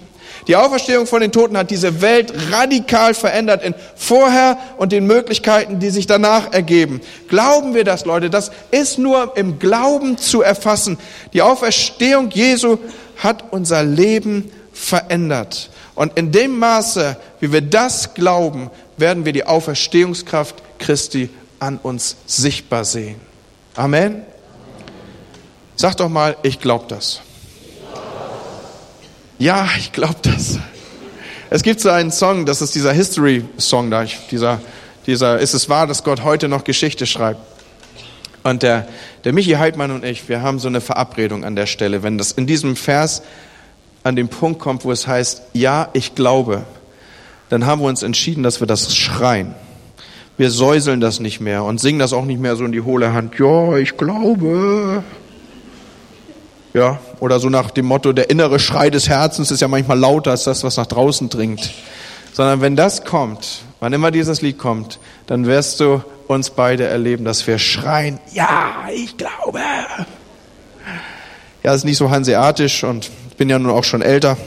Die 0.48 0.56
Auferstehung 0.56 1.08
von 1.08 1.20
den 1.20 1.34
Toten 1.34 1.58
hat 1.58 1.70
diese 1.70 2.02
Welt 2.02 2.34
radikal 2.52 3.14
verändert 3.14 3.64
in 3.64 3.76
vorher 3.96 4.58
und 4.78 4.94
den 4.94 5.06
Möglichkeiten, 5.06 5.80
die 5.80 5.90
sich 5.90 6.08
danach 6.08 6.54
ergeben. 6.54 7.02
Glauben 7.28 7.74
wir 7.74 7.84
das, 7.84 8.06
Leute? 8.06 8.30
Das 8.30 8.52
ist 8.72 8.98
nur 8.98 9.36
im 9.36 9.60
Glauben 9.60 10.18
zu 10.18 10.42
erfassen. 10.42 10.98
Die 11.34 11.42
Auferstehung 11.42 12.30
Jesu 12.30 12.78
hat 13.18 13.52
unser 13.52 13.84
Leben 13.84 14.50
verändert. 14.72 15.70
Und 15.96 16.18
in 16.18 16.32
dem 16.32 16.58
Maße, 16.58 17.18
wie 17.42 17.52
wir 17.52 17.62
das 17.62 18.14
glauben, 18.14 18.70
werden 18.96 19.26
wir 19.26 19.34
die 19.34 19.46
Auferstehungskraft 19.46 20.56
Christi 20.80 21.30
an 21.60 21.78
uns 21.82 22.16
sichtbar 22.26 22.86
sehen. 22.86 23.20
Amen. 23.76 24.24
Sag 25.76 25.98
doch 25.98 26.10
mal, 26.10 26.38
ich 26.44 26.60
glaube 26.60 26.86
das. 26.88 27.22
Ja, 29.40 29.68
ich 29.78 29.92
glaube 29.92 30.16
das. 30.24 30.58
Es 31.52 31.62
gibt 31.62 31.80
so 31.80 31.90
einen 31.90 32.12
Song, 32.12 32.48
das 32.48 32.62
ist 32.64 32.74
dieser 32.74 32.92
History-Song 32.92 33.92
da, 33.92 34.06
dieser, 34.32 34.60
dieser 35.06 35.40
Ist 35.40 35.54
es 35.54 35.70
wahr, 35.70 35.86
dass 35.86 36.04
Gott 36.04 36.24
heute 36.24 36.48
noch 36.48 36.64
Geschichte 36.64 37.06
schreibt? 37.06 37.40
Und 38.44 38.64
der, 38.64 38.88
der 39.26 39.34
Michi 39.34 39.52
Heidmann 39.52 39.92
und 39.92 40.04
ich, 40.04 40.28
wir 40.28 40.42
haben 40.42 40.58
so 40.58 40.68
eine 40.68 40.82
Verabredung 40.82 41.44
an 41.44 41.56
der 41.56 41.68
Stelle. 41.68 42.02
Wenn 42.02 42.18
das 42.18 42.32
in 42.32 42.48
diesem 42.48 42.76
Vers 42.76 43.22
an 44.04 44.16
den 44.16 44.28
Punkt 44.28 44.60
kommt, 44.60 44.86
wo 44.86 44.92
es 44.92 45.06
heißt, 45.06 45.44
ja, 45.54 45.90
ich 45.94 46.16
glaube, 46.16 46.64
dann 47.50 47.66
haben 47.66 47.82
wir 47.82 47.88
uns 47.88 48.02
entschieden, 48.04 48.42
dass 48.42 48.60
wir 48.60 48.68
das 48.68 48.96
schreien. 48.96 49.54
Wir 50.38 50.50
säuseln 50.50 51.00
das 51.00 51.20
nicht 51.20 51.42
mehr 51.42 51.64
und 51.64 51.80
singen 51.80 52.00
das 52.00 52.14
auch 52.14 52.26
nicht 52.26 52.40
mehr 52.40 52.56
so 52.56 52.66
in 52.66 52.72
die 52.72 52.82
hohle 52.82 53.14
Hand. 53.14 53.38
Ja, 53.38 53.78
ich 53.78 53.98
glaube. 53.98 55.04
Ja, 56.78 57.00
oder 57.20 57.40
so 57.40 57.50
nach 57.50 57.72
dem 57.72 57.88
Motto, 57.88 58.14
der 58.14 58.30
innere 58.30 58.60
Schrei 58.60 58.92
des 58.92 59.10
Herzens 59.10 59.50
ist 59.50 59.62
ja 59.62 59.68
manchmal 59.68 59.98
lauter 59.98 60.30
als 60.30 60.44
das, 60.44 60.64
was 60.64 60.78
nach 60.78 60.86
draußen 60.86 61.28
dringt. 61.28 61.72
Sondern 62.34 62.62
wenn 62.62 62.76
das 62.76 63.04
kommt, 63.04 63.64
wann 63.80 63.94
immer 63.94 64.12
dieses 64.12 64.44
Lied 64.44 64.60
kommt, 64.60 65.00
dann 65.26 65.48
wirst 65.48 65.80
du 65.80 66.04
uns 66.28 66.52
beide 66.52 66.86
erleben, 66.86 67.26
dass 67.26 67.48
wir 67.48 67.58
schreien, 67.58 68.20
ja, 68.32 68.90
ich 68.94 69.18
glaube. 69.18 69.58
Ja, 69.58 70.06
das 71.64 71.78
ist 71.78 71.86
nicht 71.86 71.98
so 71.98 72.12
hanseatisch 72.12 72.84
und 72.84 73.10
ich 73.32 73.38
bin 73.38 73.50
ja 73.50 73.58
nun 73.58 73.72
auch 73.72 73.84
schon 73.84 74.04
älter. 74.04 74.38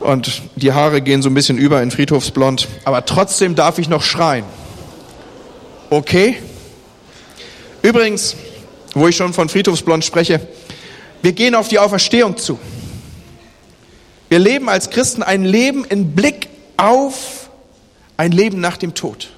Und 0.00 0.42
die 0.56 0.74
Haare 0.74 1.00
gehen 1.00 1.22
so 1.22 1.30
ein 1.30 1.34
bisschen 1.34 1.56
über 1.56 1.82
in 1.82 1.90
Friedhofsblond. 1.90 2.68
Aber 2.84 3.06
trotzdem 3.06 3.54
darf 3.54 3.78
ich 3.78 3.88
noch 3.88 4.02
schreien. 4.02 4.44
Okay? 5.88 6.36
Übrigens, 7.80 8.36
wo 8.94 9.08
ich 9.08 9.16
schon 9.16 9.32
von 9.32 9.48
Friedhofsblond 9.48 10.04
spreche, 10.04 10.40
wir 11.22 11.32
gehen 11.32 11.54
auf 11.54 11.68
die 11.68 11.78
Auferstehung 11.78 12.36
zu. 12.36 12.58
Wir 14.28 14.38
leben 14.38 14.68
als 14.68 14.90
Christen 14.90 15.22
ein 15.22 15.44
Leben 15.44 15.84
in 15.84 16.14
Blick 16.14 16.48
auf 16.76 17.50
ein 18.16 18.32
Leben 18.32 18.60
nach 18.60 18.76
dem 18.76 18.94
Tod. 18.94 19.28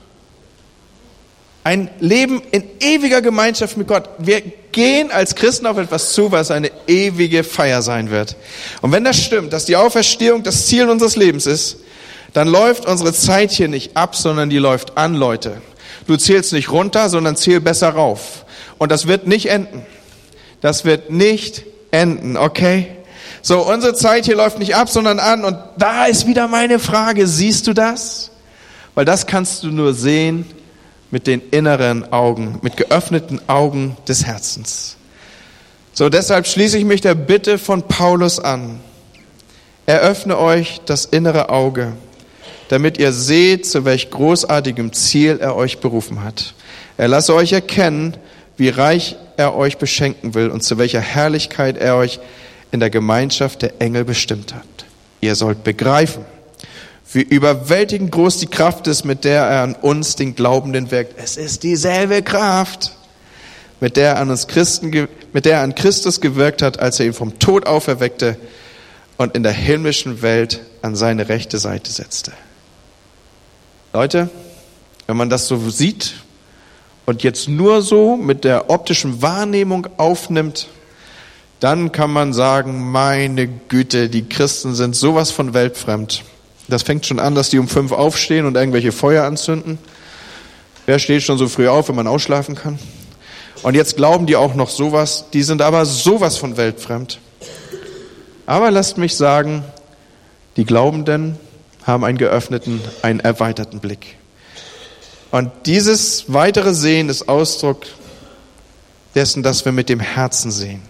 Ein 1.62 1.90
Leben 1.98 2.42
in 2.50 2.64
ewiger 2.80 3.22
Gemeinschaft 3.22 3.76
mit 3.76 3.88
Gott. 3.88 4.08
Wir 4.18 4.42
gehen 4.72 5.10
als 5.10 5.34
Christen 5.34 5.66
auf 5.66 5.78
etwas 5.78 6.12
zu, 6.12 6.30
was 6.30 6.50
eine 6.50 6.70
ewige 6.86 7.42
Feier 7.42 7.80
sein 7.80 8.10
wird. 8.10 8.36
Und 8.82 8.92
wenn 8.92 9.04
das 9.04 9.16
stimmt, 9.16 9.52
dass 9.52 9.64
die 9.64 9.76
Auferstehung 9.76 10.42
das 10.42 10.66
Ziel 10.66 10.88
unseres 10.88 11.16
Lebens 11.16 11.46
ist, 11.46 11.78
dann 12.34 12.48
läuft 12.48 12.86
unsere 12.86 13.12
Zeit 13.12 13.50
hier 13.52 13.68
nicht 13.68 13.96
ab, 13.96 14.14
sondern 14.14 14.50
die 14.50 14.58
läuft 14.58 14.98
an, 14.98 15.14
Leute. 15.14 15.62
Du 16.06 16.16
zählst 16.16 16.52
nicht 16.52 16.70
runter, 16.70 17.08
sondern 17.08 17.36
zähl 17.36 17.60
besser 17.60 17.90
rauf. 17.90 18.43
Und 18.78 18.92
das 18.92 19.06
wird 19.06 19.26
nicht 19.26 19.46
enden. 19.46 19.84
Das 20.60 20.84
wird 20.84 21.10
nicht 21.10 21.64
enden, 21.90 22.36
okay? 22.36 22.88
So, 23.42 23.60
unsere 23.60 23.94
Zeit 23.94 24.24
hier 24.24 24.36
läuft 24.36 24.58
nicht 24.58 24.74
ab, 24.74 24.88
sondern 24.88 25.18
an. 25.18 25.44
Und 25.44 25.58
da 25.76 26.06
ist 26.06 26.26
wieder 26.26 26.48
meine 26.48 26.78
Frage, 26.78 27.26
siehst 27.26 27.66
du 27.66 27.74
das? 27.74 28.30
Weil 28.94 29.04
das 29.04 29.26
kannst 29.26 29.62
du 29.62 29.68
nur 29.68 29.92
sehen, 29.92 30.46
mit 31.10 31.26
den 31.28 31.42
inneren 31.50 32.12
Augen, 32.12 32.58
mit 32.62 32.76
geöffneten 32.76 33.40
Augen 33.46 33.96
des 34.08 34.24
Herzens. 34.24 34.96
So, 35.92 36.08
deshalb 36.08 36.46
schließe 36.46 36.76
ich 36.76 36.84
mich 36.84 37.02
der 37.02 37.14
Bitte 37.14 37.56
von 37.56 37.82
Paulus 37.82 38.40
an. 38.40 38.80
Eröffne 39.86 40.36
euch 40.38 40.80
das 40.86 41.04
innere 41.04 41.50
Auge, 41.50 41.92
damit 42.68 42.98
ihr 42.98 43.12
seht, 43.12 43.64
zu 43.64 43.84
welch 43.84 44.10
großartigem 44.10 44.92
Ziel 44.92 45.38
er 45.40 45.54
euch 45.54 45.78
berufen 45.78 46.24
hat. 46.24 46.54
Er 46.96 47.06
lasse 47.06 47.32
euch 47.32 47.52
erkennen, 47.52 48.16
wie 48.56 48.68
reich 48.68 49.16
er 49.36 49.54
euch 49.54 49.78
beschenken 49.78 50.34
will 50.34 50.48
und 50.48 50.62
zu 50.62 50.78
welcher 50.78 51.00
Herrlichkeit 51.00 51.76
er 51.76 51.96
euch 51.96 52.20
in 52.70 52.80
der 52.80 52.90
Gemeinschaft 52.90 53.62
der 53.62 53.80
Engel 53.80 54.04
bestimmt 54.04 54.54
hat. 54.54 54.64
Ihr 55.20 55.34
sollt 55.34 55.64
begreifen, 55.64 56.24
wie 57.12 57.22
überwältigend 57.22 58.10
groß 58.10 58.38
die 58.38 58.46
Kraft 58.46 58.86
ist, 58.86 59.04
mit 59.04 59.24
der 59.24 59.42
er 59.42 59.62
an 59.62 59.74
uns, 59.74 60.16
den 60.16 60.34
Glaubenden, 60.34 60.90
wirkt. 60.90 61.18
Es 61.18 61.36
ist 61.36 61.62
dieselbe 61.62 62.22
Kraft, 62.22 62.92
mit 63.80 63.96
der 63.96 64.14
er 64.14 64.18
an 64.18 64.30
uns 64.30 64.46
Christen, 64.48 65.08
mit 65.32 65.44
der 65.44 65.58
er 65.58 65.62
an 65.62 65.74
Christus 65.74 66.20
gewirkt 66.20 66.62
hat, 66.62 66.80
als 66.80 66.98
er 66.98 67.06
ihn 67.06 67.12
vom 67.12 67.38
Tod 67.38 67.66
auferweckte 67.66 68.36
und 69.16 69.36
in 69.36 69.42
der 69.42 69.52
himmlischen 69.52 70.22
Welt 70.22 70.60
an 70.82 70.96
seine 70.96 71.28
rechte 71.28 71.58
Seite 71.58 71.92
setzte. 71.92 72.32
Leute, 73.92 74.28
wenn 75.06 75.16
man 75.16 75.30
das 75.30 75.46
so 75.46 75.70
sieht 75.70 76.14
und 77.06 77.22
jetzt 77.22 77.48
nur 77.48 77.82
so 77.82 78.16
mit 78.16 78.44
der 78.44 78.70
optischen 78.70 79.20
Wahrnehmung 79.22 79.88
aufnimmt, 79.96 80.68
dann 81.60 81.92
kann 81.92 82.10
man 82.10 82.32
sagen, 82.32 82.90
meine 82.90 83.46
Güte, 83.46 84.08
die 84.08 84.28
Christen 84.28 84.74
sind 84.74 84.96
sowas 84.96 85.30
von 85.30 85.54
weltfremd. 85.54 86.22
Das 86.68 86.82
fängt 86.82 87.06
schon 87.06 87.18
an, 87.18 87.34
dass 87.34 87.50
die 87.50 87.58
um 87.58 87.68
fünf 87.68 87.92
aufstehen 87.92 88.46
und 88.46 88.56
irgendwelche 88.56 88.92
Feuer 88.92 89.24
anzünden. 89.24 89.78
Wer 90.86 90.98
steht 90.98 91.22
schon 91.22 91.38
so 91.38 91.48
früh 91.48 91.68
auf, 91.68 91.88
wenn 91.88 91.96
man 91.96 92.06
ausschlafen 92.06 92.54
kann? 92.54 92.78
Und 93.62 93.74
jetzt 93.74 93.96
glauben 93.96 94.26
die 94.26 94.36
auch 94.36 94.54
noch 94.54 94.68
sowas, 94.68 95.26
die 95.32 95.42
sind 95.42 95.62
aber 95.62 95.86
sowas 95.86 96.36
von 96.36 96.56
weltfremd. 96.56 97.18
Aber 98.46 98.70
lasst 98.70 98.98
mich 98.98 99.16
sagen, 99.16 99.64
die 100.56 100.64
Glaubenden 100.64 101.38
haben 101.86 102.04
einen 102.04 102.18
geöffneten, 102.18 102.80
einen 103.02 103.20
erweiterten 103.20 103.80
Blick. 103.80 104.16
Und 105.34 105.50
dieses 105.66 106.26
weitere 106.32 106.74
Sehen 106.74 107.08
ist 107.08 107.28
Ausdruck 107.28 107.86
dessen, 109.16 109.42
dass 109.42 109.64
wir 109.64 109.72
mit 109.72 109.88
dem 109.88 109.98
Herzen 109.98 110.52
sehen. 110.52 110.80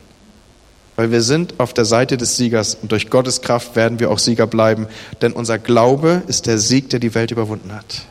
Weil 0.97 1.11
wir 1.11 1.23
sind 1.23 1.59
auf 1.59 1.73
der 1.73 1.87
Seite 1.87 2.19
des 2.19 2.37
Siegers 2.37 2.75
und 2.75 2.93
durch 2.93 3.09
Gottes 3.09 3.41
Kraft 3.41 3.75
werden 3.75 4.01
wir 4.01 4.11
auch 4.11 4.19
Sieger 4.19 4.47
bleiben, 4.47 4.87
denn 5.23 5.33
unser 5.33 5.59
Glaube 5.59 6.25
ist 6.27 6.45
der 6.45 6.59
Sieg, 6.59 6.91
der 6.91 7.01
die 7.01 7.15
Welt 7.15 7.31
überwunden 7.31 7.75
hat. 7.75 8.03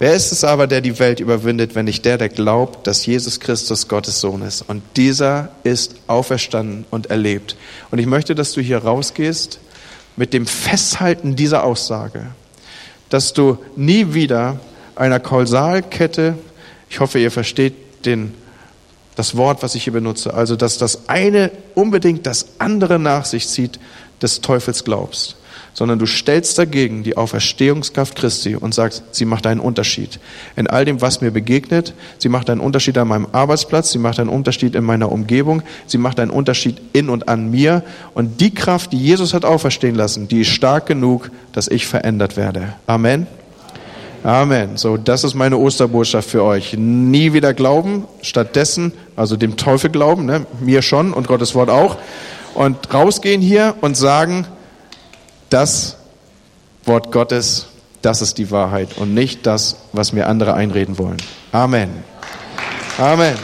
Wer 0.00 0.14
ist 0.14 0.32
es 0.32 0.42
aber, 0.42 0.66
der 0.66 0.80
die 0.80 0.98
Welt 0.98 1.20
überwindet, 1.20 1.76
wenn 1.76 1.84
nicht 1.84 2.04
der, 2.04 2.18
der 2.18 2.28
glaubt, 2.28 2.84
dass 2.88 3.06
Jesus 3.06 3.38
Christus 3.38 3.86
Gottes 3.86 4.20
Sohn 4.20 4.42
ist? 4.42 4.62
Und 4.62 4.82
dieser 4.96 5.50
ist 5.62 5.94
auferstanden 6.08 6.86
und 6.90 7.06
erlebt. 7.06 7.54
Und 7.92 8.00
ich 8.00 8.06
möchte, 8.06 8.34
dass 8.34 8.50
du 8.50 8.60
hier 8.60 8.78
rausgehst 8.78 9.60
mit 10.16 10.32
dem 10.32 10.44
Festhalten 10.44 11.36
dieser 11.36 11.62
Aussage, 11.62 12.26
dass 13.10 13.32
du 13.32 13.58
nie 13.76 14.12
wieder 14.12 14.58
einer 14.96 15.20
Kausalkette. 15.20 16.38
Ich 16.88 17.00
hoffe, 17.00 17.18
ihr 17.18 17.30
versteht 17.30 17.74
den, 18.06 18.34
das 19.16 19.36
Wort, 19.36 19.62
was 19.62 19.74
ich 19.74 19.84
hier 19.84 19.92
benutze. 19.92 20.34
Also, 20.34 20.56
dass 20.56 20.78
das 20.78 21.08
eine 21.08 21.50
unbedingt 21.74 22.26
das 22.26 22.46
andere 22.58 22.98
nach 22.98 23.24
sich 23.24 23.48
zieht, 23.48 23.78
des 24.20 24.40
Teufels 24.40 24.84
glaubst 24.84 25.36
sondern 25.74 25.98
du 25.98 26.06
stellst 26.06 26.56
dagegen 26.56 27.02
die 27.02 27.16
Auferstehungskraft 27.16 28.16
Christi 28.16 28.54
und 28.56 28.72
sagst, 28.72 29.02
sie 29.10 29.24
macht 29.24 29.46
einen 29.46 29.60
Unterschied. 29.60 30.20
In 30.56 30.68
all 30.68 30.84
dem, 30.84 31.00
was 31.00 31.20
mir 31.20 31.32
begegnet, 31.32 31.94
sie 32.18 32.28
macht 32.28 32.48
einen 32.48 32.60
Unterschied 32.60 32.96
an 32.96 33.08
meinem 33.08 33.26
Arbeitsplatz, 33.32 33.90
sie 33.90 33.98
macht 33.98 34.20
einen 34.20 34.30
Unterschied 34.30 34.76
in 34.76 34.84
meiner 34.84 35.10
Umgebung, 35.10 35.62
sie 35.86 35.98
macht 35.98 36.20
einen 36.20 36.30
Unterschied 36.30 36.80
in 36.92 37.10
und 37.10 37.28
an 37.28 37.50
mir. 37.50 37.82
Und 38.14 38.40
die 38.40 38.54
Kraft, 38.54 38.92
die 38.92 38.98
Jesus 38.98 39.34
hat 39.34 39.44
auferstehen 39.44 39.96
lassen, 39.96 40.28
die 40.28 40.42
ist 40.42 40.48
stark 40.48 40.86
genug, 40.86 41.30
dass 41.52 41.68
ich 41.68 41.86
verändert 41.86 42.36
werde. 42.36 42.74
Amen. 42.86 43.26
Amen. 44.24 44.78
So, 44.78 44.96
das 44.96 45.22
ist 45.22 45.34
meine 45.34 45.58
Osterbotschaft 45.58 46.30
für 46.30 46.42
euch. 46.42 46.74
Nie 46.78 47.34
wieder 47.34 47.52
glauben, 47.52 48.06
stattdessen, 48.22 48.94
also 49.16 49.36
dem 49.36 49.58
Teufel 49.58 49.90
glauben, 49.90 50.24
ne? 50.24 50.46
mir 50.60 50.80
schon 50.80 51.12
und 51.12 51.28
Gottes 51.28 51.54
Wort 51.54 51.68
auch. 51.68 51.98
Und 52.54 52.92
rausgehen 52.94 53.42
hier 53.42 53.74
und 53.82 53.98
sagen, 53.98 54.46
das 55.50 55.98
Wort 56.86 57.12
Gottes, 57.12 57.66
das 58.00 58.22
ist 58.22 58.38
die 58.38 58.50
Wahrheit 58.50 58.96
und 58.96 59.12
nicht 59.12 59.44
das, 59.44 59.76
was 59.92 60.14
mir 60.14 60.26
andere 60.26 60.54
einreden 60.54 60.96
wollen. 60.96 61.18
Amen. 61.52 61.90
Amen. 62.96 63.34